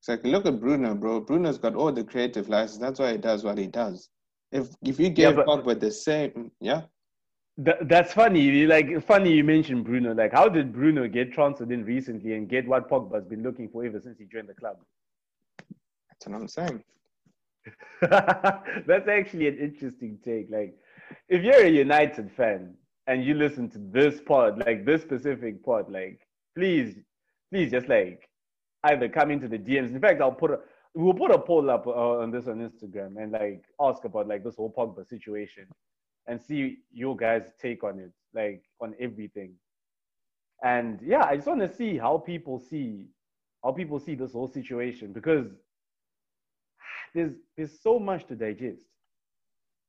Exactly. 0.00 0.30
Look 0.30 0.46
at 0.46 0.60
Bruno, 0.60 0.94
bro. 0.94 1.20
Bruno's 1.20 1.58
got 1.58 1.74
all 1.74 1.92
the 1.92 2.04
creative 2.04 2.48
license. 2.48 2.78
That's 2.78 3.00
why 3.00 3.12
he 3.12 3.18
does 3.18 3.44
what 3.44 3.58
he 3.58 3.66
does. 3.66 4.08
If 4.52 4.68
if 4.82 4.98
you 4.98 5.10
give 5.10 5.36
yeah, 5.36 5.42
Pogba 5.42 5.78
the 5.78 5.90
same, 5.90 6.50
yeah. 6.60 6.82
That, 7.58 7.88
that's 7.88 8.14
funny. 8.14 8.66
Like 8.66 9.04
funny 9.04 9.32
you 9.32 9.44
mentioned 9.44 9.84
Bruno. 9.84 10.14
Like 10.14 10.32
how 10.32 10.48
did 10.48 10.72
Bruno 10.72 11.08
get 11.08 11.32
transferred 11.32 11.72
in 11.72 11.84
recently 11.84 12.34
and 12.34 12.48
get 12.48 12.66
what 12.66 12.88
Pogba's 12.88 13.26
been 13.26 13.42
looking 13.42 13.68
for 13.68 13.84
ever 13.84 14.00
since 14.00 14.18
he 14.18 14.24
joined 14.24 14.48
the 14.48 14.54
club? 14.54 14.76
That's 16.08 16.26
what 16.26 16.36
I'm 16.36 16.48
saying. 16.48 16.82
that's 18.00 19.08
actually 19.08 19.48
an 19.48 19.58
interesting 19.58 20.18
take. 20.24 20.48
Like 20.50 20.74
if 21.28 21.42
you're 21.42 21.64
a 21.64 21.68
United 21.68 22.30
fan 22.32 22.74
and 23.06 23.24
you 23.24 23.34
listen 23.34 23.68
to 23.70 23.78
this 23.78 24.20
pod, 24.20 24.62
like 24.64 24.86
this 24.86 25.02
specific 25.02 25.62
pod, 25.64 25.90
like 25.90 26.20
please, 26.56 26.94
please 27.50 27.70
just 27.72 27.88
like 27.88 28.27
either 28.84 29.08
come 29.08 29.30
into 29.30 29.48
the 29.48 29.58
DMs. 29.58 29.90
In 29.90 30.00
fact, 30.00 30.20
I'll 30.20 30.32
put 30.32 30.50
a 30.52 30.58
we'll 30.94 31.14
put 31.14 31.30
a 31.30 31.38
poll 31.38 31.70
up 31.70 31.86
uh, 31.86 32.18
on 32.18 32.30
this 32.30 32.48
on 32.48 32.58
Instagram 32.58 33.22
and 33.22 33.32
like 33.32 33.64
ask 33.80 34.04
about 34.04 34.28
like 34.28 34.44
this 34.44 34.56
whole 34.56 34.72
Pogba 34.76 35.06
situation 35.06 35.66
and 36.26 36.40
see 36.40 36.78
your 36.92 37.16
guys' 37.16 37.52
take 37.60 37.82
on 37.84 37.98
it, 37.98 38.12
like 38.34 38.62
on 38.80 38.94
everything. 39.00 39.54
And 40.62 41.00
yeah, 41.02 41.24
I 41.24 41.36
just 41.36 41.48
want 41.48 41.60
to 41.60 41.74
see 41.74 41.96
how 41.96 42.18
people 42.18 42.58
see 42.58 43.06
how 43.64 43.72
people 43.72 43.98
see 43.98 44.14
this 44.14 44.32
whole 44.32 44.48
situation 44.48 45.12
because 45.12 45.46
there's 47.14 47.32
there's 47.56 47.80
so 47.80 47.98
much 47.98 48.26
to 48.26 48.34
digest. 48.34 48.82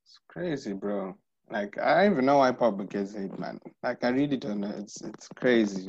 It's 0.06 0.20
crazy, 0.28 0.74
bro. 0.74 1.16
Like 1.52 1.78
I 1.80 2.04
don't 2.04 2.14
even 2.14 2.26
know 2.26 2.40
why 2.40 2.52
Pogba 2.52 2.90
gets 2.90 3.16
hate, 3.16 3.38
man. 3.40 3.60
Like 3.84 4.04
I 4.04 4.10
really 4.10 4.38
don't 4.38 4.60
know. 4.60 4.74
It's 4.78 5.02
it's 5.02 5.28
crazy. 5.36 5.88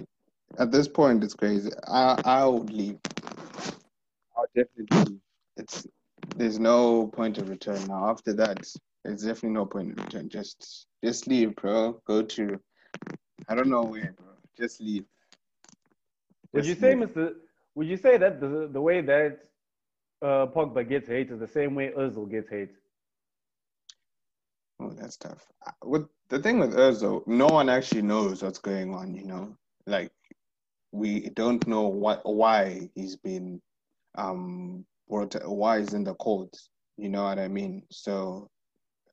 At 0.59 0.73
this 0.73 0.89
point, 0.89 1.25
it's 1.25 1.35
crazy. 1.35 1.71
I 1.87 2.21
I 2.25 2.45
would 2.47 2.71
leave. 2.71 2.99
I'll 4.37 4.47
definitely 4.55 5.05
leave. 5.05 5.21
It's 5.57 5.87
there's 6.37 6.59
no 6.59 7.07
point 7.09 7.39
of 7.39 7.49
return 7.49 7.87
now. 7.87 8.09
After 8.09 8.33
that, 8.35 8.67
there's 9.05 9.23
definitely 9.23 9.51
no 9.51 9.67
point 9.67 9.93
of 9.93 10.05
return. 10.05 10.29
Just 10.29 10.87
just 11.05 11.27
leave, 11.27 11.55
bro. 11.57 12.01
Go 12.07 12.23
to 12.23 12.61
I 13.49 13.55
don't 13.55 13.69
know 13.69 13.83
where, 13.83 14.15
bro. 14.17 14.27
Just 14.57 14.81
leave. 14.81 15.05
Just 16.55 16.55
would 16.55 16.67
you 16.67 16.75
say, 16.75 16.95
Mr. 16.95 17.35
Would 17.75 17.87
you 17.87 17.97
say 17.97 18.19
that 18.19 18.41
the 18.41 18.69
the 18.73 18.81
way 18.81 19.01
that 19.01 19.41
uh, 20.23 20.47
Pogba 20.47 20.87
gets 20.89 21.09
hate 21.09 21.31
is 21.31 21.41
the 21.41 21.49
same 21.49 21.75
way 21.75 21.93
Özil 21.97 22.31
gets 22.31 22.49
hate? 22.51 22.71
Oh, 24.81 24.91
that's 24.91 25.17
tough. 25.17 25.47
With 25.85 26.07
the 26.29 26.39
thing 26.39 26.59
with 26.59 26.75
Özil, 26.75 27.27
no 27.27 27.47
one 27.47 27.69
actually 27.69 28.03
knows 28.03 28.43
what's 28.43 28.59
going 28.59 28.95
on. 28.95 29.15
You 29.15 29.25
know, 29.25 29.57
like 29.87 30.11
we 30.93 31.31
don't 31.31 31.67
know 31.67 31.89
what 31.89 32.21
why 32.25 32.89
he's 32.95 33.17
been 33.17 33.61
um 34.17 34.85
brought 35.09 35.35
why 35.47 35.79
he's 35.81 35.95
in 35.95 36.05
the 36.05 36.15
court. 36.15 36.57
You 36.97 37.09
know 37.09 37.25
what 37.25 37.39
I 37.39 37.49
mean? 37.49 37.83
So 37.91 38.49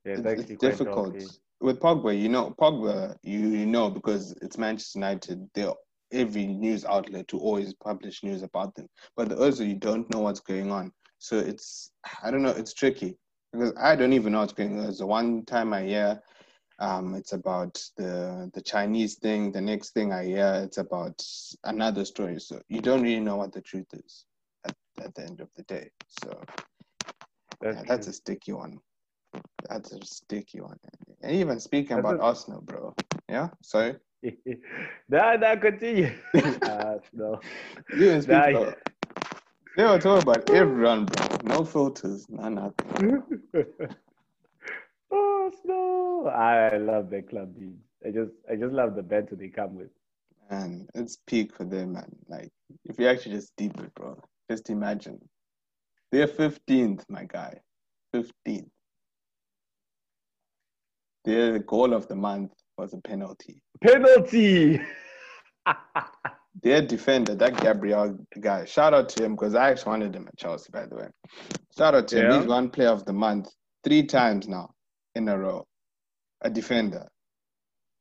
yeah, 0.06 0.14
it's, 0.14 0.52
it's 0.52 0.62
difficult. 0.62 1.16
With 1.60 1.80
Pogba, 1.80 2.20
you 2.20 2.30
know, 2.30 2.54
Pogba, 2.60 3.16
you, 3.24 3.40
you 3.40 3.66
know, 3.66 3.90
because 3.90 4.36
it's 4.44 4.58
Manchester 4.60 5.00
United, 5.00 5.50
They're 5.56 5.74
every 6.12 6.46
news 6.46 6.86
outlet 6.86 7.28
to 7.30 7.40
always 7.40 7.74
publish 7.74 8.24
news 8.24 8.44
about 8.44 8.76
them. 8.76 8.88
But 9.16 9.32
also, 9.34 9.64
you 9.64 9.76
don't 9.76 10.10
know 10.14 10.20
what's 10.22 10.40
going 10.40 10.72
on. 10.72 10.92
So 11.20 11.38
it's, 11.38 11.92
I 12.24 12.32
don't 12.32 12.44
know, 12.44 12.52
it's 12.52 12.74
tricky 12.74 13.18
because 13.52 13.74
I 13.80 13.96
don't 13.96 14.14
even 14.14 14.34
know 14.34 14.42
what's 14.42 14.54
going 14.54 14.78
on. 14.78 14.84
There's 14.84 15.04
one 15.04 15.46
time 15.46 15.74
I 15.74 15.84
hear 15.84 16.22
um, 16.80 17.16
it's 17.16 17.34
about 17.34 17.82
the 17.98 18.50
the 18.54 18.62
Chinese 18.62 19.16
thing. 19.16 19.52
The 19.52 19.62
next 19.62 19.92
thing 19.92 20.12
I 20.12 20.26
hear, 20.26 20.62
it's 20.64 20.78
about 20.78 21.24
another 21.64 22.06
story. 22.06 22.40
So 22.40 22.62
you 22.70 22.82
don't 22.82 23.02
really 23.02 23.20
know 23.20 23.38
what 23.38 23.52
the 23.52 23.62
truth 23.62 23.88
is 23.94 24.26
at, 24.66 24.76
at 25.02 25.16
the 25.16 25.24
end 25.24 25.42
of 25.42 25.50
the 25.56 25.64
day. 25.64 25.90
So 26.22 26.40
that's, 27.62 27.78
yeah, 27.78 27.84
that's 27.88 28.08
a 28.08 28.14
sticky 28.14 28.54
one. 28.54 28.80
That's 29.70 29.92
a 29.92 30.06
sticky 30.06 30.62
one. 30.62 30.78
And 31.22 31.32
even 31.34 31.60
speaking 31.60 31.98
That's 31.98 32.08
about 32.08 32.20
a... 32.20 32.24
Arsenal, 32.24 32.62
bro. 32.62 32.94
Yeah, 33.30 33.50
sorry. 33.62 33.96
nah, 35.10 35.34
nah, 35.34 35.56
continue. 35.56 36.12
Arsenal. 36.34 37.42
You 37.96 38.06
even 38.06 38.22
speak 38.22 38.34
nah, 38.34 38.50
about. 38.50 38.78
They 39.76 39.84
were 39.84 40.00
talking 40.00 40.24
about 40.24 40.50
everyone, 40.50 41.06
bro. 41.06 41.38
No 41.44 41.66
filters, 41.66 42.28
no 42.30 42.50
nothing. 42.50 43.24
Oh, 45.12 45.52
Arsenal. 45.52 46.30
I 46.30 46.78
love 46.78 47.10
the 47.10 47.22
club, 47.22 47.56
dude. 47.58 47.78
I 48.06 48.12
just, 48.12 48.32
I 48.50 48.56
just 48.56 48.74
love 48.74 48.96
the 48.96 49.04
banter 49.04 49.36
they 49.36 49.50
come 49.50 49.76
with. 49.76 49.90
Man, 50.50 50.88
it's 50.96 51.18
peak 51.28 51.56
for 51.56 51.66
them, 51.66 51.94
man. 51.94 52.10
Like, 52.28 52.52
if 52.86 53.00
you 53.00 53.08
actually 53.08 53.36
just 53.36 53.56
deep 53.58 53.78
it, 53.80 53.94
bro, 53.96 54.18
just 54.50 54.70
imagine. 54.70 55.20
They're 56.12 56.28
15th, 56.28 57.04
my 57.10 57.26
guy. 57.26 57.60
15th. 58.16 58.70
Their 61.26 61.60
goal 61.60 61.94
of 61.94 62.08
the 62.08 62.16
month 62.16 62.54
was 62.78 62.94
a 62.94 62.98
penalty. 62.98 63.62
Penalty. 63.82 64.80
Their 66.64 66.82
defender, 66.82 67.36
that 67.36 67.60
Gabriel 67.60 68.18
guy, 68.40 68.66
shout 68.66 68.94
out 68.94 69.10
to 69.10 69.26
him 69.26 69.36
because 69.36 69.54
I 69.54 69.72
actually 69.72 69.90
wanted 69.90 70.16
him 70.16 70.28
at 70.28 70.38
Chelsea, 70.38 70.70
by 70.72 70.86
the 70.86 70.96
way. 70.96 71.08
Shout 71.78 71.94
out 71.94 72.08
to 72.10 72.18
yeah. 72.18 72.32
him. 72.34 72.40
He's 72.40 72.48
one 72.48 72.70
player 72.70 72.90
of 72.90 73.06
the 73.06 73.14
month 73.14 73.50
three 73.84 74.04
times 74.04 74.48
now 74.48 74.74
in 75.18 75.28
a 75.28 75.38
row. 75.38 75.66
A 76.42 76.50
defender 76.50 77.08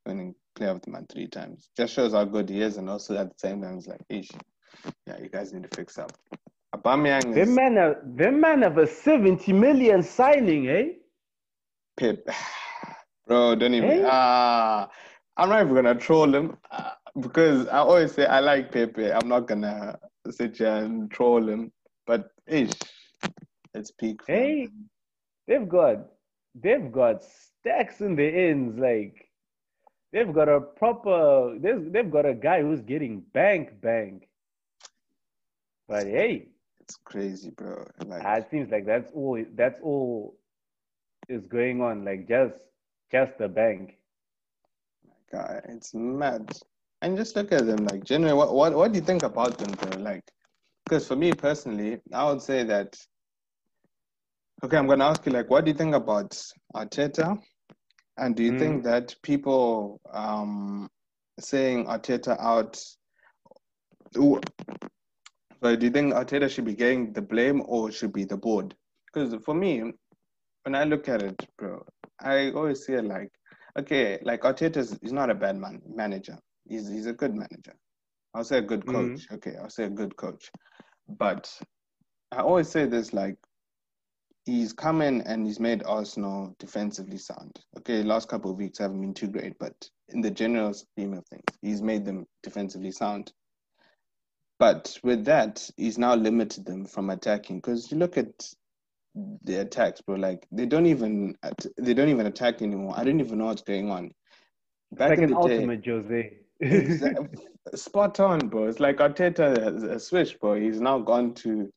winning 0.05 0.33
player 0.55 0.69
of 0.69 0.81
the 0.81 0.91
month 0.91 1.11
three 1.11 1.27
times. 1.27 1.69
Just 1.75 1.93
shows 1.93 2.13
how 2.13 2.23
good 2.23 2.49
he 2.49 2.61
is, 2.61 2.77
and 2.77 2.89
also 2.89 3.17
at 3.17 3.29
the 3.29 3.35
same 3.37 3.61
time, 3.61 3.77
it's 3.77 3.87
like, 3.87 4.01
ish, 4.09 4.29
yeah, 5.05 5.19
you 5.21 5.29
guys 5.29 5.53
need 5.53 5.69
to 5.69 5.75
fix 5.75 5.97
up. 5.97 6.11
Aubameyang 6.75 7.29
is. 7.29 7.35
Them 7.35 7.55
man, 7.55 7.75
have, 7.75 7.95
them 8.15 8.41
man 8.41 8.61
have 8.61 8.77
a 8.77 8.87
70 8.87 9.53
million 9.53 10.03
signing, 10.03 10.69
eh? 10.69 10.85
Pep. 11.97 12.27
Bro, 13.27 13.55
don't 13.55 13.73
even. 13.73 13.89
Hey? 13.89 14.03
Uh, 14.03 14.87
I'm 15.37 15.49
not 15.49 15.61
even 15.61 15.75
gonna 15.75 15.95
troll 15.95 16.33
him 16.33 16.57
uh, 16.71 16.91
because 17.19 17.67
I 17.67 17.79
always 17.79 18.13
say 18.13 18.25
I 18.25 18.39
like 18.39 18.71
Pepe. 18.71 19.11
I'm 19.11 19.27
not 19.27 19.47
gonna 19.47 19.97
sit 20.31 20.57
here 20.57 20.75
and 20.75 21.11
troll 21.11 21.47
him, 21.47 21.71
but 22.05 22.29
ish, 22.47 22.71
it's 23.73 23.91
peak. 23.91 24.21
Hey, 24.27 24.61
him. 24.61 24.89
they've 25.47 25.67
got 25.67 25.97
they've 26.61 26.91
got 26.91 27.23
stacks 27.23 28.01
in 28.01 28.15
the 28.15 28.27
ends. 28.27 28.77
Like 28.77 29.29
they've 30.11 30.33
got 30.33 30.49
a 30.49 30.59
proper. 30.61 31.57
They've 31.59 31.91
they've 31.91 32.11
got 32.11 32.25
a 32.25 32.33
guy 32.33 32.61
who's 32.61 32.81
getting 32.81 33.21
bank 33.33 33.81
bank. 33.81 34.27
But 35.87 36.07
hey, 36.07 36.49
it's 36.81 36.97
crazy, 37.03 37.51
bro. 37.51 37.85
Like, 38.05 38.23
it 38.23 38.47
seems 38.51 38.71
like 38.71 38.85
that's 38.85 39.11
all. 39.13 39.43
That's 39.55 39.79
all 39.81 40.37
is 41.29 41.45
going 41.45 41.81
on. 41.81 42.05
Like 42.05 42.27
just 42.27 42.55
just 43.11 43.37
the 43.37 43.47
bank. 43.47 43.97
My 45.05 45.39
God, 45.39 45.61
it's 45.69 45.93
mad. 45.93 46.51
And 47.01 47.15
just 47.15 47.35
look 47.35 47.51
at 47.51 47.67
them, 47.67 47.85
like, 47.85 48.03
generally, 48.03 48.33
what, 48.33 48.55
what, 48.55 48.73
what 48.73 48.91
do 48.91 48.97
you 48.97 49.05
think 49.05 49.21
about 49.21 49.57
them, 49.57 49.71
bro? 49.73 50.01
Like, 50.01 50.23
because 50.83 51.07
for 51.07 51.15
me 51.15 51.31
personally, 51.31 51.99
I 52.11 52.27
would 52.27 52.41
say 52.41 52.63
that, 52.63 52.97
okay, 54.63 54.77
I'm 54.77 54.87
going 54.87 54.99
to 54.99 55.05
ask 55.05 55.25
you, 55.25 55.31
like, 55.31 55.49
what 55.49 55.65
do 55.65 55.71
you 55.71 55.77
think 55.77 55.95
about 55.95 56.39
Arteta? 56.75 57.39
And 58.17 58.35
do 58.35 58.43
you 58.43 58.53
mm. 58.53 58.59
think 58.59 58.83
that 58.83 59.15
people 59.21 60.01
um, 60.11 60.89
saying 61.39 61.85
Arteta 61.85 62.39
out, 62.39 62.81
ooh, 64.17 64.41
so 65.63 65.75
do 65.75 65.85
you 65.85 65.91
think 65.91 66.13
Arteta 66.13 66.49
should 66.49 66.65
be 66.65 66.75
getting 66.75 67.13
the 67.13 67.21
blame 67.21 67.61
or 67.65 67.91
should 67.91 68.13
be 68.13 68.25
the 68.25 68.37
board? 68.37 68.75
Because 69.05 69.35
for 69.43 69.55
me, 69.55 69.91
when 70.63 70.75
I 70.75 70.83
look 70.83 71.09
at 71.09 71.21
it, 71.21 71.35
bro, 71.57 71.83
I 72.19 72.51
always 72.51 72.85
say 72.85 73.01
like, 73.01 73.31
okay, 73.77 74.19
like 74.21 74.41
Arteta 74.41 74.77
is 74.77 75.13
not 75.13 75.29
a 75.29 75.35
bad 75.35 75.57
man 75.57 75.81
manager. 75.87 76.37
He's 76.67 76.87
he's 76.89 77.05
a 77.05 77.13
good 77.13 77.33
manager. 77.33 77.73
I'll 78.33 78.43
say 78.43 78.59
a 78.59 78.61
good 78.61 78.81
mm-hmm. 78.81 78.91
coach. 78.91 79.25
Mm-hmm. 79.25 79.35
Okay, 79.35 79.53
I'll 79.61 79.69
say 79.69 79.85
a 79.85 79.89
good 79.89 80.15
coach. 80.15 80.51
But 81.07 81.51
I 82.31 82.41
always 82.41 82.69
say 82.69 82.85
this 82.85 83.13
like 83.13 83.37
he's 84.47 84.71
come 84.71 85.01
in 85.01 85.21
and 85.23 85.45
he's 85.45 85.59
made 85.59 85.83
Arsenal 85.83 86.55
defensively 86.57 87.17
sound. 87.17 87.59
Okay, 87.77 88.01
last 88.01 88.29
couple 88.29 88.49
of 88.49 88.57
weeks 88.57 88.79
haven't 88.79 89.01
been 89.01 89.13
too 89.13 89.27
great, 89.27 89.59
but 89.59 89.75
in 90.07 90.21
the 90.21 90.31
general 90.31 90.73
scheme 90.73 91.13
of 91.13 91.27
things, 91.27 91.43
he's 91.61 91.81
made 91.81 92.05
them 92.05 92.25
defensively 92.41 92.91
sound. 92.91 93.33
But 94.57 94.97
with 95.03 95.25
that, 95.25 95.69
he's 95.75 95.97
now 95.97 96.15
limited 96.15 96.65
them 96.65 96.85
from 96.85 97.09
attacking 97.09 97.57
because 97.57 97.91
you 97.91 97.97
look 97.97 98.17
at 98.17 98.49
the 99.43 99.57
attacks, 99.57 100.01
bro. 100.01 100.15
Like 100.15 100.47
they 100.51 100.65
don't 100.65 100.85
even 100.85 101.35
they 101.77 101.93
don't 101.93 102.09
even 102.09 102.25
attack 102.25 102.61
anymore. 102.61 102.93
I 102.95 103.03
don't 103.03 103.19
even 103.19 103.39
know 103.39 103.45
what's 103.45 103.61
going 103.61 103.91
on. 103.91 104.11
Back 104.93 105.09
like 105.09 105.19
in 105.19 105.25
an 105.25 105.29
the 105.31 105.35
ultimate 105.35 105.83
day, 105.83 105.91
Jose. 105.91 106.39
exactly, 106.61 107.47
spot 107.75 108.19
on, 108.21 108.47
bro. 108.47 108.67
It's 108.67 108.79
like 108.79 108.97
Arteta 108.97 109.61
has 109.61 109.83
a 109.83 109.99
switch, 109.99 110.39
bro. 110.39 110.59
He's 110.59 110.79
now 110.79 110.99
gone 110.99 111.33
to 111.35 111.69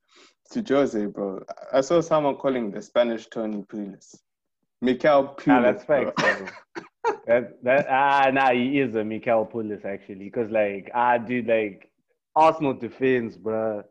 to 0.51 0.63
Jose, 0.63 1.07
bro. 1.07 1.43
I 1.73 1.81
saw 1.81 2.01
someone 2.01 2.37
calling 2.37 2.71
the 2.71 2.83
Spanish 2.83 3.27
Tony 3.27 3.63
Pulis. 3.63 4.17
Mikel 4.83 5.35
Pulis. 5.39 5.49
Ah, 5.49 5.63
that's 5.63 5.85
facts, 5.85 6.23
that 7.27 7.63
that 7.63 7.87
ah 7.91 8.31
nah 8.33 8.51
he 8.51 8.81
is 8.81 8.95
a 8.95 9.05
Mikel 9.05 9.47
Pulis 9.47 9.85
actually 9.85 10.25
because 10.25 10.51
like 10.51 10.91
ah 10.95 11.19
dude 11.19 11.47
like 11.47 11.91
Arsenal 12.35 12.75
defends, 12.75 13.37
bro. 13.37 13.83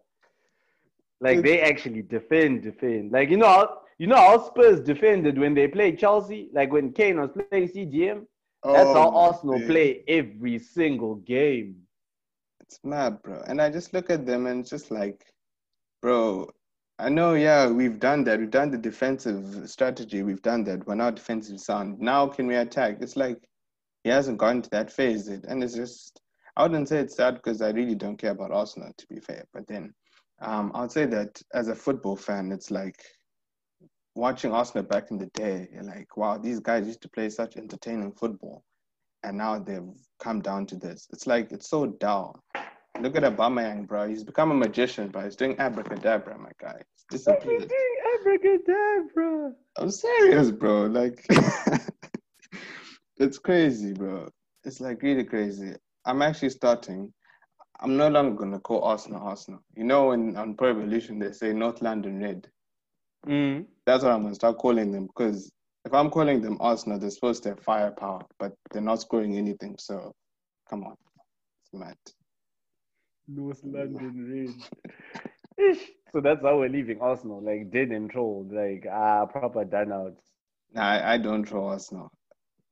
Like 1.21 1.41
they 1.41 1.61
actually 1.61 2.01
defend, 2.01 2.63
defend. 2.63 3.11
Like 3.11 3.29
you 3.29 3.37
know, 3.37 3.79
you 3.97 4.07
know 4.07 4.15
how 4.15 4.47
Spurs 4.47 4.79
defended 4.79 5.37
when 5.37 5.53
they 5.53 5.67
played 5.67 5.99
Chelsea. 5.99 6.49
Like 6.53 6.71
when 6.71 6.91
Kane 6.93 7.19
was 7.19 7.31
playing 7.31 7.69
CDM. 7.69 8.25
That's 8.63 8.89
oh, 8.89 8.93
how 8.93 9.09
Arsenal 9.15 9.59
man. 9.59 9.67
play 9.67 10.03
every 10.07 10.59
single 10.59 11.15
game. 11.15 11.77
It's 12.59 12.79
mad, 12.83 13.21
bro. 13.23 13.41
And 13.47 13.61
I 13.61 13.69
just 13.69 13.93
look 13.93 14.09
at 14.09 14.25
them 14.25 14.47
and 14.47 14.67
just 14.67 14.91
like, 14.91 15.25
bro. 16.01 16.49
I 16.97 17.07
know, 17.07 17.33
yeah, 17.33 17.69
we've 17.69 17.99
done 17.99 18.25
that. 18.25 18.39
We've 18.39 18.51
done 18.51 18.71
the 18.71 18.77
defensive 18.77 19.69
strategy. 19.69 20.21
We've 20.21 20.41
done 20.41 20.65
that. 20.65 20.85
We're 20.85 20.95
now 20.95 21.11
defensive 21.11 21.59
sound. 21.59 21.99
Now 21.99 22.27
can 22.27 22.47
we 22.47 22.55
attack? 22.55 22.97
It's 22.99 23.15
like 23.15 23.37
he 24.03 24.09
hasn't 24.09 24.37
gotten 24.37 24.61
to 24.63 24.69
that 24.71 24.91
phase. 24.91 25.27
And 25.27 25.63
it's 25.63 25.75
just, 25.75 26.19
I 26.57 26.63
wouldn't 26.63 26.89
say 26.89 26.97
it's 26.97 27.15
sad 27.15 27.35
because 27.35 27.61
I 27.61 27.69
really 27.69 27.95
don't 27.95 28.17
care 28.17 28.31
about 28.31 28.51
Arsenal, 28.51 28.91
to 28.97 29.07
be 29.07 29.19
fair. 29.21 29.45
But 29.53 29.65
then 29.67 29.93
um, 30.41 30.71
I 30.73 30.81
would 30.81 30.91
say 30.91 31.05
that 31.05 31.41
as 31.53 31.69
a 31.69 31.75
football 31.75 32.17
fan, 32.17 32.51
it's 32.51 32.69
like 32.69 33.01
watching 34.15 34.53
Arsenal 34.53 34.83
back 34.83 35.11
in 35.11 35.17
the 35.17 35.27
day. 35.27 35.67
Like, 35.81 36.17
wow, 36.17 36.37
these 36.37 36.59
guys 36.59 36.85
used 36.85 37.01
to 37.03 37.09
play 37.09 37.29
such 37.29 37.55
entertaining 37.55 38.11
football, 38.13 38.63
and 39.23 39.37
now 39.37 39.59
they've 39.59 39.87
come 40.19 40.41
down 40.41 40.65
to 40.67 40.75
this. 40.75 41.07
It's 41.11 41.27
like 41.27 41.51
it's 41.51 41.69
so 41.69 41.87
dull. 41.87 42.41
Look 43.01 43.15
at 43.15 43.23
Aubameyang, 43.23 43.87
bro. 43.87 44.07
He's 44.07 44.23
become 44.23 44.51
a 44.51 44.55
magician, 44.55 45.09
but 45.09 45.25
he's 45.25 45.35
doing 45.35 45.57
abracadabra, 45.59 46.37
my 46.37 46.51
guy. 46.59 46.81
He's 46.95 47.05
disappeared. 47.21 47.71
abracadabra. 48.19 49.53
I'm 49.77 49.91
serious, 49.91 50.51
bro. 50.51 50.85
Like, 50.85 51.25
it's 53.17 53.37
crazy, 53.37 53.93
bro. 53.93 54.29
It's 54.63 54.81
like 54.81 55.01
really 55.01 55.23
crazy. 55.23 55.75
I'm 56.05 56.21
actually 56.21 56.49
starting 56.49 57.13
I'm 57.81 57.95
no 57.95 58.09
longer 58.09 58.35
gonna 58.35 58.59
call 58.59 58.83
Arsenal 58.83 59.21
Arsenal. 59.21 59.61
You 59.75 59.85
know, 59.85 60.07
when 60.07 60.35
on 60.35 60.55
Pro 60.55 60.69
Evolution 60.71 61.19
they 61.19 61.31
say 61.31 61.53
North 61.53 61.81
London 61.81 62.19
Red. 62.21 62.47
Mm. 63.25 63.65
That's 63.85 64.03
what 64.03 64.13
I'm 64.13 64.23
gonna 64.23 64.35
start 64.35 64.57
calling 64.57 64.91
them 64.91 65.07
because 65.07 65.51
if 65.85 65.93
I'm 65.93 66.09
calling 66.09 66.41
them 66.41 66.57
Arsenal, 66.59 66.99
they're 66.99 67.09
supposed 67.09 67.43
to 67.43 67.49
have 67.49 67.61
firepower, 67.61 68.25
but 68.37 68.53
they're 68.71 68.81
not 68.81 69.01
scoring 69.01 69.37
anything. 69.37 69.75
So, 69.79 70.13
come 70.69 70.83
on, 70.83 70.95
it's 71.63 71.73
mad. 71.73 71.95
North 73.35 73.61
London 73.63 74.55
Red. 75.59 75.75
so 76.13 76.21
that's 76.21 76.41
how 76.41 76.57
we're 76.57 76.69
leaving 76.69 76.99
Arsenal, 77.01 77.41
like 77.43 77.71
dead 77.71 77.89
and 77.89 78.09
trolled, 78.09 78.51
like 78.51 78.85
ah, 78.91 79.25
proper 79.25 79.65
done 79.65 79.91
out. 79.91 80.17
Nah, 80.73 80.81
I, 80.81 81.13
I 81.13 81.17
don't 81.17 81.43
troll 81.43 81.69
Arsenal. 81.69 82.11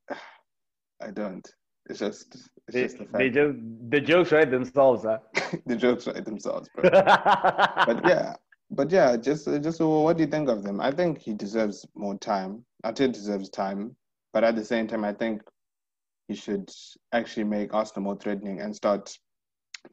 I 1.01 1.12
don't. 1.12 1.47
It's 1.89 1.99
just, 1.99 2.36
it's 2.68 2.74
they, 2.74 2.84
just 2.84 2.97
the 2.97 3.05
fact. 3.05 3.18
They 3.18 3.30
just 3.30 3.58
the 3.89 4.01
jokes 4.01 4.32
write 4.32 4.51
themselves, 4.51 5.03
huh? 5.03 5.20
the 5.66 5.76
jokes 5.76 6.08
write 6.08 6.26
themselves, 6.26 6.70
bro. 6.76 6.89
but 6.91 8.01
yeah, 8.05 8.34
but 8.72 8.91
yeah, 8.91 9.16
just 9.16 9.45
just 9.62 9.80
what 9.80 10.18
do 10.18 10.24
you 10.24 10.30
think 10.30 10.49
of 10.49 10.64
them? 10.64 10.82
I 10.82 10.91
think 10.91 11.20
he 11.20 11.34
deserves 11.34 11.86
more 11.95 12.18
time. 12.18 12.66
Arteta 12.84 13.14
deserves 13.14 13.49
time, 13.49 13.95
but 14.34 14.43
at 14.43 14.55
the 14.55 14.66
same 14.66 14.88
time, 14.88 15.05
I 15.05 15.14
think 15.14 15.41
he 16.28 16.36
should 16.36 16.70
actually 17.14 17.45
make 17.45 17.74
Arsenal 17.74 18.03
more 18.03 18.18
threatening 18.18 18.60
and 18.60 18.76
start 18.76 19.18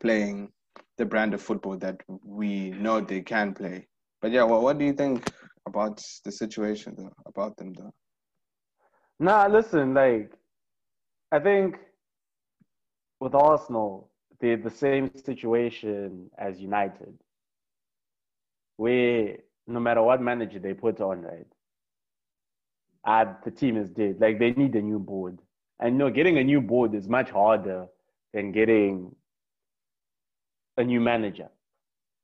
playing 0.01 0.51
the 0.99 1.05
brand 1.05 1.35
of 1.35 1.43
football 1.43 1.76
that 1.78 1.97
we 2.24 2.70
know 2.70 3.01
they 3.01 3.20
can 3.20 3.55
play. 3.55 3.87
But 4.20 4.32
yeah, 4.32 4.45
well, 4.45 4.62
what 4.62 4.78
do 4.78 4.85
you 4.85 4.93
think 4.93 5.30
about 5.66 6.01
the 6.24 6.32
situation 6.32 6.95
though? 6.97 7.12
About 7.26 7.57
them 7.57 7.72
though? 7.72 7.93
Nah, 9.18 9.47
listen, 9.47 9.95
like 9.95 10.32
I 11.32 11.39
think 11.39 11.76
with 13.20 13.35
Arsenal, 13.35 14.11
they're 14.41 14.57
the 14.57 14.70
same 14.70 15.11
situation 15.16 16.30
as 16.39 16.61
United, 16.61 17.14
where 18.76 19.39
no 19.66 19.80
matter 19.80 20.03
what 20.03 20.20
manager 20.20 20.59
they 20.59 20.74
put 20.74 21.01
on, 21.01 21.22
right, 21.22 21.47
uh, 23.07 23.32
the 23.45 23.51
team 23.51 23.76
is 23.76 23.91
dead. 23.91 24.20
Like 24.20 24.39
they 24.39 24.53
need 24.53 24.74
a 24.74 24.82
new 24.82 24.99
board. 24.99 25.39
And 25.80 25.95
you 25.95 25.99
know, 25.99 26.11
getting 26.11 26.39
a 26.39 26.45
new 26.45 26.61
board 26.61 26.95
is 26.95 27.09
much 27.09 27.30
harder 27.30 27.87
than 28.32 28.53
getting 28.53 29.14
a 30.76 30.84
new 30.84 31.00
manager, 31.00 31.48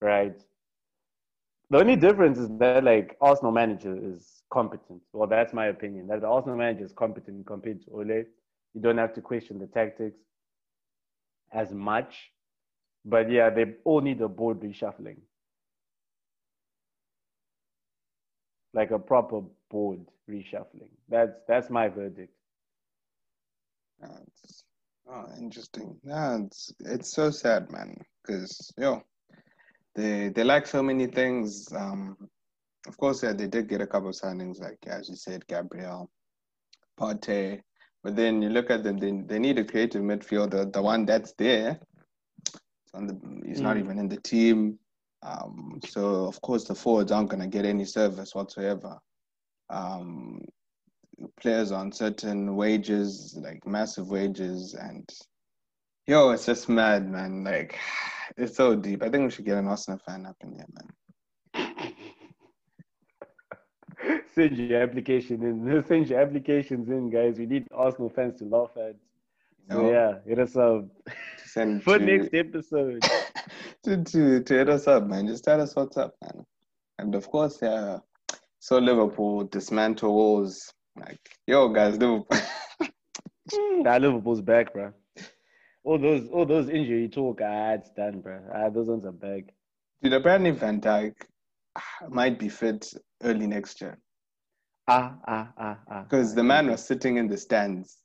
right? 0.01 0.39
The 1.71 1.79
only 1.79 1.97
difference 1.97 2.39
is 2.39 2.49
that 2.59 2.85
like 2.85 3.17
Arsenal 3.21 3.53
manager 3.53 3.97
is 3.97 4.43
competent. 4.51 5.03
Well, 5.13 5.29
that's 5.29 5.53
my 5.53 5.67
opinion. 5.67 6.07
That 6.09 6.21
the 6.23 6.27
Arsenal 6.29 6.57
manager 6.57 6.85
is 6.85 6.93
competent 6.93 7.47
compared 7.47 7.83
to 7.85 7.91
Ole. 7.93 8.25
You 8.75 8.81
don't 8.81 8.99
have 8.99 9.15
to 9.15 9.21
question 9.21 9.59
the 9.59 9.67
tactics 9.67 10.19
as 11.53 11.73
much. 11.73 12.33
But 13.05 13.31
yeah, 13.31 13.51
they 13.51 13.75
all 13.85 14.01
need 14.01 14.21
a 14.21 14.29
board 14.29 14.61
reshuffling. 14.61 15.19
Like 18.75 18.91
a 18.91 18.99
proper 18.99 19.43
board 19.71 20.01
reshuffling. 20.29 20.91
That's 21.09 21.33
that's 21.49 21.71
my 21.71 21.89
verdict. 21.89 22.33
That's 24.01 24.65
oh, 25.11 25.27
interesting. 25.39 25.97
Yeah, 26.05 26.39
it's 26.45 26.73
it's 26.81 27.13
so 27.13 27.31
sad, 27.31 27.71
man. 27.71 27.97
Because 28.23 28.73
yo, 28.79 29.03
they 29.95 30.29
they 30.29 30.45
like 30.45 30.67
so 30.67 30.83
many 30.83 31.07
things. 31.07 31.73
Um, 31.75 32.17
of 32.87 32.97
course, 32.97 33.23
yeah, 33.23 33.33
they 33.33 33.47
did 33.47 33.69
get 33.69 33.81
a 33.81 33.87
couple 33.87 34.09
of 34.09 34.15
signings, 34.15 34.61
like 34.61 34.79
as 34.87 35.09
you 35.09 35.17
said, 35.17 35.47
Gabriel, 35.47 36.11
Partey, 36.99 37.61
but 38.03 38.17
then 38.17 38.41
you 38.41 38.49
look 38.49 38.71
at 38.71 38.83
them, 38.83 38.97
they, 38.97 39.13
they 39.27 39.39
need 39.39 39.59
a 39.59 39.65
creative 39.65 40.03
midfielder. 40.03 40.73
The 40.73 40.83
one 40.83 41.05
that's 41.05 41.33
there, 41.35 41.79
the, 42.95 43.19
he's 43.47 43.61
mm. 43.61 43.63
not 43.63 43.77
even 43.77 43.99
in 43.99 44.09
the 44.09 44.21
team. 44.21 44.79
Um, 45.23 45.81
so, 45.87 46.25
of 46.25 46.41
course, 46.41 46.65
the 46.65 46.75
forwards 46.75 47.13
aren't 47.13 47.29
going 47.29 47.43
to 47.43 47.47
get 47.47 47.67
any 47.67 47.85
service 47.85 48.35
whatsoever. 48.35 48.99
Um, 49.69 50.41
players 51.41 51.73
on 51.73 51.93
certain 51.93 52.57
wages, 52.57 53.37
like 53.41 53.67
massive 53.67 54.09
wages. 54.09 54.75
And, 54.75 55.09
yo, 56.07 56.31
it's 56.31 56.47
just 56.47 56.69
mad, 56.69 57.11
man. 57.11 57.45
Like, 57.45 57.79
it's 58.37 58.57
so 58.57 58.75
deep. 58.77 59.03
I 59.03 59.09
think 59.09 59.25
we 59.25 59.31
should 59.31 59.45
get 59.45 59.59
an 59.59 59.69
Arsenal 59.69 60.01
fan 60.07 60.27
up 60.27 60.37
in 60.43 60.53
here, 60.53 60.67
man. 60.75 61.95
send 64.35 64.57
your 64.57 64.83
application 64.83 65.43
in. 65.43 65.85
Send 65.89 66.09
your 66.09 66.21
applications 66.21 66.89
in, 66.89 67.11
guys. 67.11 67.39
We 67.39 67.47
need 67.47 67.67
Arsenal 67.73 68.11
fans 68.11 68.39
to 68.39 68.45
laugh 68.45 68.71
at. 68.77 68.97
So 69.71 69.83
no. 69.83 69.91
yeah, 69.91 70.15
hit 70.27 70.39
us 70.39 70.57
up. 70.57 70.85
Send 71.45 71.83
for 71.85 71.99
to, 71.99 72.05
next 72.05 72.35
episode. 72.35 73.03
to, 73.85 74.03
to 74.03 74.43
to 74.43 74.55
hit 74.55 74.69
us 74.69 74.87
up, 74.87 75.07
man. 75.07 75.27
Just 75.27 75.45
tell 75.45 75.61
us 75.61 75.77
what's 75.77 75.97
up, 75.97 76.15
man. 76.23 76.45
And 76.99 77.15
of 77.15 77.29
course, 77.29 77.59
yeah. 77.63 77.99
So 78.59 78.79
Liverpool 78.79 79.45
dismantle 79.45 80.13
walls. 80.13 80.73
Like, 81.01 81.19
yo, 81.47 81.69
guys, 81.71 81.97
Liverpool. 81.97 82.39
nah, 83.83 83.97
Liverpool's 83.97 84.43
back, 84.43 84.73
bro. 84.73 84.93
All 85.83 85.99
those 85.99 86.29
all 86.29 86.45
those 86.45 86.69
injury 86.69 87.09
talk, 87.09 87.41
ah, 87.43 87.73
it's 87.73 87.91
done, 87.91 88.21
bro. 88.21 88.39
Ah, 88.55 88.69
those 88.69 88.87
ones 88.87 89.07
are 89.07 89.13
back. 89.13 89.45
Dude, 90.03 90.13
apparently 90.13 90.51
Van 90.51 90.79
Dijk 90.79 91.15
might 92.09 92.39
be 92.39 92.51
fit 92.51 92.93
early 93.23 93.47
next 93.47 93.81
year. 93.81 93.99
Ah, 94.89 95.15
ah, 95.27 95.49
ah, 95.59 95.79
ah. 95.91 96.03
Because 96.03 96.35
the 96.35 96.43
man 96.43 96.71
was 96.71 96.85
sitting 96.85 97.17
in 97.17 97.29
the 97.29 97.39
stands. 97.39 97.99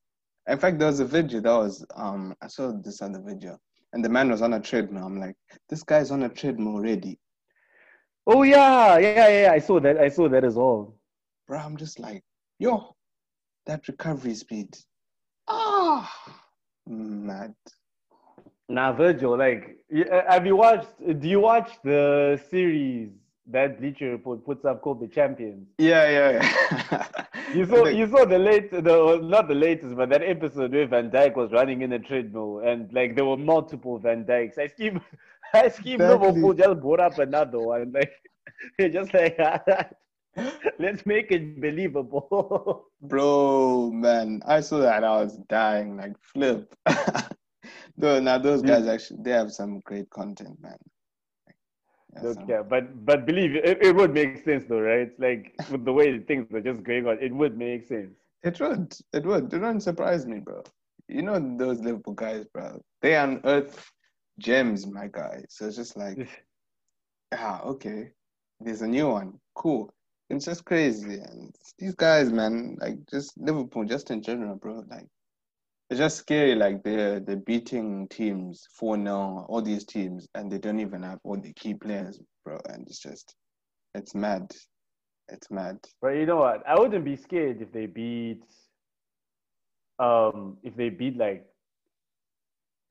In 0.47 0.57
fact, 0.57 0.79
there 0.79 0.87
was 0.87 1.01
a 1.01 1.05
video 1.05 1.41
that 1.41 1.57
was, 1.57 1.85
um, 1.95 2.33
I 2.41 2.47
saw 2.47 2.71
this 2.71 3.01
on 3.01 3.11
the 3.11 3.19
video, 3.19 3.57
and 3.91 4.05
the 4.05 4.09
man 4.09 4.29
was 4.29 4.41
on 4.41 4.53
a 4.53 4.59
treadmill. 4.59 5.05
I'm 5.05 5.19
like, 5.19 5.35
this 5.67 5.83
guy's 5.83 6.11
on 6.11 6.23
a 6.23 6.29
treadmill 6.29 6.75
already. 6.75 7.19
Oh, 8.27 8.43
yeah, 8.43 8.97
yeah, 8.99 9.41
yeah, 9.41 9.51
I 9.51 9.59
saw 9.59 9.79
that. 9.79 9.97
I 9.97 10.09
saw 10.09 10.29
that 10.29 10.43
as 10.43 10.55
well. 10.55 10.95
Bro, 11.47 11.59
I'm 11.59 11.77
just 11.77 11.99
like, 11.99 12.23
yo, 12.59 12.95
that 13.65 13.87
recovery 13.87 14.35
speed. 14.35 14.75
Ah, 15.47 16.11
mad. 16.87 17.55
Now, 18.67 18.93
Virgil, 18.93 19.37
like, 19.37 19.77
have 20.27 20.45
you 20.45 20.55
watched, 20.55 21.19
do 21.19 21.27
you 21.27 21.39
watch 21.39 21.71
the 21.83 22.41
series 22.49 23.11
that 23.47 23.79
Bleacher 23.79 24.11
Report 24.11 24.43
puts 24.43 24.65
up 24.65 24.81
called 24.81 24.99
the 24.99 25.07
Champions. 25.07 25.67
Yeah, 25.77 26.09
yeah, 26.09 26.49
yeah. 26.91 27.25
you 27.53 27.65
saw 27.65 27.85
you 27.85 28.07
saw 28.07 28.25
the 28.25 28.39
late 28.39 28.71
the 28.71 29.19
not 29.21 29.47
the 29.47 29.55
latest, 29.55 29.95
but 29.95 30.09
that 30.09 30.23
episode 30.23 30.71
where 30.73 30.87
Van 30.87 31.11
Dijk 31.11 31.35
was 31.35 31.51
running 31.51 31.81
in 31.81 31.93
a 31.93 31.99
treadmill 31.99 32.61
and 32.65 32.91
like 32.91 33.15
there 33.15 33.25
were 33.25 33.37
multiple 33.37 33.99
Van 33.99 34.25
Dijks. 34.25 34.57
I 34.57 34.67
scheme 34.67 34.99
I 35.53 35.69
scheme 35.69 36.01
exactly. 36.01 36.27
Liverpool 36.27 36.53
just 36.53 36.81
brought 36.81 36.99
up 36.99 37.19
another 37.19 37.59
one. 37.59 37.93
Like 38.79 38.93
just 38.93 39.13
like 39.13 39.37
Let's 40.79 41.05
make 41.05 41.31
it 41.31 41.61
believable. 41.61 42.87
Bro, 43.01 43.91
man, 43.91 44.41
I 44.45 44.59
saw 44.61 44.79
that. 44.79 45.03
I 45.03 45.23
was 45.23 45.37
dying 45.49 45.97
like 45.97 46.13
flip. 46.21 46.75
Though 47.97 48.19
now 48.19 48.37
those 48.37 48.61
guys 48.61 48.87
actually 48.87 49.19
they 49.23 49.31
have 49.31 49.53
some 49.53 49.79
great 49.81 50.09
content, 50.09 50.61
man. 50.61 50.77
Yeah, 52.13 52.29
okay, 52.29 52.59
but 52.67 53.05
but 53.05 53.25
believe 53.25 53.55
it, 53.55 53.81
it 53.81 53.95
would 53.95 54.13
make 54.13 54.43
sense 54.43 54.65
though, 54.67 54.81
right? 54.81 54.99
It's 54.99 55.19
like 55.19 55.53
with 55.71 55.85
the 55.85 55.93
way 55.93 56.19
things 56.19 56.51
are 56.53 56.61
just 56.61 56.83
going 56.83 57.07
on, 57.07 57.17
it 57.21 57.33
would 57.33 57.57
make 57.57 57.87
sense. 57.87 58.15
It 58.43 58.59
would. 58.59 58.93
It 59.13 59.25
would. 59.25 59.53
It 59.53 59.59
wouldn't 59.59 59.83
surprise 59.83 60.25
me, 60.25 60.39
bro. 60.39 60.63
You 61.07 61.23
know 61.23 61.39
those 61.57 61.79
Liverpool 61.79 62.13
guys, 62.13 62.45
bro. 62.53 62.81
They 63.01 63.15
unearth 63.15 63.91
gems, 64.39 64.87
my 64.87 65.07
guy. 65.07 65.43
So 65.49 65.67
it's 65.67 65.75
just 65.75 65.97
like, 65.97 66.27
ah, 67.33 67.61
okay. 67.63 68.11
There's 68.59 68.81
a 68.81 68.87
new 68.87 69.09
one. 69.09 69.39
Cool. 69.55 69.93
It's 70.29 70.45
just 70.45 70.65
crazy. 70.65 71.19
And 71.19 71.53
these 71.77 71.95
guys, 71.95 72.31
man, 72.31 72.77
like 72.79 72.97
just 73.09 73.37
Liverpool, 73.37 73.85
just 73.85 74.09
in 74.11 74.21
general, 74.21 74.55
bro. 74.55 74.83
Like 74.89 75.07
it's 75.89 75.99
just 75.99 76.17
scary. 76.17 76.55
Like 76.55 76.83
they're 76.83 77.19
they're 77.19 77.35
beating 77.35 78.07
teams 78.07 78.67
four 78.73 78.97
0 78.97 79.45
all 79.47 79.61
these 79.61 79.85
teams, 79.85 80.27
and 80.33 80.51
they 80.51 80.57
don't 80.57 80.79
even 80.79 81.03
have 81.03 81.19
all 81.23 81.37
the 81.37 81.53
key 81.53 81.75
players, 81.75 82.19
bro. 82.43 82.59
And 82.69 82.87
it's 82.87 82.99
just, 82.99 83.35
it's 83.93 84.15
mad. 84.15 84.51
It's 85.29 85.51
mad. 85.51 85.77
But 86.01 86.09
you 86.09 86.25
know 86.25 86.37
what? 86.37 86.63
I 86.67 86.79
wouldn't 86.79 87.05
be 87.05 87.15
scared 87.15 87.61
if 87.61 87.71
they 87.71 87.85
beat, 87.85 88.43
um, 89.99 90.57
if 90.63 90.75
they 90.75 90.89
beat 90.89 91.17
like 91.17 91.45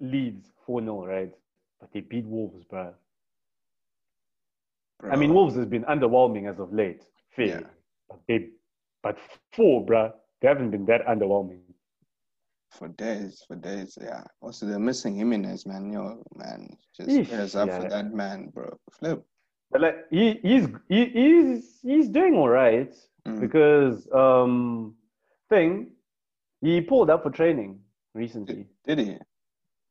Leeds 0.00 0.52
four 0.64 0.80
0 0.80 1.06
right? 1.06 1.32
But 1.80 1.92
they 1.92 2.00
beat 2.00 2.26
Wolves, 2.26 2.64
bro. 2.64 2.94
bro. 5.00 5.10
I 5.10 5.16
mean, 5.16 5.34
Wolves 5.34 5.56
has 5.56 5.66
been 5.66 5.84
underwhelming 5.84 6.48
as 6.48 6.60
of 6.60 6.72
late. 6.72 7.02
Fair. 7.34 7.46
Yeah. 7.46 7.60
But 8.08 8.20
they, 8.28 8.48
but 9.02 9.18
four, 9.52 9.84
bro. 9.84 10.12
They 10.40 10.48
haven't 10.48 10.70
been 10.70 10.84
that 10.86 11.06
underwhelming 11.06 11.60
for 12.70 12.88
days, 12.88 13.42
for 13.46 13.56
days. 13.56 13.96
Yeah. 14.00 14.24
Also, 14.40 14.66
they're 14.66 14.78
missing 14.78 15.16
Jimenez, 15.16 15.66
man. 15.66 15.92
Yo, 15.92 16.22
man, 16.34 16.68
just 16.96 17.30
prayers 17.30 17.54
up 17.54 17.68
yeah. 17.68 17.80
for 17.80 17.88
that 17.88 18.12
man, 18.12 18.50
bro. 18.52 18.76
Flip. 18.92 19.24
But 19.70 19.80
like 19.80 19.96
he, 20.10 20.38
he's 20.42 20.68
he, 20.88 21.06
he's 21.06 21.80
he's 21.82 22.08
doing 22.08 22.34
all 22.34 22.48
right 22.48 22.94
mm. 23.26 23.40
because 23.40 24.06
um 24.12 24.94
thing 25.50 25.90
he 26.60 26.80
pulled 26.80 27.10
up 27.10 27.22
for 27.22 27.30
training 27.30 27.80
recently. 28.14 28.66
Did, 28.86 28.96
did 28.96 29.06
he? 29.06 29.18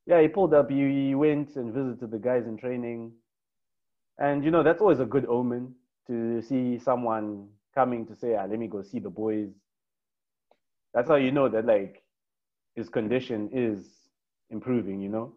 Yeah, 0.05 0.21
he 0.21 0.27
pulled 0.27 0.53
up. 0.53 0.69
He, 0.69 1.07
he 1.07 1.15
went 1.15 1.55
and 1.55 1.73
visited 1.73 2.11
the 2.11 2.19
guys 2.19 2.45
in 2.45 2.57
training, 2.57 3.11
and 4.19 4.43
you 4.43 4.51
know 4.51 4.63
that's 4.63 4.81
always 4.81 4.99
a 4.99 5.05
good 5.05 5.25
omen 5.25 5.75
to 6.07 6.41
see 6.41 6.79
someone 6.79 7.47
coming 7.73 8.05
to 8.07 8.15
say, 8.15 8.35
ah, 8.35 8.45
"Let 8.45 8.59
me 8.59 8.67
go 8.67 8.81
see 8.83 8.99
the 8.99 9.09
boys." 9.09 9.49
That's 10.93 11.09
how 11.09 11.15
you 11.15 11.31
know 11.31 11.49
that 11.49 11.65
like 11.65 12.03
his 12.75 12.89
condition 12.89 13.49
is 13.51 14.09
improving, 14.49 15.01
you 15.01 15.09
know? 15.09 15.33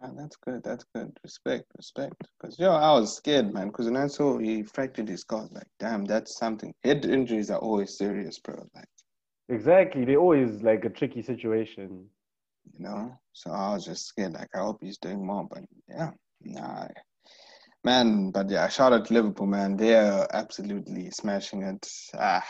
And 0.00 0.12
ah, 0.12 0.22
that's 0.22 0.36
good. 0.36 0.62
That's 0.62 0.84
good. 0.94 1.16
Respect, 1.24 1.64
respect. 1.76 2.14
Because, 2.38 2.58
yo, 2.58 2.70
I 2.70 2.92
was 2.92 3.16
scared, 3.16 3.52
man. 3.52 3.68
Because 3.68 3.86
when 3.86 3.96
I 3.96 4.06
saw 4.06 4.38
he 4.38 4.62
fractured 4.62 5.08
his 5.08 5.22
skull, 5.22 5.48
like, 5.52 5.66
damn, 5.80 6.04
that's 6.04 6.38
something. 6.38 6.72
Head 6.84 7.04
injuries 7.04 7.50
are 7.50 7.58
always 7.58 7.96
serious, 7.98 8.38
bro. 8.38 8.64
Like, 8.74 8.88
exactly. 9.48 10.04
They're 10.04 10.18
always 10.18 10.62
like 10.62 10.84
a 10.84 10.90
tricky 10.90 11.22
situation. 11.22 12.06
You 12.72 12.84
know? 12.84 13.18
So 13.32 13.50
I 13.50 13.74
was 13.74 13.84
just 13.84 14.06
scared. 14.06 14.34
Like, 14.34 14.50
I 14.54 14.58
hope 14.58 14.78
he's 14.80 14.98
doing 14.98 15.26
more. 15.26 15.48
But 15.50 15.64
yeah, 15.88 16.10
nah, 16.42 16.86
Man, 17.88 18.30
but 18.32 18.50
yeah, 18.50 18.68
shout 18.68 18.92
out 18.92 19.06
to 19.06 19.14
Liverpool, 19.14 19.46
man. 19.46 19.74
They 19.74 19.94
are 19.94 20.28
absolutely 20.34 21.10
smashing 21.10 21.62
it. 21.62 21.90
Ah, 22.12 22.44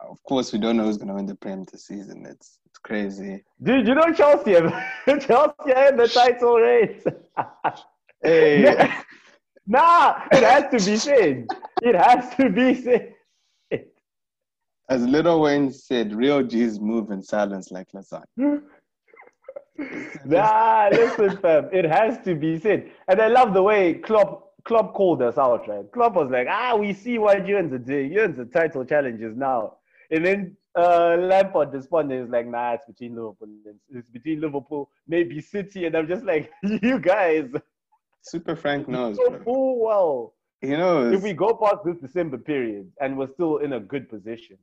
of 0.00 0.22
course, 0.22 0.50
we 0.50 0.58
don't 0.58 0.78
know 0.78 0.84
who's 0.84 0.96
going 0.96 1.08
to 1.08 1.14
win 1.14 1.26
the 1.26 1.34
Prem 1.34 1.64
this 1.70 1.88
season. 1.88 2.24
It's 2.24 2.58
it's 2.64 2.78
crazy. 2.78 3.44
Dude, 3.62 3.86
you 3.86 3.94
know 3.94 4.10
Chelsea, 4.14 4.52
Chelsea 5.26 5.88
in 5.88 5.96
the 5.98 6.08
title 6.08 6.54
race. 6.54 7.04
hey. 8.22 8.90
nah, 9.66 10.22
it 10.32 10.42
has 10.42 10.64
to 10.70 10.90
be 10.90 10.96
said. 10.96 11.46
It 11.82 11.94
has 11.94 12.34
to 12.36 12.48
be 12.48 12.74
said. 12.82 13.12
As 14.88 15.02
Lil 15.06 15.42
Wayne 15.42 15.70
said, 15.70 16.14
real 16.14 16.42
G's 16.42 16.80
move 16.80 17.10
in 17.10 17.22
silence 17.22 17.70
like 17.70 17.88
lasagna. 17.92 18.62
nah, 20.24 20.88
listen, 20.90 21.36
fam. 21.42 21.68
It 21.74 21.84
has 21.84 22.24
to 22.24 22.34
be 22.34 22.58
said. 22.58 22.90
And 23.06 23.20
I 23.20 23.28
love 23.28 23.52
the 23.52 23.62
way 23.62 23.92
Klopp 23.92 24.47
Klopp 24.64 24.94
called 24.94 25.22
us 25.22 25.38
out, 25.38 25.68
right? 25.68 25.90
Klopp 25.92 26.14
was 26.14 26.30
like, 26.30 26.46
ah, 26.50 26.76
we 26.76 26.92
see 26.92 27.18
what 27.18 27.46
you're 27.46 27.58
into 27.58 27.78
doing. 27.78 28.12
You're 28.12 28.24
into 28.24 28.44
title 28.44 28.84
challenges 28.84 29.36
now. 29.36 29.76
And 30.10 30.24
then 30.24 30.56
uh, 30.74 31.16
Lampard 31.18 31.72
responded, 31.72 32.22
he's 32.22 32.30
like, 32.30 32.46
nah, 32.46 32.74
it's 32.74 32.86
between 32.86 33.14
Liverpool. 33.14 33.48
It's 33.90 34.08
between 34.10 34.40
Liverpool, 34.40 34.90
maybe 35.06 35.40
City. 35.40 35.86
And 35.86 35.96
I'm 35.96 36.08
just 36.08 36.24
like, 36.24 36.50
you 36.62 36.98
guys. 36.98 37.48
Super 38.22 38.56
Frank 38.56 38.88
knows. 38.88 39.18
Oh, 39.46 39.74
well. 39.74 40.34
He 40.60 40.68
knows. 40.68 41.14
If 41.14 41.22
we 41.22 41.32
go 41.32 41.54
past 41.54 41.84
this 41.84 41.96
December 41.98 42.38
period 42.38 42.90
and 43.00 43.16
we're 43.16 43.32
still 43.32 43.58
in 43.58 43.74
a 43.74 43.80
good 43.80 44.08
position, 44.08 44.58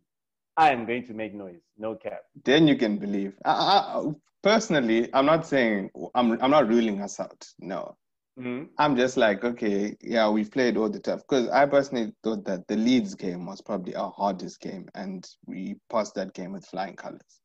I 0.57 0.71
am 0.71 0.85
going 0.85 1.05
to 1.07 1.13
make 1.13 1.33
noise. 1.33 1.61
No 1.77 1.95
cap. 1.95 2.21
Then 2.43 2.67
you 2.67 2.75
can 2.75 2.97
believe. 2.97 3.33
I, 3.45 3.51
I, 3.51 4.03
personally, 4.43 5.09
I'm 5.13 5.25
not 5.25 5.45
saying, 5.45 5.89
I'm, 6.13 6.41
I'm 6.41 6.51
not 6.51 6.67
ruling 6.67 7.01
us 7.01 7.19
out. 7.19 7.47
No. 7.59 7.95
Mm-hmm. 8.37 8.65
I'm 8.77 8.97
just 8.97 9.15
like, 9.15 9.45
okay, 9.45 9.95
yeah, 10.01 10.29
we've 10.29 10.51
played 10.51 10.75
all 10.75 10.89
the 10.89 10.99
tough. 10.99 11.21
Because 11.21 11.47
I 11.49 11.65
personally 11.65 12.11
thought 12.23 12.43
that 12.45 12.67
the 12.67 12.75
Leeds 12.75 13.15
game 13.15 13.45
was 13.45 13.61
probably 13.61 13.95
our 13.95 14.11
hardest 14.11 14.59
game, 14.59 14.87
and 14.93 15.25
we 15.45 15.77
passed 15.89 16.15
that 16.15 16.33
game 16.33 16.51
with 16.51 16.65
flying 16.65 16.95
colors. 16.95 17.39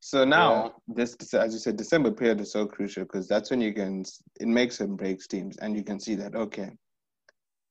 So 0.00 0.24
now, 0.24 0.74
yeah. 0.88 0.94
this, 0.94 1.34
as 1.34 1.54
you 1.54 1.58
said, 1.58 1.76
December 1.76 2.12
period 2.12 2.40
is 2.40 2.52
so 2.52 2.66
crucial 2.66 3.04
because 3.04 3.26
that's 3.26 3.50
when 3.50 3.62
you 3.62 3.72
can, 3.72 4.04
it 4.38 4.46
makes 4.46 4.80
and 4.80 4.98
breaks 4.98 5.26
teams, 5.26 5.56
and 5.56 5.74
you 5.74 5.82
can 5.82 5.98
see 5.98 6.14
that, 6.16 6.34
okay, 6.34 6.70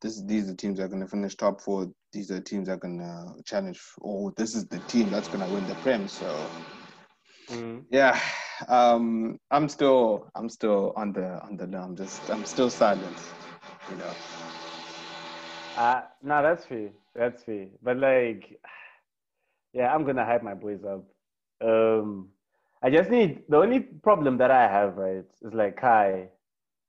this, 0.02 0.22
these 0.24 0.50
are 0.50 0.56
teams 0.56 0.80
that 0.80 0.86
are 0.86 0.90
going 0.90 1.02
to 1.02 1.08
finish 1.08 1.36
top 1.36 1.62
four. 1.62 1.88
These 2.14 2.32
are 2.32 2.42
teams 2.42 2.68
that 2.68 2.74
are 2.74 2.78
going 2.78 3.00
to 3.00 3.44
challenge, 3.46 3.80
or 4.02 4.34
this 4.38 4.56
is 4.56 4.66
the 4.66 4.80
team 4.80 5.12
that's 5.12 5.28
going 5.28 5.46
to 5.46 5.54
win 5.54 5.68
the 5.68 5.76
Prem. 5.76 6.08
So, 6.08 6.26
mm-hmm. 7.48 7.80
yeah, 7.90 8.20
um, 8.68 9.40
I'm 9.52 9.68
still 9.70 10.30
I'm 10.36 10.50
still 10.50 10.94
on 10.96 11.14
the 11.14 11.42
on 11.44 11.58
the 11.58 11.78
I'm 11.78 11.96
just 11.96 12.30
I'm 12.30 12.46
still 12.46 12.70
silent, 12.70 13.18
you 13.90 13.98
know. 13.98 14.14
Uh 15.78 16.02
no, 16.24 16.42
that's 16.42 16.66
fair. 16.66 16.90
That's 17.14 17.44
fair. 17.44 17.68
But 17.84 17.98
like, 17.98 18.60
yeah, 19.74 19.94
I'm 19.94 20.06
gonna 20.06 20.26
hype 20.26 20.44
my 20.44 20.54
boys 20.54 20.84
up. 20.84 21.04
Um, 21.62 22.30
I 22.82 22.90
just 22.90 23.10
need 23.10 23.44
the 23.50 23.58
only 23.58 23.80
problem 23.80 24.38
that 24.38 24.52
I 24.52 24.68
have 24.68 24.98
right 24.98 25.26
is 25.42 25.54
like 25.54 25.78
Kai 25.78 26.30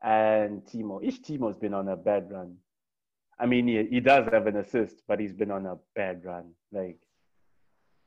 and 0.03 0.63
Timo. 0.65 1.03
Each 1.03 1.23
Timo's 1.23 1.57
been 1.57 1.75
on 1.75 1.89
a 1.89 1.97
bad 1.97 2.31
run. 2.31 2.57
I 3.39 3.47
mean, 3.47 3.69
he, 3.69 3.85
he 3.87 4.01
does 4.01 4.29
have 4.33 4.47
an 4.47 4.57
assist, 4.57 5.03
but 5.07 5.21
he's 5.21 5.33
been 5.33 5.51
on 5.51 5.67
a 5.67 5.77
bad 5.95 6.25
run. 6.25 6.53
Like, 6.73 6.99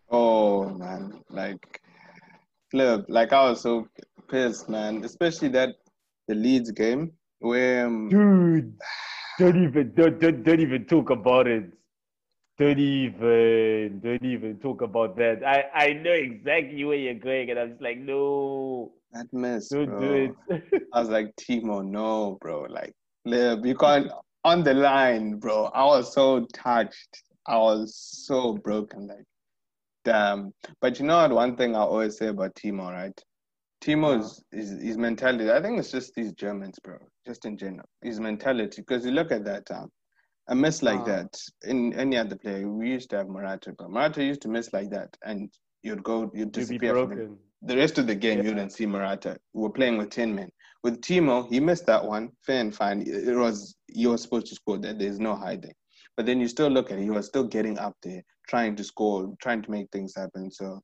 oh 0.09 0.69
man, 0.69 1.19
like 1.29 1.81
flip. 2.71 3.05
Like 3.07 3.33
I 3.33 3.49
was 3.49 3.61
so 3.61 3.87
pissed, 4.29 4.69
man. 4.69 5.03
Especially 5.03 5.49
that 5.49 5.75
the 6.27 6.35
Leeds 6.35 6.71
game 6.71 7.11
where 7.39 7.87
um, 7.87 8.09
dude, 8.09 8.77
don't 9.37 9.63
even 9.63 9.93
don't, 9.95 10.19
don't 10.19 10.43
don't 10.43 10.59
even 10.59 10.85
talk 10.85 11.09
about 11.09 11.47
it. 11.47 11.71
Don't 12.57 12.79
even 12.79 13.99
don't 14.03 14.25
even 14.25 14.57
talk 14.59 14.81
about 14.81 15.15
that. 15.17 15.43
I 15.45 15.65
I 15.73 15.93
know 15.93 16.11
exactly 16.11 16.83
where 16.83 16.97
you're 16.97 17.13
going, 17.13 17.49
and 17.49 17.59
I'm 17.59 17.69
just 17.71 17.81
like, 17.81 17.97
no. 17.97 18.91
That 19.11 19.25
mess, 19.33 19.69
don't 19.69 19.87
bro. 19.87 19.99
do 19.99 20.35
it. 20.49 20.83
I 20.93 20.99
was 20.99 21.09
like, 21.09 21.35
Timo, 21.35 21.83
no, 21.83 22.37
bro. 22.41 22.67
Like, 22.69 22.93
flip. 23.23 23.65
You 23.65 23.75
can't 23.79 24.11
on 24.43 24.63
the 24.63 24.73
line, 24.73 25.37
bro. 25.37 25.65
I 25.73 25.83
was 25.85 26.13
so 26.13 26.45
touched. 26.53 27.23
I 27.47 27.57
was 27.57 27.95
so 27.95 28.53
broken. 28.57 29.07
Like, 29.07 29.25
Damn. 30.09 30.53
But 30.81 30.99
you 30.99 31.05
know 31.05 31.17
what? 31.17 31.31
One 31.31 31.55
thing 31.55 31.75
I 31.75 31.81
always 31.81 32.17
say 32.17 32.27
about 32.27 32.55
Timo, 32.55 32.91
right? 32.91 33.13
Timo's 33.83 34.43
yeah. 34.51 34.59
his, 34.59 34.69
his 34.81 34.97
mentality. 34.97 35.51
I 35.51 35.61
think 35.61 35.77
it's 35.77 35.91
just 35.91 36.15
these 36.15 36.33
Germans, 36.33 36.79
bro. 36.83 36.97
Just 37.27 37.45
in 37.45 37.55
general, 37.55 37.87
his 38.01 38.19
mentality. 38.19 38.81
Because 38.81 39.05
you 39.05 39.11
look 39.11 39.31
at 39.31 39.45
that, 39.45 39.69
um, 39.69 39.91
a 40.47 40.55
miss 40.55 40.81
like 40.81 41.05
that 41.05 41.39
in 41.63 41.93
any 41.93 42.17
other 42.17 42.35
player. 42.35 42.67
We 42.67 42.89
used 42.89 43.11
to 43.11 43.17
have 43.17 43.29
Morata, 43.29 43.75
but 43.77 43.91
Morata 43.91 44.23
used 44.23 44.41
to 44.41 44.47
miss 44.47 44.73
like 44.73 44.89
that, 44.89 45.15
and 45.23 45.53
you'd 45.83 46.01
go, 46.01 46.31
you'd 46.33 46.53
disappear. 46.53 46.97
You'd 46.97 47.09
the, 47.11 47.37
the, 47.61 47.77
rest 47.77 47.99
of 47.99 48.07
the 48.07 48.15
game, 48.15 48.39
yeah. 48.39 48.45
you 48.45 48.55
didn't 48.55 48.73
see 48.73 48.87
Morata. 48.87 49.37
We're 49.53 49.69
playing 49.69 49.99
with 49.99 50.09
ten 50.09 50.33
men. 50.33 50.49
With 50.83 51.01
Timo, 51.01 51.47
he 51.51 51.59
missed 51.59 51.85
that 51.85 52.03
one. 52.03 52.31
Fair 52.47 52.61
and 52.61 52.75
fine. 52.75 53.03
It 53.05 53.35
was 53.35 53.75
you 53.87 54.09
were 54.09 54.17
supposed 54.17 54.47
to 54.47 54.55
score 54.55 54.79
that. 54.79 54.97
There's 54.97 55.19
no 55.19 55.35
hiding. 55.35 55.75
But 56.17 56.25
then 56.25 56.41
you 56.41 56.47
still 56.47 56.69
look 56.69 56.91
at 56.91 56.97
it. 56.97 57.03
He 57.03 57.11
was 57.11 57.27
still 57.27 57.43
getting 57.43 57.77
up 57.77 57.95
there 58.01 58.23
trying 58.49 58.75
to 58.75 58.83
score, 58.83 59.31
trying 59.41 59.61
to 59.61 59.71
make 59.71 59.87
things 59.91 60.13
happen. 60.15 60.49
So 60.51 60.81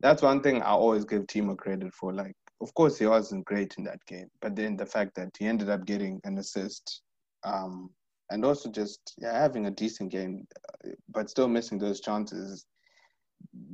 that's 0.00 0.22
one 0.22 0.42
thing 0.42 0.60
I 0.60 0.70
always 0.70 1.04
give 1.04 1.22
Timo 1.26 1.56
credit 1.56 1.94
for. 1.94 2.12
Like, 2.12 2.34
of 2.60 2.74
course, 2.74 2.98
he 2.98 3.06
wasn't 3.06 3.44
great 3.44 3.74
in 3.78 3.84
that 3.84 4.04
game, 4.06 4.28
but 4.40 4.56
then 4.56 4.76
the 4.76 4.86
fact 4.86 5.14
that 5.14 5.30
he 5.38 5.46
ended 5.46 5.70
up 5.70 5.86
getting 5.86 6.20
an 6.24 6.38
assist, 6.38 7.02
um, 7.44 7.90
and 8.30 8.44
also 8.44 8.68
just 8.70 9.14
yeah, 9.18 9.38
having 9.38 9.66
a 9.66 9.70
decent 9.70 10.10
game, 10.10 10.46
but 11.10 11.30
still 11.30 11.48
missing 11.48 11.78
those 11.78 12.00
chances. 12.00 12.66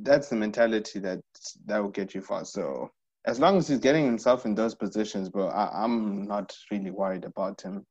That's 0.02 0.28
the 0.28 0.36
mentality 0.36 0.98
that 0.98 1.20
that 1.66 1.82
will 1.82 1.90
get 1.90 2.14
you 2.14 2.20
far. 2.20 2.44
So 2.44 2.90
as 3.24 3.40
long 3.40 3.56
as 3.56 3.68
he's 3.68 3.78
getting 3.78 4.04
himself 4.04 4.44
in 4.44 4.54
those 4.54 4.74
positions, 4.74 5.30
bro, 5.30 5.48
I, 5.48 5.84
am 5.84 6.24
not 6.24 6.54
really 6.70 6.90
worried 6.90 7.24
about 7.24 7.62
him. 7.62 7.86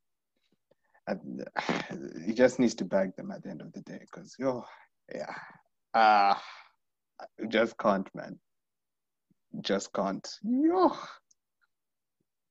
he 2.26 2.34
just 2.34 2.60
needs 2.60 2.76
to 2.76 2.86
bag 2.86 3.16
them 3.16 3.32
at 3.32 3.42
the 3.42 3.50
end 3.50 3.62
of 3.62 3.74
the 3.74 3.82
day, 3.82 4.00
because 4.02 4.36
yo, 4.38 4.64
yeah, 5.14 5.36
ah, 5.93 6.41
uh, 7.20 7.26
just 7.47 7.78
can't, 7.78 8.09
man, 8.16 8.39
just 9.62 9.93
can't. 9.93 10.28
Yo. 10.43 10.91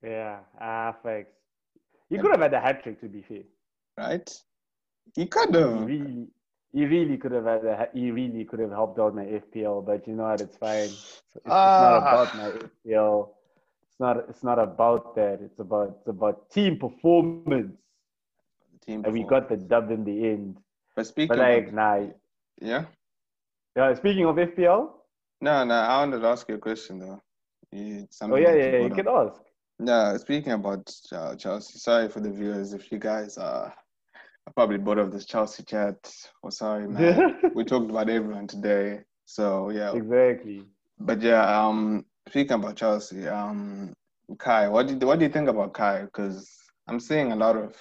Yeah, 0.02 0.38
ah, 0.60 0.94
thanks. 1.02 1.30
You 2.08 2.20
could 2.20 2.32
have 2.32 2.40
had 2.40 2.54
a 2.54 2.60
hat 2.60 2.82
trick, 2.82 3.00
to 3.00 3.08
be 3.08 3.22
fair. 3.22 3.42
Right? 3.96 4.28
He 5.14 5.26
could 5.26 5.54
have. 5.54 5.82
Really, 5.82 6.26
he 6.72 6.86
really 6.86 7.16
could 7.16 7.32
have 7.32 7.44
had 7.44 7.64
a, 7.64 7.88
he 7.92 8.10
really 8.10 8.44
could 8.44 8.60
have 8.60 8.70
helped 8.70 8.98
out 8.98 9.14
my 9.14 9.24
FPL, 9.24 9.84
but 9.84 10.06
you 10.06 10.14
know 10.14 10.24
what? 10.24 10.40
It's 10.40 10.56
fine. 10.56 10.84
It's, 10.84 11.22
it's, 11.34 11.46
not 11.46 11.96
about 11.98 12.36
my 12.36 12.50
FPL. 12.50 13.28
It's 13.88 14.00
not. 14.00 14.16
It's 14.28 14.42
not 14.42 14.58
about 14.58 15.14
that. 15.16 15.40
It's 15.42 15.58
about 15.58 15.96
it's 15.98 16.08
about 16.08 16.50
team 16.50 16.78
performance. 16.78 17.76
Team 18.86 19.04
and 19.04 19.12
we 19.12 19.24
got 19.24 19.48
the 19.48 19.56
dub 19.56 19.90
in 19.90 20.04
the 20.04 20.28
end. 20.28 20.56
But 20.96 21.06
speaking, 21.06 21.28
but 21.28 21.38
like, 21.38 21.68
of, 21.68 21.74
nah, 21.74 22.06
yeah. 22.60 22.84
Yeah. 23.76 23.94
Speaking 23.94 24.26
of 24.26 24.36
FPL. 24.36 24.90
No, 25.40 25.64
no. 25.64 25.74
I 25.74 25.98
wanted 25.98 26.20
to 26.20 26.26
ask 26.26 26.48
you 26.48 26.56
a 26.56 26.58
question 26.58 26.98
though. 26.98 27.20
You, 27.72 28.06
oh 28.22 28.36
yeah, 28.36 28.54
yeah. 28.54 28.78
You 28.78 28.90
can 28.90 29.08
ask. 29.08 29.40
No, 29.78 30.16
speaking 30.18 30.52
about 30.52 30.92
uh, 31.12 31.34
Chelsea, 31.36 31.78
sorry 31.78 32.08
for 32.08 32.20
the 32.20 32.30
viewers 32.30 32.74
if 32.74 32.92
you 32.92 32.98
guys 32.98 33.38
are 33.38 33.72
probably 34.54 34.78
bored 34.78 34.98
of 34.98 35.12
this 35.12 35.24
Chelsea 35.24 35.62
chat. 35.62 35.96
Oh, 36.42 36.50
sorry, 36.50 36.88
man. 36.88 37.40
we 37.54 37.64
talked 37.64 37.90
about 37.90 38.10
everyone 38.10 38.46
today, 38.46 39.00
so 39.24 39.70
yeah. 39.70 39.92
Exactly. 39.94 40.64
But 40.98 41.22
yeah, 41.22 41.42
um, 41.66 42.04
speaking 42.28 42.52
about 42.52 42.76
Chelsea, 42.76 43.26
um, 43.26 43.94
Kai, 44.38 44.68
what 44.68 44.86
do 44.86 44.94
you, 44.94 45.06
what 45.06 45.18
do 45.18 45.24
you 45.24 45.30
think 45.30 45.48
about 45.48 45.72
Kai? 45.72 46.02
Because 46.02 46.48
I'm 46.86 47.00
seeing 47.00 47.32
a 47.32 47.36
lot 47.36 47.56
of 47.56 47.74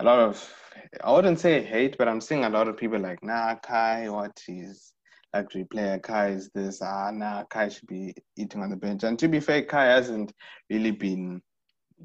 a 0.00 0.04
lot 0.04 0.18
of 0.18 0.52
I 1.02 1.12
wouldn't 1.12 1.40
say 1.40 1.62
hate, 1.62 1.96
but 1.98 2.08
I'm 2.08 2.20
seeing 2.20 2.44
a 2.44 2.50
lot 2.50 2.68
of 2.68 2.76
people 2.76 2.98
like, 2.98 3.22
nah, 3.22 3.56
Kai, 3.56 4.08
what 4.08 4.38
he's 4.46 4.92
luxury 5.34 5.64
player. 5.64 5.98
Kai 5.98 6.28
is 6.28 6.50
this, 6.54 6.80
ah, 6.82 7.10
nah, 7.10 7.44
Kai 7.44 7.68
should 7.68 7.88
be 7.88 8.14
eating 8.36 8.62
on 8.62 8.70
the 8.70 8.76
bench. 8.76 9.04
And 9.04 9.18
to 9.18 9.28
be 9.28 9.40
fair, 9.40 9.62
Kai 9.62 9.86
hasn't 9.86 10.32
really 10.70 10.90
been 10.90 11.42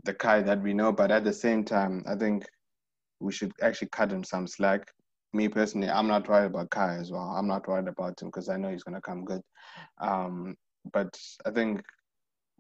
the 0.06 0.14
Kai 0.14 0.42
that 0.42 0.62
we 0.62 0.74
know, 0.74 0.92
but 0.92 1.12
at 1.12 1.24
the 1.24 1.34
same 1.34 1.64
time, 1.64 2.04
I 2.08 2.16
think 2.16 2.46
we 3.20 3.32
should 3.32 3.52
actually 3.62 3.90
cut 3.90 4.12
him 4.12 4.24
some 4.24 4.48
slack. 4.48 4.88
Me 5.34 5.48
personally, 5.48 5.90
I'm 5.90 6.08
not 6.08 6.28
worried 6.28 6.48
about 6.48 6.72
Kai 6.72 6.96
as 6.96 7.12
well. 7.12 7.34
I'm 7.38 7.48
not 7.48 7.68
worried 7.68 7.88
about 7.88 8.22
him 8.22 8.28
because 8.28 8.50
I 8.50 8.58
know 8.58 8.70
he's 8.70 8.84
going 8.84 8.96
to 8.96 9.02
come 9.02 9.24
good. 9.24 9.42
Um, 10.02 10.56
but 10.92 11.18
I 11.46 11.52
think 11.52 11.82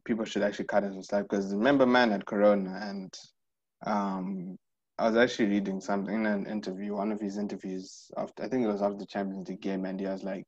people 0.05 0.25
should 0.25 0.43
actually 0.43 0.65
cut 0.65 0.84
him 0.84 0.93
some 0.93 1.03
slack 1.03 1.23
because 1.23 1.53
remember, 1.53 1.86
man, 1.86 2.11
at 2.11 2.25
Corona, 2.25 2.79
and 2.84 3.13
um, 3.86 4.57
I 5.02 5.06
was 5.08 5.18
actually 5.18 5.47
reading 5.47 5.82
something 5.82 6.14
in 6.14 6.26
an 6.28 6.45
interview, 6.45 6.93
one 6.93 7.12
of 7.12 7.20
his 7.20 7.39
interviews 7.39 8.12
after 8.18 8.43
I 8.43 8.47
think 8.47 8.64
it 8.64 8.68
was 8.72 8.84
after 8.84 8.99
the 8.99 9.08
Champions 9.08 9.49
League 9.49 9.60
game, 9.60 9.86
and 9.86 9.99
he 9.99 10.06
was 10.06 10.22
like, 10.24 10.45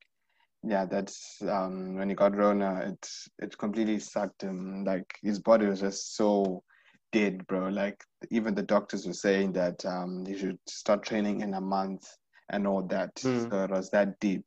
"Yeah, 0.61 0.85
that's 0.85 1.41
um, 1.41 1.95
when 1.95 2.07
he 2.07 2.13
got 2.13 2.35
Rona, 2.35 2.81
it 2.85 3.09
it 3.39 3.57
completely 3.57 3.97
sucked 3.97 4.43
him. 4.43 4.83
Like 4.85 5.17
his 5.23 5.39
body 5.39 5.65
was 5.65 5.79
just 5.79 6.15
so 6.15 6.63
dead, 7.11 7.47
bro. 7.47 7.69
Like 7.69 8.03
even 8.29 8.53
the 8.53 8.61
doctors 8.61 9.07
were 9.07 9.13
saying 9.13 9.53
that 9.53 9.83
um, 9.87 10.23
he 10.23 10.37
should 10.37 10.59
start 10.69 11.01
training 11.01 11.41
in 11.41 11.55
a 11.55 11.61
month 11.61 12.07
and 12.51 12.67
all 12.67 12.83
that. 12.83 13.15
Mm. 13.15 13.49
So 13.49 13.63
it 13.63 13.71
was 13.71 13.89
that 13.89 14.19
deep, 14.19 14.45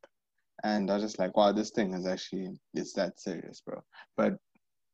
and 0.62 0.88
I 0.88 0.94
was 0.94 1.02
just 1.02 1.18
like, 1.18 1.36
wow, 1.36 1.50
this 1.50 1.70
thing 1.70 1.94
is 1.94 2.06
actually 2.06 2.50
it's 2.74 2.92
that 2.92 3.18
serious, 3.18 3.60
bro. 3.66 3.82
But 4.16 4.34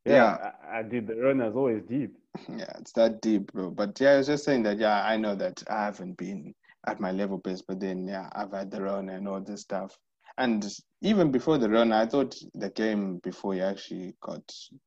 yeah, 0.04 0.14
yeah. 0.14 0.50
I, 0.70 0.78
I 0.78 0.82
did 0.82 1.06
the 1.06 1.30
is 1.30 1.56
always 1.56 1.82
deep. 1.88 2.16
Yeah, 2.48 2.72
it's 2.78 2.92
that 2.92 3.20
deep, 3.20 3.52
bro. 3.52 3.70
But 3.70 4.00
yeah, 4.00 4.12
I 4.12 4.16
was 4.18 4.26
just 4.26 4.44
saying 4.44 4.62
that. 4.64 4.78
Yeah, 4.78 5.04
I 5.04 5.16
know 5.16 5.34
that 5.34 5.62
I 5.68 5.84
haven't 5.84 6.16
been 6.16 6.54
at 6.86 7.00
my 7.00 7.12
level 7.12 7.38
best, 7.38 7.64
but 7.68 7.78
then 7.78 8.06
yeah, 8.06 8.28
I've 8.32 8.52
had 8.52 8.70
the 8.70 8.82
run 8.82 9.10
and 9.10 9.28
all 9.28 9.40
this 9.40 9.60
stuff. 9.60 9.96
And 10.38 10.66
even 11.02 11.30
before 11.30 11.58
the 11.58 11.68
run, 11.68 11.92
I 11.92 12.06
thought 12.06 12.34
the 12.54 12.70
game 12.70 13.18
before 13.18 13.54
he 13.54 13.60
actually 13.60 14.14
got 14.22 14.42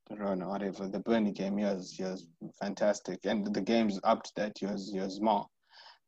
the 0.10 0.16
run 0.16 0.42
or 0.42 0.50
whatever, 0.50 0.88
the 0.88 1.00
Burnley 1.00 1.32
game, 1.32 1.58
he 1.58 1.66
was, 1.66 1.92
he 1.92 2.04
was 2.04 2.28
fantastic. 2.60 3.20
And 3.26 3.54
the 3.54 3.62
games 3.62 4.00
up 4.04 4.24
to 4.24 4.32
that, 4.38 4.58
he 4.60 4.66
was, 4.66 4.92
he 4.92 5.00
was 5.00 5.22
more. 5.22 5.46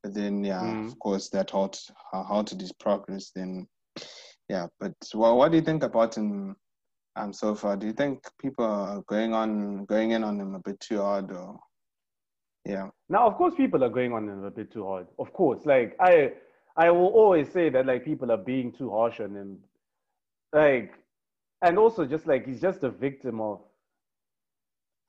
But 0.01 0.13
then, 0.13 0.43
yeah, 0.43 0.61
mm. 0.61 0.87
of 0.87 0.97
course, 0.99 1.29
that 1.29 1.51
halt, 1.51 1.79
halted 2.11 2.61
his 2.61 2.71
progress. 2.73 3.31
Then, 3.35 3.67
yeah. 4.49 4.67
But 4.79 4.95
well, 5.13 5.37
what 5.37 5.51
do 5.51 5.57
you 5.57 5.63
think 5.63 5.83
about 5.83 6.17
him 6.17 6.55
um, 7.17 7.33
so 7.33 7.55
far. 7.55 7.75
Do 7.75 7.87
you 7.87 7.93
think 7.93 8.23
people 8.39 8.65
are 8.65 9.01
going 9.07 9.33
on 9.33 9.85
going 9.85 10.11
in 10.11 10.23
on 10.23 10.39
him 10.39 10.55
a 10.55 10.59
bit 10.59 10.79
too 10.79 11.01
hard, 11.01 11.31
or 11.31 11.59
yeah? 12.65 12.89
Now, 13.09 13.27
of 13.27 13.35
course, 13.35 13.55
people 13.55 13.83
are 13.83 13.89
going 13.89 14.13
on 14.13 14.27
him 14.29 14.43
a 14.43 14.51
bit 14.51 14.71
too 14.71 14.85
hard. 14.85 15.07
Of 15.19 15.33
course, 15.33 15.65
like 15.65 15.95
I 15.99 16.33
I 16.75 16.91
will 16.91 17.07
always 17.07 17.51
say 17.51 17.69
that 17.69 17.85
like 17.85 18.05
people 18.05 18.31
are 18.31 18.37
being 18.37 18.71
too 18.71 18.91
harsh 18.91 19.19
on 19.19 19.35
him, 19.35 19.57
like, 20.53 20.93
and 21.61 21.77
also 21.77 22.05
just 22.05 22.27
like 22.27 22.45
he's 22.45 22.61
just 22.61 22.83
a 22.83 22.89
victim 22.89 23.41
of 23.41 23.61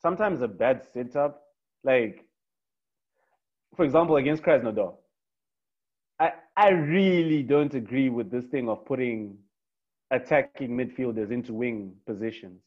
sometimes 0.00 0.42
a 0.42 0.48
bad 0.48 0.82
setup, 0.92 1.42
like. 1.84 2.24
For 3.76 3.84
example, 3.84 4.16
against 4.16 4.42
Krasnodar, 4.42 4.94
I, 6.18 6.32
I 6.56 6.70
really 6.70 7.44
don't 7.44 7.72
agree 7.74 8.08
with 8.08 8.28
this 8.28 8.46
thing 8.46 8.68
of 8.68 8.84
putting 8.84 9.36
attacking 10.10 10.70
midfielders 10.70 11.30
into 11.30 11.52
wing 11.52 11.92
positions. 12.06 12.60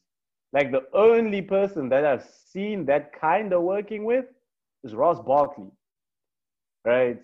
Like 0.52 0.70
the 0.70 0.84
only 0.92 1.42
person 1.42 1.88
that 1.88 2.04
I've 2.04 2.24
seen 2.50 2.84
that 2.86 3.18
kind 3.18 3.52
of 3.52 3.62
working 3.62 4.04
with 4.04 4.26
is 4.84 4.94
Ross 4.94 5.18
Barkley, 5.20 5.70
right? 6.84 7.22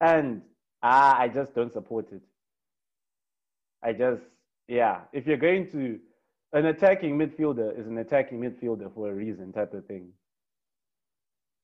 And 0.00 0.42
ah, 0.82 1.18
I 1.18 1.28
just 1.28 1.54
don't 1.54 1.72
support 1.72 2.10
it. 2.12 2.22
I 3.82 3.92
just, 3.92 4.22
yeah, 4.68 5.00
if 5.12 5.26
you're 5.26 5.36
going 5.36 5.70
to, 5.72 5.98
an 6.52 6.66
attacking 6.66 7.18
midfielder 7.18 7.78
is 7.78 7.86
an 7.86 7.98
attacking 7.98 8.40
midfielder 8.40 8.92
for 8.94 9.10
a 9.10 9.14
reason, 9.14 9.52
type 9.52 9.74
of 9.74 9.86
thing. 9.86 10.08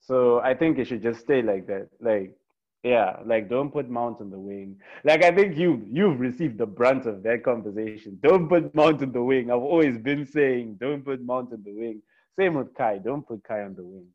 So 0.01 0.41
I 0.41 0.55
think 0.55 0.79
it 0.79 0.87
should 0.87 1.03
just 1.03 1.21
stay 1.21 1.43
like 1.43 1.67
that. 1.67 1.89
Like 2.01 2.37
yeah, 2.85 3.17
like 3.25 3.49
don't 3.49 3.73
put 3.73 3.91
Mount 3.91 4.21
on 4.21 4.31
the 4.31 4.39
wing. 4.39 4.77
Like 5.05 5.25
I 5.25 5.33
think 5.33 5.57
you 5.57 5.85
you've 5.91 6.21
received 6.21 6.59
the 6.59 6.67
brunt 6.67 7.07
of 7.07 7.23
that 7.25 7.43
conversation. 7.43 8.19
Don't 8.23 8.49
put 8.49 8.75
Mount 8.75 9.03
on 9.03 9.13
the 9.13 9.23
wing. 9.23 9.51
I've 9.51 9.59
always 9.59 9.99
been 9.99 10.25
saying 10.25 10.77
don't 10.81 11.05
put 11.05 11.21
Mount 11.21 11.53
on 11.53 11.63
the 11.65 11.73
wing. 11.73 12.03
Same 12.39 12.55
with 12.55 12.75
Kai. 12.75 12.99
Don't 12.99 13.27
put 13.27 13.43
Kai 13.43 13.63
on 13.63 13.75
the 13.75 13.85
wing. 13.85 14.07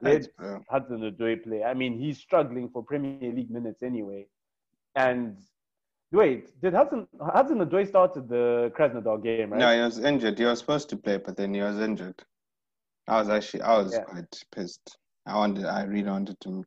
Let 0.00 0.26
Hudson 0.68 1.00
Odoi 1.00 1.42
play. 1.42 1.62
I 1.62 1.72
mean, 1.72 1.98
he's 1.98 2.18
struggling 2.18 2.68
for 2.68 2.82
Premier 2.82 3.32
League 3.32 3.50
minutes 3.50 3.82
anyway. 3.82 4.26
And 4.96 5.38
wait, 6.10 6.60
did 6.60 6.74
Hudson 6.74 7.06
Hudson 7.20 7.58
Odoi 7.58 7.86
started 7.86 8.28
the 8.28 8.72
Krasnodar 8.76 9.22
game, 9.22 9.52
right? 9.52 9.60
No, 9.60 9.72
he 9.72 9.80
was 9.80 9.98
injured. 10.00 10.38
He 10.38 10.44
was 10.44 10.58
supposed 10.58 10.88
to 10.90 10.96
play, 10.96 11.18
but 11.18 11.36
then 11.36 11.54
he 11.54 11.60
was 11.60 11.78
injured. 11.78 12.20
I 13.06 13.20
was 13.20 13.28
actually 13.28 13.62
I 13.62 13.78
was 13.78 13.92
yeah. 13.92 14.00
quite 14.00 14.44
pissed. 14.52 14.98
I 15.26 15.36
wanted 15.36 15.64
I 15.66 15.84
really 15.84 16.10
wanted 16.10 16.40
to 16.40 16.64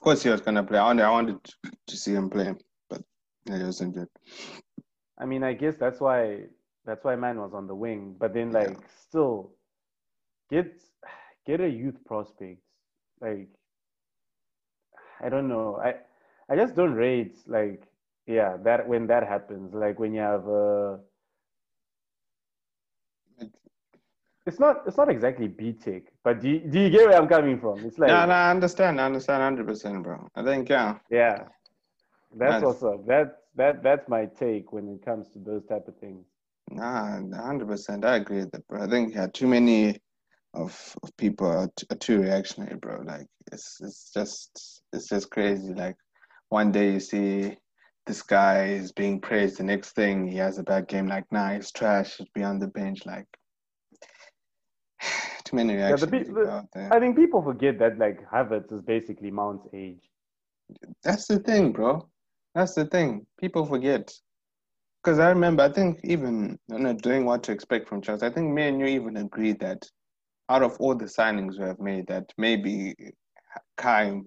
of 0.00 0.04
course, 0.04 0.22
he 0.22 0.30
was 0.30 0.40
gonna 0.40 0.64
play. 0.64 0.78
I 0.78 0.84
wanted, 0.84 1.02
I 1.04 1.10
wanted 1.10 1.38
to 1.88 1.96
see 1.96 2.14
him 2.14 2.30
play, 2.30 2.54
but 2.88 3.02
yeah, 3.44 3.58
he 3.58 3.64
was 3.64 3.82
injured. 3.82 4.08
I 5.18 5.26
mean, 5.26 5.44
I 5.44 5.52
guess 5.52 5.76
that's 5.76 6.00
why 6.00 6.44
that's 6.86 7.04
why 7.04 7.16
man 7.16 7.38
was 7.38 7.52
on 7.52 7.66
the 7.66 7.74
wing. 7.74 8.16
But 8.18 8.32
then, 8.32 8.50
like, 8.50 8.70
yeah. 8.70 8.86
still 9.08 9.50
get 10.50 10.80
get 11.46 11.60
a 11.60 11.68
youth 11.68 12.02
prospect. 12.06 12.60
Like, 13.20 13.48
I 15.22 15.28
don't 15.28 15.48
know. 15.48 15.78
I 15.84 15.96
I 16.48 16.56
just 16.56 16.74
don't 16.74 16.94
rate 16.94 17.36
like 17.46 17.82
yeah 18.26 18.56
that 18.64 18.88
when 18.88 19.06
that 19.08 19.28
happens. 19.28 19.74
Like 19.74 19.98
when 19.98 20.14
you 20.14 20.22
have 20.22 20.46
a 20.48 21.00
it's 24.50 24.58
not 24.58 24.82
it's 24.86 24.96
not 24.96 25.08
exactly 25.08 25.46
B 25.46 25.72
Tech, 25.72 26.02
but 26.24 26.40
do 26.40 26.48
you, 26.48 26.58
do 26.58 26.80
you 26.80 26.90
get 26.90 27.06
where 27.08 27.16
I'm 27.16 27.28
coming 27.28 27.58
from? 27.60 27.84
It's 27.86 27.98
like 27.98 28.08
no, 28.08 28.26
no, 28.26 28.32
I 28.32 28.50
understand, 28.50 29.00
I 29.00 29.06
understand, 29.06 29.42
hundred 29.42 29.68
percent, 29.68 30.02
bro. 30.02 30.26
I 30.34 30.42
think 30.42 30.68
yeah, 30.68 30.96
yeah, 31.08 31.44
that's 32.36 32.54
nice. 32.54 32.64
also 32.64 33.04
that 33.06 33.44
that 33.54 33.84
that's 33.84 34.08
my 34.08 34.26
take 34.26 34.72
when 34.72 34.88
it 34.88 35.04
comes 35.04 35.28
to 35.34 35.38
those 35.38 35.64
type 35.66 35.86
of 35.86 35.96
things. 35.98 36.26
Nah, 36.72 37.20
hundred 37.36 37.68
percent, 37.68 38.04
I 38.04 38.16
agree 38.16 38.40
with 38.40 38.50
that, 38.50 38.66
bro. 38.66 38.82
I 38.82 38.88
think 38.88 39.14
yeah, 39.14 39.28
too 39.32 39.46
many 39.46 40.00
of, 40.54 40.96
of 41.04 41.16
people 41.16 41.46
are, 41.46 41.70
t- 41.76 41.86
are 41.92 41.96
too 41.96 42.20
reactionary, 42.20 42.76
bro. 42.76 43.02
Like 43.04 43.28
it's 43.52 43.78
it's 43.80 44.10
just 44.12 44.82
it's 44.92 45.08
just 45.08 45.30
crazy. 45.30 45.74
Like 45.74 45.96
one 46.48 46.72
day 46.72 46.94
you 46.94 47.00
see 47.00 47.56
this 48.04 48.22
guy 48.22 48.66
is 48.66 48.90
being 48.90 49.20
praised, 49.20 49.58
the 49.58 49.62
next 49.62 49.94
thing 49.94 50.26
he 50.26 50.38
has 50.38 50.58
a 50.58 50.64
bad 50.64 50.88
game. 50.88 51.06
Like 51.06 51.30
nah, 51.30 51.54
he's 51.54 51.70
trash. 51.70 52.16
He's 52.16 52.28
be 52.34 52.42
on 52.42 52.58
the 52.58 52.66
bench. 52.66 53.06
Like 53.06 53.28
Too 55.50 55.56
many 55.56 55.74
Yeah, 55.74 55.96
the, 55.96 56.06
the- 56.06 56.68
there. 56.72 56.92
I 56.92 57.00
think 57.00 57.16
people 57.16 57.42
forget 57.42 57.78
that 57.80 57.98
like 57.98 58.20
Havertz 58.30 58.72
is 58.72 58.82
basically 58.82 59.30
Mount's 59.32 59.66
age. 59.74 59.98
That's 61.02 61.26
the 61.26 61.40
thing, 61.40 61.72
bro. 61.72 62.08
That's 62.54 62.74
the 62.74 62.84
thing. 62.84 63.26
People 63.40 63.66
forget. 63.66 64.12
Because 65.02 65.18
I 65.18 65.30
remember, 65.30 65.64
I 65.64 65.72
think 65.72 66.00
even 66.04 66.56
you 66.68 66.78
know, 66.78 66.92
doing 66.92 67.24
what 67.24 67.42
to 67.44 67.52
expect 67.52 67.88
from 67.88 68.00
Chelsea, 68.00 68.26
I 68.26 68.30
think 68.30 68.52
me 68.52 68.68
and 68.68 68.78
you 68.78 68.86
even 68.86 69.16
agreed 69.16 69.58
that 69.60 69.84
out 70.48 70.62
of 70.62 70.76
all 70.78 70.94
the 70.94 71.06
signings 71.06 71.58
we 71.58 71.64
have 71.64 71.80
made, 71.80 72.06
that 72.08 72.26
maybe 72.38 72.94
Kai 73.76 74.20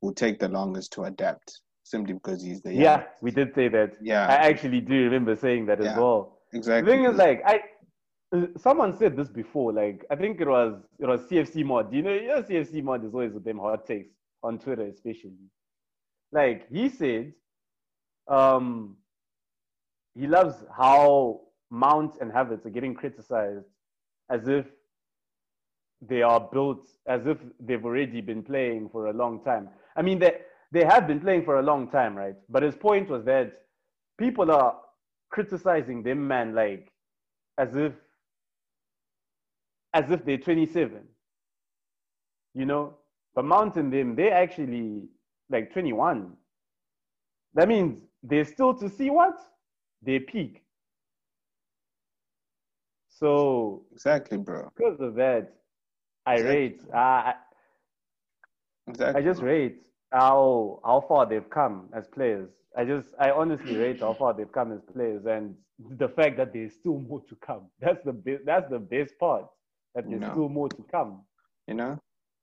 will 0.00 0.12
take 0.12 0.38
the 0.38 0.48
longest 0.48 0.92
to 0.92 1.04
adapt, 1.04 1.60
simply 1.82 2.14
because 2.14 2.42
he's 2.42 2.60
the 2.62 2.72
Yeah, 2.72 3.04
we 3.20 3.30
did 3.32 3.54
say 3.54 3.68
that. 3.68 3.94
yeah, 4.00 4.26
I 4.28 4.34
actually 4.48 4.80
do 4.80 4.94
remember 5.04 5.34
saying 5.34 5.66
that 5.66 5.80
as 5.80 5.96
well. 5.96 6.38
exactly. 6.52 6.92
The 6.92 6.96
thing 6.98 7.04
is, 7.10 7.16
like, 7.16 7.42
I 7.46 7.60
someone 8.56 8.96
said 8.96 9.16
this 9.16 9.28
before. 9.28 9.72
Like, 9.72 10.04
I 10.10 10.16
think 10.16 10.40
it 10.40 10.48
was 10.48 10.80
it 10.98 11.06
was 11.06 11.22
CFC 11.22 11.64
mod. 11.64 11.92
You 11.92 12.02
know, 12.02 12.12
you 12.12 12.28
know, 12.28 12.42
CFC 12.42 12.82
mod 12.82 13.04
is 13.04 13.14
always 13.14 13.32
with 13.32 13.44
them 13.44 13.58
hot 13.58 13.86
takes 13.86 14.14
on 14.42 14.58
Twitter, 14.58 14.84
especially. 14.86 15.32
Like 16.32 16.70
he 16.70 16.88
said, 16.88 17.32
um, 18.28 18.96
he 20.14 20.26
loves 20.26 20.56
how 20.76 21.40
Mount 21.70 22.16
and 22.20 22.30
Havertz 22.30 22.66
are 22.66 22.70
getting 22.70 22.94
criticized 22.94 23.64
as 24.30 24.46
if 24.46 24.66
they 26.00 26.22
are 26.22 26.40
built 26.40 26.86
as 27.06 27.26
if 27.26 27.38
they've 27.60 27.84
already 27.84 28.20
been 28.20 28.42
playing 28.42 28.88
for 28.90 29.06
a 29.06 29.12
long 29.12 29.42
time. 29.42 29.68
I 29.96 30.02
mean, 30.02 30.18
they 30.18 30.38
they 30.70 30.84
have 30.84 31.06
been 31.06 31.20
playing 31.20 31.44
for 31.44 31.58
a 31.58 31.62
long 31.62 31.90
time, 31.90 32.14
right? 32.14 32.36
But 32.48 32.62
his 32.62 32.74
point 32.76 33.08
was 33.08 33.24
that 33.24 33.52
people 34.18 34.50
are 34.50 34.76
criticizing 35.30 36.02
them, 36.02 36.28
man, 36.28 36.54
like 36.54 36.92
as 37.56 37.74
if 37.74 37.92
as 39.94 40.10
if 40.10 40.24
they're 40.24 40.38
27. 40.38 41.02
You 42.54 42.66
know, 42.66 42.96
but 43.34 43.44
Mount 43.44 43.76
and 43.76 43.92
them, 43.92 44.16
they're 44.16 44.34
actually 44.34 45.08
like 45.50 45.72
21. 45.72 46.34
That 47.54 47.68
means 47.68 48.02
they're 48.22 48.44
still 48.44 48.74
to 48.78 48.88
see 48.88 49.10
what 49.10 49.38
they 50.02 50.18
peak. 50.20 50.64
So 53.10 53.86
exactly, 53.92 54.38
bro. 54.38 54.70
because 54.76 55.00
of 55.00 55.14
that, 55.16 55.54
I 56.26 56.36
Exactly. 56.36 56.74
rate. 56.76 56.82
Uh, 56.92 56.96
I 56.98 57.34
Exactly. 58.88 59.14
I 59.14 59.22
just 59.22 59.42
rate 59.42 59.84
how 60.12 60.80
how 60.84 61.00
far 61.08 61.26
they've 61.26 61.48
come 61.50 61.90
as 61.94 62.08
players. 62.08 62.50
I 62.76 62.84
just 62.84 63.08
I 63.18 63.30
honestly 63.30 63.74
rate 63.76 64.00
how 64.00 64.14
far 64.14 64.34
they've 64.34 64.52
come 64.52 64.72
as 64.72 64.82
players, 64.92 65.26
and 65.26 65.56
the 65.98 66.08
fact 66.08 66.36
that 66.38 66.52
there's 66.52 66.74
still 66.74 67.00
more 67.00 67.22
to 67.28 67.36
come. 67.36 67.68
That's 67.80 68.04
the 68.04 68.12
be- 68.12 68.38
that's 68.44 68.70
the 68.70 68.78
best 68.78 69.18
part. 69.18 69.46
That 69.98 70.08
there's 70.08 70.22
No. 70.22 70.30
still 70.30 70.48
more 70.48 70.68
to 70.68 70.84
come. 70.92 71.22
You 71.66 71.74
know? 71.74 71.98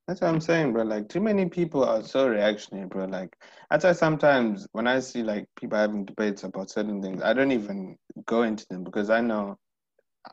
That's 0.08 0.20
what 0.20 0.28
I'm 0.30 0.42
saying, 0.42 0.74
bro. 0.74 0.84
Like 0.84 1.08
too 1.08 1.22
many 1.22 1.48
people 1.48 1.84
are 1.86 2.04
so 2.04 2.28
reactionary, 2.28 2.86
bro. 2.88 3.06
Like 3.06 3.36
that's 3.72 3.86
why 3.86 3.94
sometimes 3.94 4.68
when 4.74 4.88
I 4.88 5.00
see 5.00 5.24
like 5.24 5.46
people 5.58 5.78
having 5.78 6.04
debates 6.06 6.44
about 6.44 6.70
certain 6.70 7.02
things, 7.02 7.22
I 7.24 7.34
don't 7.34 7.54
even 7.54 7.96
go 8.26 8.44
into 8.44 8.66
them 8.70 8.84
because 8.84 9.10
I 9.10 9.22
know 9.22 9.58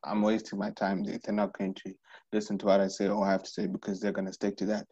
I'm 0.04 0.20
wasting 0.22 0.58
my 0.58 0.70
time. 0.70 1.04
They- 1.04 1.18
They're 1.22 1.32
not 1.34 1.56
going 1.56 1.74
to 1.74 1.94
listen 2.32 2.58
to 2.58 2.66
what 2.66 2.80
I 2.80 2.88
say 2.88 3.06
or 3.08 3.24
I 3.24 3.30
have 3.30 3.44
to 3.44 3.50
say 3.50 3.66
because 3.68 4.00
they're 4.00 4.12
gonna 4.12 4.32
stick 4.32 4.56
to 4.56 4.66
that. 4.66 4.86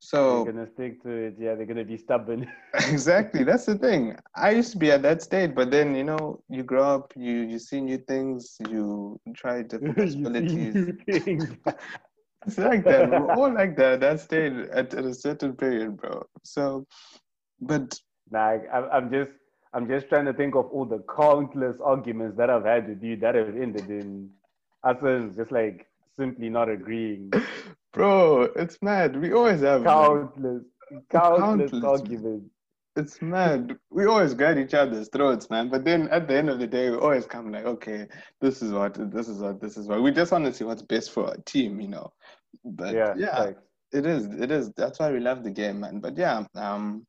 So 0.00 0.44
They're 0.44 0.52
gonna 0.52 0.70
stick 0.72 1.02
to 1.02 1.10
it. 1.10 1.34
Yeah, 1.38 1.54
they're 1.54 1.66
gonna 1.66 1.84
be 1.84 1.96
stubborn. 1.96 2.48
exactly 2.88 3.44
that's 3.44 3.66
the 3.66 3.76
thing 3.76 4.16
i 4.36 4.50
used 4.50 4.72
to 4.72 4.78
be 4.78 4.90
at 4.90 5.02
that 5.02 5.22
stage 5.22 5.54
but 5.54 5.70
then 5.70 5.94
you 5.94 6.04
know 6.04 6.40
you 6.48 6.62
grow 6.62 6.84
up 6.96 7.12
you 7.16 7.40
you 7.42 7.58
see 7.58 7.80
new 7.80 7.98
things 7.98 8.56
you 8.68 9.18
try 9.34 9.62
different 9.62 9.96
possibilities 9.96 10.74
it's 11.06 12.58
like 12.58 12.84
that 12.84 13.08
we're 13.08 13.32
all 13.32 13.52
like 13.52 13.76
that 13.76 14.00
that 14.00 14.20
stage 14.20 14.52
at, 14.72 14.94
at 14.94 15.04
a 15.04 15.14
certain 15.14 15.54
period 15.56 15.96
bro 15.96 16.22
so 16.44 16.86
but 17.60 17.98
Nah, 18.30 18.58
I, 18.72 18.88
I'm 18.90 19.10
just 19.10 19.30
I'm 19.72 19.88
just 19.88 20.08
trying 20.08 20.26
to 20.26 20.32
think 20.32 20.54
of 20.54 20.66
all 20.66 20.84
the 20.84 21.04
countless 21.14 21.76
arguments 21.84 22.36
that 22.38 22.50
I've 22.50 22.64
had 22.64 22.88
with 22.88 23.02
you 23.02 23.16
that 23.16 23.34
have 23.34 23.48
ended 23.48 23.88
in 23.90 24.30
us 24.84 24.96
just 25.36 25.52
like 25.52 25.86
simply 26.18 26.48
not 26.48 26.68
agreeing. 26.68 27.30
bro 27.94 28.42
it's 28.54 28.76
mad 28.82 29.16
we 29.20 29.32
always 29.32 29.60
have 29.62 29.82
man. 29.82 29.94
Countless, 29.94 30.62
countless, 31.10 31.70
Countless, 31.70 31.84
arguments. 31.84 32.50
it's 32.96 33.22
mad 33.22 33.76
we 33.90 34.04
always 34.04 34.34
grab 34.34 34.58
each 34.58 34.74
other's 34.74 35.08
throats 35.08 35.48
man 35.48 35.70
but 35.70 35.86
then 35.86 36.06
at 36.10 36.28
the 36.28 36.36
end 36.36 36.50
of 36.50 36.58
the 36.58 36.66
day 36.66 36.90
we 36.90 36.96
always 36.96 37.24
come 37.24 37.50
like 37.50 37.64
okay 37.64 38.06
this 38.42 38.60
is 38.60 38.72
what 38.72 38.92
this 39.10 39.26
is 39.26 39.38
what 39.38 39.58
this 39.58 39.78
is 39.78 39.88
what 39.88 40.02
we 40.02 40.10
just 40.10 40.30
want 40.30 40.44
to 40.44 40.52
see 40.52 40.64
what's 40.64 40.82
best 40.82 41.10
for 41.12 41.28
our 41.28 41.36
team 41.46 41.80
you 41.80 41.88
know 41.88 42.12
but 42.64 42.94
yeah, 42.94 43.14
yeah. 43.16 43.50
It 43.92 44.04
is. 44.04 44.26
It 44.26 44.50
is. 44.50 44.70
That's 44.76 44.98
why 44.98 45.10
we 45.12 45.20
love 45.20 45.42
the 45.42 45.50
game, 45.50 45.80
man. 45.80 46.00
But 46.00 46.16
yeah, 46.16 46.44
um, 46.54 47.06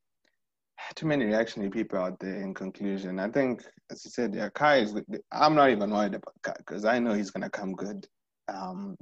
too 0.94 1.06
many 1.06 1.26
reactionary 1.26 1.70
people 1.70 1.98
out 1.98 2.18
there. 2.18 2.40
In 2.40 2.54
conclusion, 2.54 3.18
I 3.18 3.28
think, 3.28 3.62
as 3.90 4.04
you 4.04 4.10
said, 4.10 4.34
yeah, 4.34 4.48
Kai 4.54 4.78
is. 4.78 4.94
I'm 5.30 5.54
not 5.54 5.70
even 5.70 5.90
worried 5.90 6.14
about 6.14 6.34
Kai 6.42 6.54
because 6.58 6.84
I 6.84 6.98
know 6.98 7.12
he's 7.12 7.30
gonna 7.30 7.50
come 7.50 7.74
good. 7.74 8.06
Um, 8.50 8.96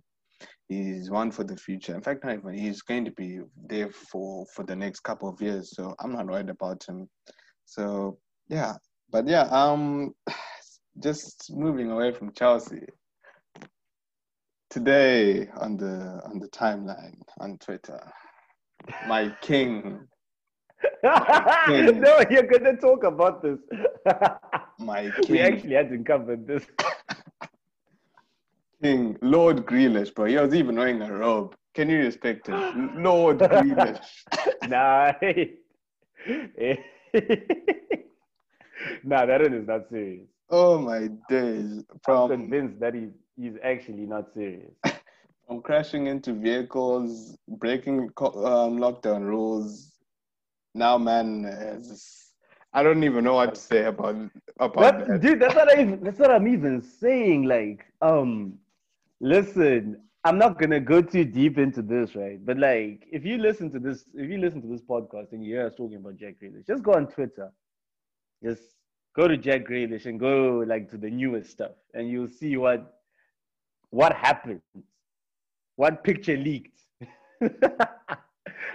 he's 0.69 1.11
one 1.11 1.31
for 1.31 1.45
the 1.45 1.57
future. 1.57 1.95
In 1.95 2.01
fact, 2.01 2.25
not 2.25 2.35
even. 2.35 2.55
He's 2.55 2.83
going 2.83 3.05
to 3.05 3.11
be 3.13 3.41
there 3.67 3.91
for 3.91 4.47
for 4.55 4.65
the 4.65 4.77
next 4.77 5.01
couple 5.01 5.29
of 5.29 5.41
years. 5.41 5.75
So 5.75 5.95
I'm 6.01 6.13
not 6.13 6.27
worried 6.27 6.51
about 6.51 6.85
him. 6.87 7.09
So 7.65 8.19
yeah, 8.49 8.75
but 9.11 9.27
yeah, 9.27 9.43
um, 9.51 10.15
just 11.03 11.51
moving 11.51 11.91
away 11.91 12.13
from 12.13 12.33
Chelsea. 12.33 12.87
Today 14.71 15.49
on 15.57 15.79
the 15.79 16.21
on 16.27 16.39
the 16.39 16.49
timeline 16.49 17.23
on 17.41 17.57
Twitter, 17.59 18.01
my 19.07 19.35
king, 19.41 20.07
no, 21.03 22.23
you're 22.31 22.47
gonna 22.47 22.77
talk 22.77 23.05
about 23.05 23.43
this. 23.43 23.59
my 24.79 25.11
king. 25.23 25.33
we 25.33 25.41
actually 25.41 25.75
hadn't 25.75 26.05
covered 26.05 26.47
this. 26.47 26.65
king, 28.83 29.17
Lord 29.23 29.67
Grealish, 29.67 30.15
bro. 30.15 30.27
He 30.27 30.37
was 30.37 30.55
even 30.55 30.77
wearing 30.77 31.03
a 31.03 31.13
robe. 31.13 31.55
Can 31.75 31.89
you 31.91 31.99
respect 31.99 32.47
him, 32.49 32.93
Lord 33.03 33.39
Grealish? 33.39 34.01
nah, 34.69 35.13
nah, 39.05 39.27
that 39.27 39.41
one 39.43 39.55
is 39.55 39.67
not 39.67 39.89
serious. 39.91 40.27
Oh 40.51 40.79
my 40.79 41.09
days! 41.29 41.85
I'm 42.09 42.29
convinced 42.29 42.81
that 42.81 42.95
he, 42.95 43.09
he's 43.37 43.55
actually 43.63 44.07
not 44.07 44.33
serious. 44.35 44.73
from 45.47 45.63
crashing 45.63 46.07
into 46.07 46.33
vehicles, 46.33 47.37
breaking 47.49 48.11
um, 48.21 48.79
lockdown 48.79 49.23
rules. 49.23 49.93
Now, 50.75 50.99
man, 50.99 51.45
is, 51.45 52.33
I 52.73 52.83
don't 52.83 53.03
even 53.05 53.25
know 53.25 53.35
what 53.35 53.55
to 53.55 53.61
say 53.61 53.85
about 53.85 54.17
about 54.59 54.97
What, 54.97 55.09
that. 55.09 55.21
dude? 55.21 55.41
That's 55.41 55.55
what 55.55 55.69
I. 55.69 55.83
Even, 55.83 56.03
that's 56.03 56.19
what 56.19 56.31
I'm 56.31 56.49
even 56.49 56.83
saying. 56.83 57.45
Like, 57.45 57.87
um, 58.03 58.59
listen, 59.21 60.03
I'm 60.25 60.39
not 60.39 60.59
gonna 60.59 60.81
go 60.81 61.01
too 61.01 61.25
deep 61.25 61.59
into 61.59 61.83
this, 61.83 62.15
right? 62.15 62.45
But 62.45 62.59
like, 62.59 63.07
if 63.11 63.25
you 63.25 63.39
listen 63.39 63.71
to 63.73 63.79
this, 63.79 64.05
if 64.15 64.31
you 64.31 64.39
listen 64.39 64.61
to 64.63 64.69
this 64.69 64.83
podcast 64.83 65.33
and 65.33 65.45
you 65.45 65.55
hear 65.55 65.67
us 65.67 65.75
talking 65.77 65.97
about 65.97 66.17
Jack 66.17 66.37
Grealish, 66.43 66.67
just 66.67 66.83
go 66.83 66.95
on 66.95 67.07
Twitter, 67.07 67.51
just 68.43 68.63
go 69.17 69.29
to 69.29 69.37
Jack 69.37 69.67
Grealish 69.67 70.07
and 70.07 70.19
go 70.19 70.65
like 70.67 70.91
to 70.91 70.97
the 70.97 71.11
newest 71.11 71.51
stuff, 71.51 71.73
and 71.95 72.09
you'll 72.09 72.29
see 72.29 72.57
what 72.57 73.01
what 73.91 74.13
happened, 74.13 74.61
what 75.77 76.05
picture 76.05 76.37
leaked. 76.37 76.79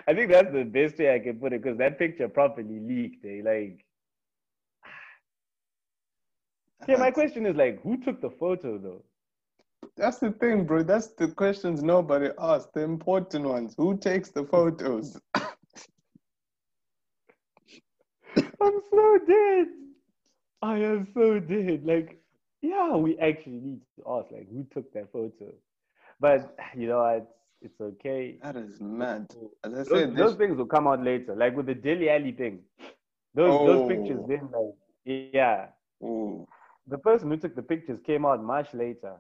I 0.07 0.13
think 0.13 0.31
that's 0.31 0.51
the 0.51 0.63
best 0.63 0.97
way 0.97 1.13
I 1.13 1.19
can 1.19 1.39
put 1.39 1.53
it 1.53 1.61
because 1.61 1.77
that 1.77 1.99
picture 1.99 2.27
properly 2.27 2.79
leaked. 2.79 3.25
Eh? 3.25 3.41
Like, 3.43 3.85
yeah, 6.87 6.97
my 6.97 7.11
question 7.11 7.45
is 7.45 7.55
like, 7.55 7.81
who 7.83 7.97
took 7.97 8.21
the 8.21 8.29
photo 8.29 8.77
though? 8.77 9.03
That's 9.97 10.19
the 10.19 10.31
thing, 10.31 10.65
bro. 10.65 10.83
That's 10.83 11.07
the 11.09 11.27
questions 11.27 11.83
nobody 11.83 12.29
asks. 12.39 12.71
The 12.73 12.81
important 12.81 13.45
ones. 13.45 13.75
Who 13.77 13.97
takes 13.97 14.29
the 14.29 14.45
photos? 14.45 15.19
I'm 15.35 15.43
so 18.89 19.19
dead. 19.27 19.67
I 20.61 20.77
am 20.77 21.07
so 21.13 21.39
dead. 21.39 21.85
Like, 21.85 22.19
yeah, 22.61 22.95
we 22.95 23.17
actually 23.19 23.59
need 23.59 23.81
to 23.97 24.03
ask, 24.09 24.31
like, 24.31 24.47
who 24.49 24.65
took 24.73 24.91
that 24.93 25.11
photo? 25.11 25.51
But 26.19 26.55
you 26.75 26.87
know, 26.87 27.05
it's 27.05 27.27
it's 27.61 27.79
okay. 27.81 28.37
That 28.41 28.55
is 28.55 28.79
mad. 28.81 29.27
As 29.63 29.73
I 29.73 29.75
Those, 29.77 29.89
said, 29.89 30.15
those 30.15 30.35
things 30.35 30.57
will 30.57 30.65
come 30.65 30.87
out 30.87 31.03
later, 31.03 31.35
like 31.35 31.55
with 31.55 31.67
the 31.67 31.75
Dele 31.75 32.09
Alli 32.09 32.31
thing. 32.31 32.59
Those 33.35 33.65
those 33.65 33.81
oh. 33.81 33.87
pictures 33.87 34.19
Oh. 34.23 34.27
then, 34.27 34.49
like, 34.51 35.29
yeah, 35.33 35.67
ooh, 36.03 36.47
the 36.87 36.97
person 36.97 37.29
who 37.29 37.37
took 37.37 37.55
the 37.55 37.61
pictures 37.63 37.99
came 38.05 38.25
out 38.25 38.43
much 38.43 38.73
later. 38.73 39.15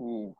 Ooh. 0.00 0.34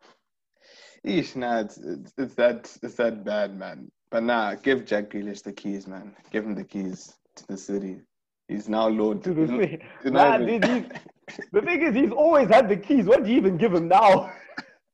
Eesh, 1.06 1.36
nah, 1.36 1.60
it's, 1.60 1.78
it's, 1.78 2.12
it's 2.18 2.34
that 2.34 2.76
it's 2.82 2.96
that 2.96 3.24
bad, 3.24 3.56
man. 3.56 3.90
But 4.10 4.24
nah, 4.24 4.54
give 4.54 4.84
Jack 4.84 5.10
Grealish 5.10 5.42
the 5.42 5.52
keys, 5.52 5.86
man. 5.86 6.14
Give 6.32 6.44
him 6.44 6.54
the 6.54 6.64
keys 6.64 7.14
to 7.36 7.46
the 7.46 7.56
city. 7.56 8.00
He's 8.48 8.68
now 8.68 8.88
Lord. 8.88 9.22
To 9.24 9.34
the 9.34 9.46
he's- 9.46 9.50
thing. 9.50 9.82
he's 10.02 10.12
Nah, 10.12 10.38
dude, 10.38 10.62
the 11.52 11.62
thing 11.62 11.82
is, 11.82 11.94
he's 11.94 12.12
always 12.12 12.48
had 12.48 12.68
the 12.68 12.76
keys. 12.76 13.04
What 13.06 13.24
do 13.24 13.30
you 13.30 13.36
even 13.36 13.56
give 13.56 13.72
him 13.74 13.88
now? 13.88 14.32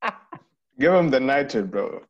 Give 0.80 0.92
him 0.92 1.08
the 1.08 1.20
United, 1.20 1.70
bro. 1.70 2.02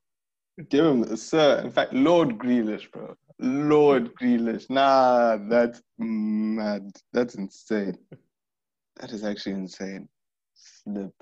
Give 0.70 0.86
him, 0.86 1.16
sir. 1.16 1.60
In 1.62 1.70
fact, 1.70 1.92
Lord 1.92 2.38
Grealish, 2.38 2.90
bro. 2.90 3.14
Lord 3.38 4.14
Grealish. 4.14 4.70
Nah, 4.70 5.36
that's 5.48 5.82
mad. 5.98 6.90
That's 7.12 7.34
insane. 7.34 7.98
That 8.96 9.12
is 9.12 9.22
actually 9.22 9.56
insane. 9.56 10.08
Slip. 10.54 11.12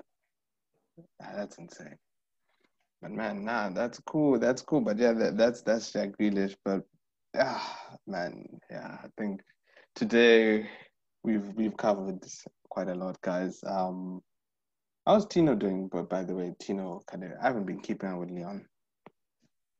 That's 1.19 1.57
insane. 1.57 1.97
But 3.01 3.11
man, 3.11 3.43
nah, 3.43 3.69
that's 3.69 3.99
cool. 3.99 4.39
That's 4.39 4.61
cool. 4.61 4.81
But 4.81 4.97
yeah, 4.97 5.13
that, 5.13 5.37
that's 5.37 5.61
that's 5.61 5.91
Jack 5.91 6.11
Grealish. 6.19 6.55
But 6.63 6.83
ah, 7.37 7.97
man, 8.07 8.45
yeah, 8.71 8.97
I 9.03 9.07
think 9.17 9.41
today 9.95 10.69
we've 11.23 11.47
we've 11.55 11.75
covered 11.75 12.23
quite 12.69 12.87
a 12.87 12.95
lot, 12.95 13.19
guys. 13.21 13.59
Um, 13.67 14.21
how's 15.05 15.25
Tino 15.25 15.55
doing? 15.55 15.89
But 15.91 16.09
by 16.09 16.23
the 16.23 16.33
way, 16.33 16.53
Tino, 16.59 17.01
I 17.11 17.17
haven't 17.45 17.65
been 17.65 17.81
keeping 17.81 18.09
up 18.09 18.19
with 18.19 18.31
Leon. 18.31 18.65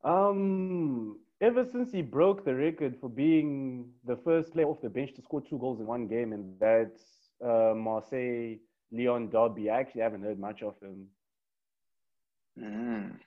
Um, 0.04 1.18
ever 1.40 1.66
since 1.66 1.92
he 1.92 2.02
broke 2.02 2.44
the 2.44 2.54
record 2.54 2.98
for 3.00 3.10
being 3.10 3.86
the 4.06 4.18
first 4.18 4.54
player 4.54 4.68
off 4.68 4.82
the 4.82 4.90
bench 4.90 5.14
to 5.14 5.22
score 5.22 5.42
two 5.42 5.58
goals 5.58 5.80
in 5.80 5.86
one 5.86 6.08
game, 6.08 6.34
and 6.34 6.60
that 6.60 6.92
uh, 7.42 7.74
Marseille 7.74 8.58
Lyon 8.94 9.30
derby, 9.30 9.70
I 9.70 9.80
actually 9.80 10.02
haven't 10.02 10.24
heard 10.24 10.40
much 10.40 10.62
of 10.62 10.76
him. 10.82 11.08
Mm. 12.60 13.18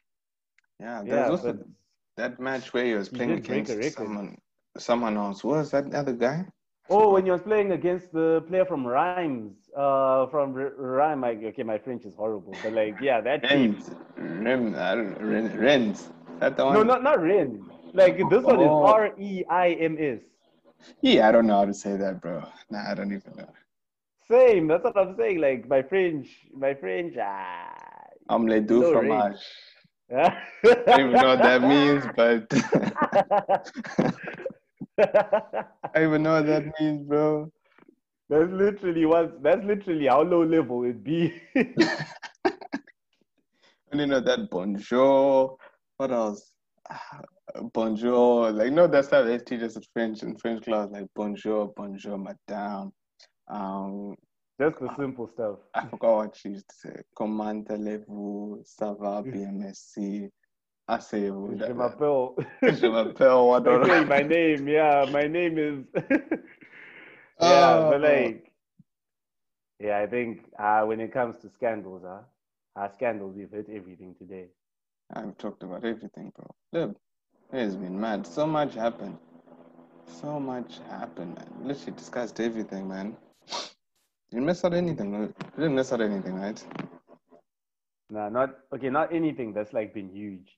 Yeah, 0.80 1.02
there's 1.04 1.08
yeah, 1.08 1.30
also 1.30 1.58
that 2.16 2.38
match 2.38 2.72
where 2.72 2.84
he 2.84 2.94
was 2.94 3.08
playing 3.08 3.30
he 3.30 3.36
against 3.36 3.94
someone, 3.94 4.38
someone 4.78 5.16
else. 5.16 5.42
What 5.42 5.58
was 5.58 5.70
that 5.72 5.92
other 5.92 6.12
guy? 6.12 6.46
Oh, 6.88 7.12
when 7.12 7.24
he 7.24 7.32
was 7.32 7.42
playing 7.42 7.72
against 7.72 8.12
the 8.12 8.44
player 8.46 8.64
from 8.64 8.86
Reims, 8.86 9.56
uh, 9.76 10.26
from 10.28 10.52
Reims. 10.52 11.20
Like, 11.20 11.42
okay, 11.42 11.64
my 11.64 11.78
French 11.78 12.04
is 12.04 12.14
horrible, 12.14 12.54
but 12.62 12.72
like, 12.72 12.94
yeah, 13.00 13.20
that 13.20 13.42
Rennes, 13.42 13.90
Rennes, 14.16 15.56
Rennes. 15.56 16.08
That 16.38 16.56
the 16.56 16.64
one? 16.64 16.74
No, 16.74 16.82
not 16.84 17.02
not 17.02 17.20
Rennes. 17.20 17.64
Like 17.92 18.16
this 18.30 18.44
one 18.44 18.60
is 18.60 18.68
oh. 18.70 18.84
R 18.84 19.10
E 19.18 19.44
I 19.50 19.70
M 19.70 19.96
S. 19.98 20.20
Yeah, 21.00 21.28
I 21.28 21.32
don't 21.32 21.46
know 21.46 21.58
how 21.58 21.64
to 21.64 21.74
say 21.74 21.96
that, 21.96 22.20
bro. 22.20 22.44
Nah, 22.70 22.90
I 22.90 22.94
don't 22.94 23.12
even 23.12 23.34
know. 23.36 23.48
Same. 24.30 24.66
That's 24.68 24.84
what 24.84 24.96
I'm 24.96 25.16
saying. 25.16 25.40
Like 25.40 25.68
my 25.68 25.82
French, 25.82 26.28
my 26.54 26.74
French. 26.74 27.16
Ah, 27.20 27.72
Omelette 28.28 28.66
du 28.66 28.82
fromage. 28.82 29.36
I 30.12 30.40
don't 30.64 31.00
even 31.00 31.12
know 31.12 31.28
what 31.28 31.42
that 31.42 31.62
means, 31.62 32.04
but 32.16 32.46
I 35.94 36.02
even 36.04 36.22
know 36.22 36.34
what 36.34 36.46
that 36.46 36.64
means, 36.80 37.02
bro. 37.02 37.50
That's 38.28 38.50
literally 38.50 39.06
what. 39.06 39.42
That's 39.42 39.64
literally 39.64 40.06
how 40.06 40.22
low 40.22 40.44
level 40.44 40.84
it 40.84 41.02
be. 41.04 41.40
I 43.92 44.04
know 44.04 44.20
that 44.20 44.50
bonjour. 44.50 45.56
What 45.96 46.10
else? 46.10 46.52
Bonjour. 47.72 48.50
Like 48.50 48.72
no, 48.72 48.86
that's 48.86 49.08
how 49.10 49.22
they 49.22 49.38
teach 49.38 49.62
us 49.62 49.78
French 49.94 50.22
in 50.22 50.36
French 50.36 50.64
class. 50.64 50.88
Like 50.90 51.06
bonjour, 51.14 51.72
bonjour, 51.74 52.18
madame. 52.18 52.92
Um, 53.48 54.16
just 54.60 54.80
the 54.80 54.94
simple 54.96 55.28
stuff. 55.28 55.58
I 55.74 55.86
forgot 55.86 56.16
what 56.16 56.36
she 56.36 56.50
used 56.50 56.68
to 56.68 56.74
say. 56.74 57.02
Comment 57.14 57.64
allez-vous? 57.68 58.62
Ça 58.64 58.94
va 58.98 59.22
bien, 59.22 59.52
merci. 59.52 60.30
Asseyez-vous. 60.88 61.58
Je 61.58 61.72
m'appelle. 61.72 62.46
Je 62.62 62.86
m'appelle. 62.86 63.46
What 63.46 63.66
okay, 63.68 64.04
my 64.04 64.22
name. 64.22 64.66
Yeah, 64.68 65.04
my 65.12 65.26
name 65.26 65.58
is. 65.58 65.84
yeah, 67.40 67.74
uh, 67.74 67.90
but 67.90 68.00
like, 68.00 68.52
yeah, 69.78 69.98
I 69.98 70.06
think 70.06 70.46
uh, 70.58 70.82
when 70.82 71.00
it 71.00 71.12
comes 71.12 71.38
to 71.38 71.50
scandals, 71.50 72.02
huh? 72.06 72.22
Uh, 72.76 72.88
scandals, 72.88 73.34
we've 73.36 73.50
hit 73.50 73.68
everything 73.70 74.14
today. 74.18 74.46
I've 75.12 75.36
talked 75.38 75.62
about 75.62 75.84
everything, 75.84 76.32
bro. 76.34 76.46
Look, 76.72 76.96
it 77.52 77.58
has 77.58 77.76
been 77.76 77.98
mad. 78.00 78.26
So 78.26 78.46
much 78.46 78.74
happened. 78.74 79.18
So 80.20 80.40
much 80.40 80.78
happened, 80.88 81.34
man. 81.36 81.48
Literally 81.62 81.92
discussed 81.92 82.40
everything, 82.40 82.88
man. 82.88 83.16
You 83.46 84.38
didn't 84.40 84.46
miss 84.46 84.64
out 84.64 84.74
anything. 84.74 85.12
You 85.12 85.34
didn't 85.56 85.74
miss 85.74 85.92
out 85.92 86.00
anything, 86.00 86.34
right? 86.34 86.62
Nah, 88.10 88.28
not 88.28 88.56
okay. 88.74 88.90
Not 88.90 89.12
anything 89.12 89.52
that's 89.52 89.72
like 89.72 89.94
been 89.94 90.08
huge. 90.08 90.56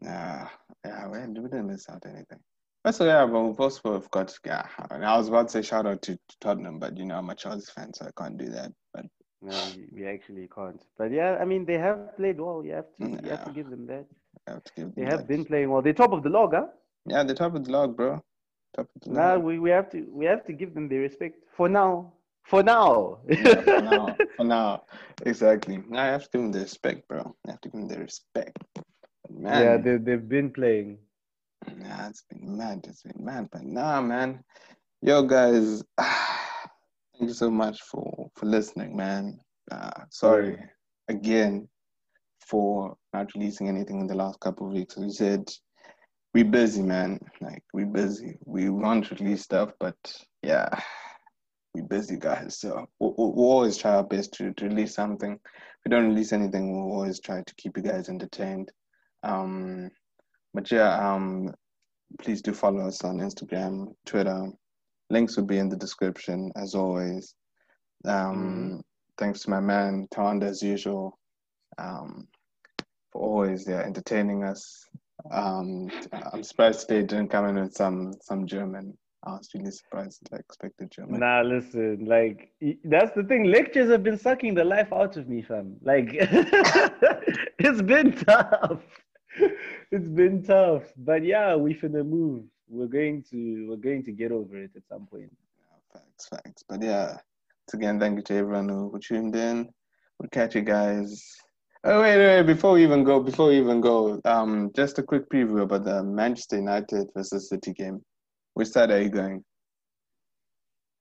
Nah, 0.00 0.48
yeah, 0.84 1.08
we 1.08 1.18
didn't 1.18 1.66
miss 1.66 1.88
out 1.88 2.02
anything. 2.06 2.38
That's 2.84 2.98
so 2.98 3.04
yeah, 3.04 3.24
but 3.26 3.40
we've 3.42 3.60
also 3.60 3.92
have 3.92 4.10
got 4.10 4.36
yeah. 4.44 4.66
I 4.90 5.16
was 5.16 5.28
about 5.28 5.48
to 5.48 5.52
say 5.52 5.62
shout 5.62 5.86
out 5.86 6.02
to, 6.02 6.14
to 6.14 6.36
Tottenham, 6.40 6.78
but 6.80 6.96
you 6.96 7.04
know 7.04 7.16
I'm 7.16 7.30
a 7.30 7.34
Chelsea 7.34 7.70
fan, 7.72 7.92
so 7.94 8.06
I 8.06 8.10
can't 8.20 8.36
do 8.36 8.48
that. 8.50 8.72
But 8.92 9.06
no, 9.40 9.56
we 9.92 10.06
actually 10.06 10.48
can't. 10.54 10.82
But 10.98 11.12
yeah, 11.12 11.38
I 11.40 11.44
mean 11.44 11.64
they 11.64 11.78
have 11.78 12.16
played 12.16 12.40
well. 12.40 12.62
You 12.64 12.72
have 12.72 12.86
to 13.00 13.08
yeah. 13.08 13.20
you 13.22 13.30
have 13.30 13.44
to 13.44 13.52
give 13.52 13.70
them 13.70 13.86
that. 13.86 14.06
Have 14.48 14.64
to 14.64 14.72
give 14.74 14.94
them 14.94 15.04
they 15.04 15.10
have 15.10 15.28
been 15.28 15.44
playing 15.44 15.70
well. 15.70 15.82
They're 15.82 15.92
top 15.92 16.12
of 16.12 16.24
the 16.24 16.30
log, 16.30 16.54
huh? 16.54 16.66
Yeah, 17.06 17.22
they're 17.22 17.36
top 17.36 17.54
of 17.54 17.64
the 17.64 17.70
log, 17.70 17.96
bro. 17.96 18.20
Now 19.06 19.38
we, 19.38 19.58
we 19.58 19.70
have 19.70 19.90
to 19.90 20.06
we 20.10 20.24
have 20.26 20.44
to 20.46 20.52
give 20.52 20.74
them 20.74 20.88
the 20.88 20.98
respect 20.98 21.36
for 21.56 21.68
now. 21.68 22.12
For 22.44 22.62
now. 22.62 23.18
yeah, 23.28 23.60
for 23.60 23.80
now. 23.82 24.16
For 24.36 24.44
now. 24.44 24.82
Exactly. 25.24 25.78
I 25.94 26.06
have 26.06 26.24
to 26.24 26.28
give 26.32 26.40
them 26.40 26.52
the 26.52 26.60
respect, 26.60 27.06
bro. 27.06 27.36
I 27.46 27.50
have 27.52 27.60
to 27.60 27.68
give 27.68 27.80
them 27.80 27.88
the 27.88 28.00
respect. 28.00 28.58
Man, 29.30 29.62
yeah, 29.62 29.76
they 29.76 29.96
they've 29.98 30.28
been 30.28 30.50
playing. 30.50 30.98
Yeah, 31.78 32.08
it's 32.08 32.24
been 32.28 32.56
mad. 32.56 32.84
It's 32.88 33.02
been 33.02 33.24
mad. 33.24 33.48
But 33.52 33.62
nah, 33.62 34.00
man. 34.00 34.42
Yo, 35.02 35.22
guys, 35.22 35.84
thank 35.98 37.28
you 37.28 37.32
so 37.32 37.50
much 37.50 37.80
for 37.82 38.30
for 38.34 38.46
listening, 38.46 38.96
man. 38.96 39.38
Uh, 39.70 40.04
sorry 40.10 40.58
again 41.08 41.68
for 42.40 42.96
not 43.12 43.32
releasing 43.34 43.68
anything 43.68 44.00
in 44.00 44.06
the 44.06 44.14
last 44.14 44.40
couple 44.40 44.66
of 44.66 44.72
weeks. 44.72 44.96
We 44.96 45.10
said, 45.10 45.48
we 46.34 46.42
busy, 46.42 46.82
man. 46.82 47.18
Like 47.40 47.62
we 47.72 47.84
busy. 47.84 48.38
We 48.44 48.70
want 48.70 49.06
to 49.06 49.14
release 49.16 49.42
stuff, 49.42 49.70
but 49.78 49.96
yeah, 50.42 50.68
we 51.74 51.82
busy 51.82 52.16
guys. 52.16 52.58
So 52.58 52.86
we'll, 52.98 53.14
we'll, 53.16 53.50
always 53.50 53.76
try 53.76 53.92
our 53.92 54.04
best 54.04 54.32
to, 54.34 54.52
to 54.54 54.64
release 54.66 54.94
something. 54.94 55.32
If 55.32 55.84
we 55.84 55.90
don't 55.90 56.08
release 56.08 56.32
anything, 56.32 56.72
we'll 56.72 56.92
always 56.92 57.20
try 57.20 57.42
to 57.42 57.54
keep 57.56 57.76
you 57.76 57.82
guys 57.82 58.08
entertained. 58.08 58.70
Um, 59.22 59.90
but 60.54 60.70
yeah, 60.70 60.96
um, 60.96 61.52
please 62.20 62.42
do 62.42 62.52
follow 62.52 62.86
us 62.86 63.04
on 63.04 63.18
Instagram, 63.18 63.94
Twitter. 64.06 64.48
Links 65.10 65.36
will 65.36 65.44
be 65.44 65.58
in 65.58 65.68
the 65.68 65.76
description 65.76 66.50
as 66.56 66.74
always. 66.74 67.34
Um, 68.04 68.78
mm. 68.78 68.80
Thanks 69.18 69.40
to 69.40 69.50
my 69.50 69.60
man 69.60 70.08
Tond 70.10 70.42
as 70.42 70.62
usual 70.62 71.18
um, 71.78 72.26
for 73.12 73.22
always 73.22 73.68
yeah 73.68 73.80
entertaining 73.80 74.42
us 74.42 74.86
um, 75.30 75.90
I'm 76.32 76.42
surprised 76.42 76.88
they 76.88 77.02
didn't 77.02 77.28
come 77.28 77.46
in 77.46 77.56
with 77.56 77.74
some 77.74 78.14
some 78.20 78.46
German. 78.46 78.96
I 79.24 79.32
was 79.32 79.48
really 79.54 79.70
surprised. 79.70 80.28
I 80.32 80.36
expected 80.36 80.90
German. 80.90 81.20
Nah, 81.20 81.42
listen, 81.42 82.04
like 82.06 82.52
that's 82.84 83.14
the 83.14 83.22
thing. 83.22 83.44
Lectures 83.44 83.90
have 83.90 84.02
been 84.02 84.18
sucking 84.18 84.54
the 84.54 84.64
life 84.64 84.92
out 84.92 85.16
of 85.16 85.28
me, 85.28 85.42
fam. 85.42 85.76
Like 85.82 86.08
it's 86.12 87.82
been 87.82 88.12
tough. 88.12 88.82
It's 89.90 90.08
been 90.08 90.42
tough, 90.42 90.82
but 90.96 91.24
yeah, 91.24 91.54
we 91.54 91.74
finna 91.74 92.06
move. 92.06 92.44
We're 92.68 92.86
going 92.86 93.22
to 93.30 93.68
we're 93.68 93.76
going 93.76 94.02
to 94.04 94.12
get 94.12 94.32
over 94.32 94.56
it 94.58 94.72
at 94.76 94.82
some 94.88 95.06
point. 95.06 95.30
Yeah, 95.30 96.00
facts, 96.00 96.28
facts. 96.28 96.64
But 96.68 96.82
yeah, 96.82 97.06
once 97.08 97.74
again, 97.74 98.00
thank 98.00 98.16
you 98.16 98.22
to 98.22 98.34
everyone 98.34 98.68
who 98.68 98.98
tuned 98.98 99.36
in. 99.36 99.68
We'll 100.18 100.30
catch 100.30 100.54
you 100.56 100.62
guys 100.62 101.36
Oh, 101.84 102.00
wait, 102.00 102.16
wait, 102.16 102.42
before 102.44 102.74
we 102.74 102.84
even 102.84 103.02
go, 103.02 103.18
before 103.20 103.48
we 103.48 103.58
even 103.58 103.80
go, 103.80 104.20
um, 104.24 104.70
just 104.76 104.98
a 105.00 105.02
quick 105.02 105.28
preview 105.28 105.62
about 105.62 105.84
the 105.84 106.02
Manchester 106.04 106.56
United 106.56 107.10
versus 107.12 107.48
City 107.48 107.72
game. 107.72 108.00
Which 108.54 108.68
side 108.68 108.92
are 108.92 109.02
you 109.02 109.08
going? 109.08 109.42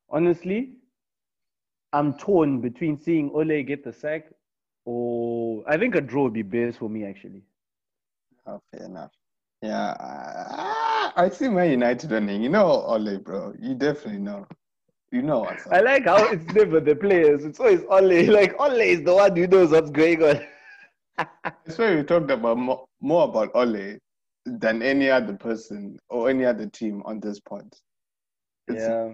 Honestly, 0.09 0.71
I'm 1.93 2.15
torn 2.15 2.61
between 2.61 2.97
seeing 2.97 3.29
Ole 3.36 3.61
get 3.63 3.84
the 3.84 3.93
sack 3.93 4.32
or 4.86 5.63
I 5.67 5.77
think 5.77 5.93
a 5.93 6.01
draw 6.01 6.23
would 6.23 6.34
be 6.34 6.41
best 6.41 6.79
for 6.79 6.89
me 6.89 7.05
actually. 7.05 7.43
Oh, 8.47 8.59
fair 8.71 8.88
enough. 8.88 9.11
Yeah, 9.61 9.95
I, 9.99 11.11
I 11.15 11.29
see 11.29 11.47
Man 11.47 11.69
United 11.69 12.09
winning. 12.09 12.41
You 12.41 12.49
know 12.49 12.65
Ole, 12.65 13.19
bro. 13.19 13.53
You 13.59 13.75
definitely 13.75 14.19
know. 14.21 14.47
You 15.11 15.21
know 15.21 15.39
what's 15.39 15.67
up. 15.67 15.73
I 15.73 15.82
like 15.82 16.05
how 16.05 16.23
it's 16.32 16.45
never 16.53 16.79
the 16.79 16.95
players. 16.95 17.45
It's 17.45 17.59
always 17.59 17.84
Ole. 17.89 18.25
Like 18.32 18.59
Ole 18.59 18.79
is 18.82 19.03
the 19.03 19.13
one 19.13 19.36
who 19.36 19.45
knows 19.45 19.69
what's 19.69 19.91
going 19.91 20.23
on. 20.23 20.41
That's 21.43 21.78
why 21.78 21.95
we 21.95 22.03
talked 22.03 22.32
about 22.32 22.57
more, 22.57 22.86
more 23.01 23.26
about 23.26 23.51
Ole 23.53 23.97
than 24.45 24.82
any 24.82 25.09
other 25.09 25.34
person 25.34 25.97
or 26.09 26.30
any 26.30 26.45
other 26.45 26.67
team 26.67 27.01
on 27.05 27.19
this 27.19 27.39
pod. 27.39 27.72
yeah. 28.69 29.09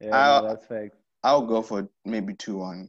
yeah, 0.00 0.10
I'll, 0.12 0.42
no, 0.42 0.48
that's 0.48 0.66
fact. 0.66 0.96
I'll 1.22 1.46
go 1.46 1.62
for 1.62 1.88
maybe 2.04 2.34
2 2.34 2.56
1 2.56 2.88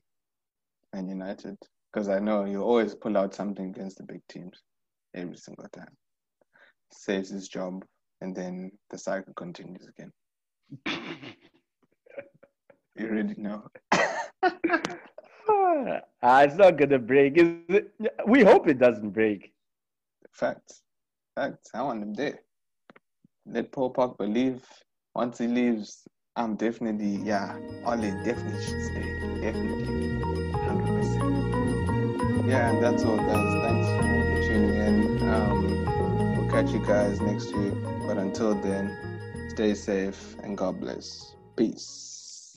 and 0.94 1.10
United 1.10 1.58
because 1.92 2.10
I 2.10 2.20
know 2.20 2.46
you 2.46 2.62
always 2.62 2.96
pull 2.96 3.18
out 3.18 3.34
something 3.34 3.70
against 3.70 3.98
the 3.98 4.04
big 4.04 4.22
teams 4.30 4.62
every 5.16 5.38
single 5.38 5.68
time. 5.74 5.96
Saves 6.92 7.30
his 7.30 7.48
job 7.48 7.84
and 8.22 8.36
then 8.36 8.72
the 8.90 8.98
cycle 8.98 9.34
continues 9.34 9.88
again. 9.88 10.12
you 12.96 13.08
already 13.08 13.36
know. 13.38 13.64
ah, 15.50 16.42
it's 16.42 16.56
not 16.56 16.78
gonna 16.78 17.00
break. 17.00 17.38
Is 17.38 17.54
it? 17.70 17.94
We 18.28 18.44
hope 18.44 18.68
it 18.68 18.80
doesn't 18.80 19.12
break. 19.12 19.54
Facts. 20.32 20.82
Facts. 21.36 21.70
I 21.74 21.82
want 21.82 22.04
him 22.04 22.14
there. 22.14 22.40
Let 23.46 23.72
Paul 23.72 23.92
Park 23.92 24.18
believe. 24.18 24.64
Once 25.16 25.38
he 25.40 25.48
leaves, 25.48 26.06
I'm 26.36 26.56
definitely, 26.56 27.22
yeah, 27.24 27.58
Ole 27.86 28.12
definitely 28.24 28.62
should 28.64 28.84
stay. 28.84 29.02
Definitely. 29.42 30.20
100%. 30.54 32.48
Yeah, 32.48 32.70
and 32.70 32.84
that's 32.84 33.04
all, 33.04 33.18
guys. 33.18 33.64
Thanks 33.64 33.88
for 33.88 34.48
tuning 34.48 34.76
in. 34.76 35.28
Um, 35.30 36.36
we'll 36.38 36.50
catch 36.52 36.72
you 36.72 36.86
guys 36.86 37.20
next 37.22 37.56
week. 37.56 37.74
But 38.06 38.18
until 38.18 38.54
then, 38.54 38.96
stay 39.50 39.74
safe 39.74 40.36
and 40.44 40.56
God 40.58 40.80
bless. 40.80 41.34
Peace. 41.56 42.17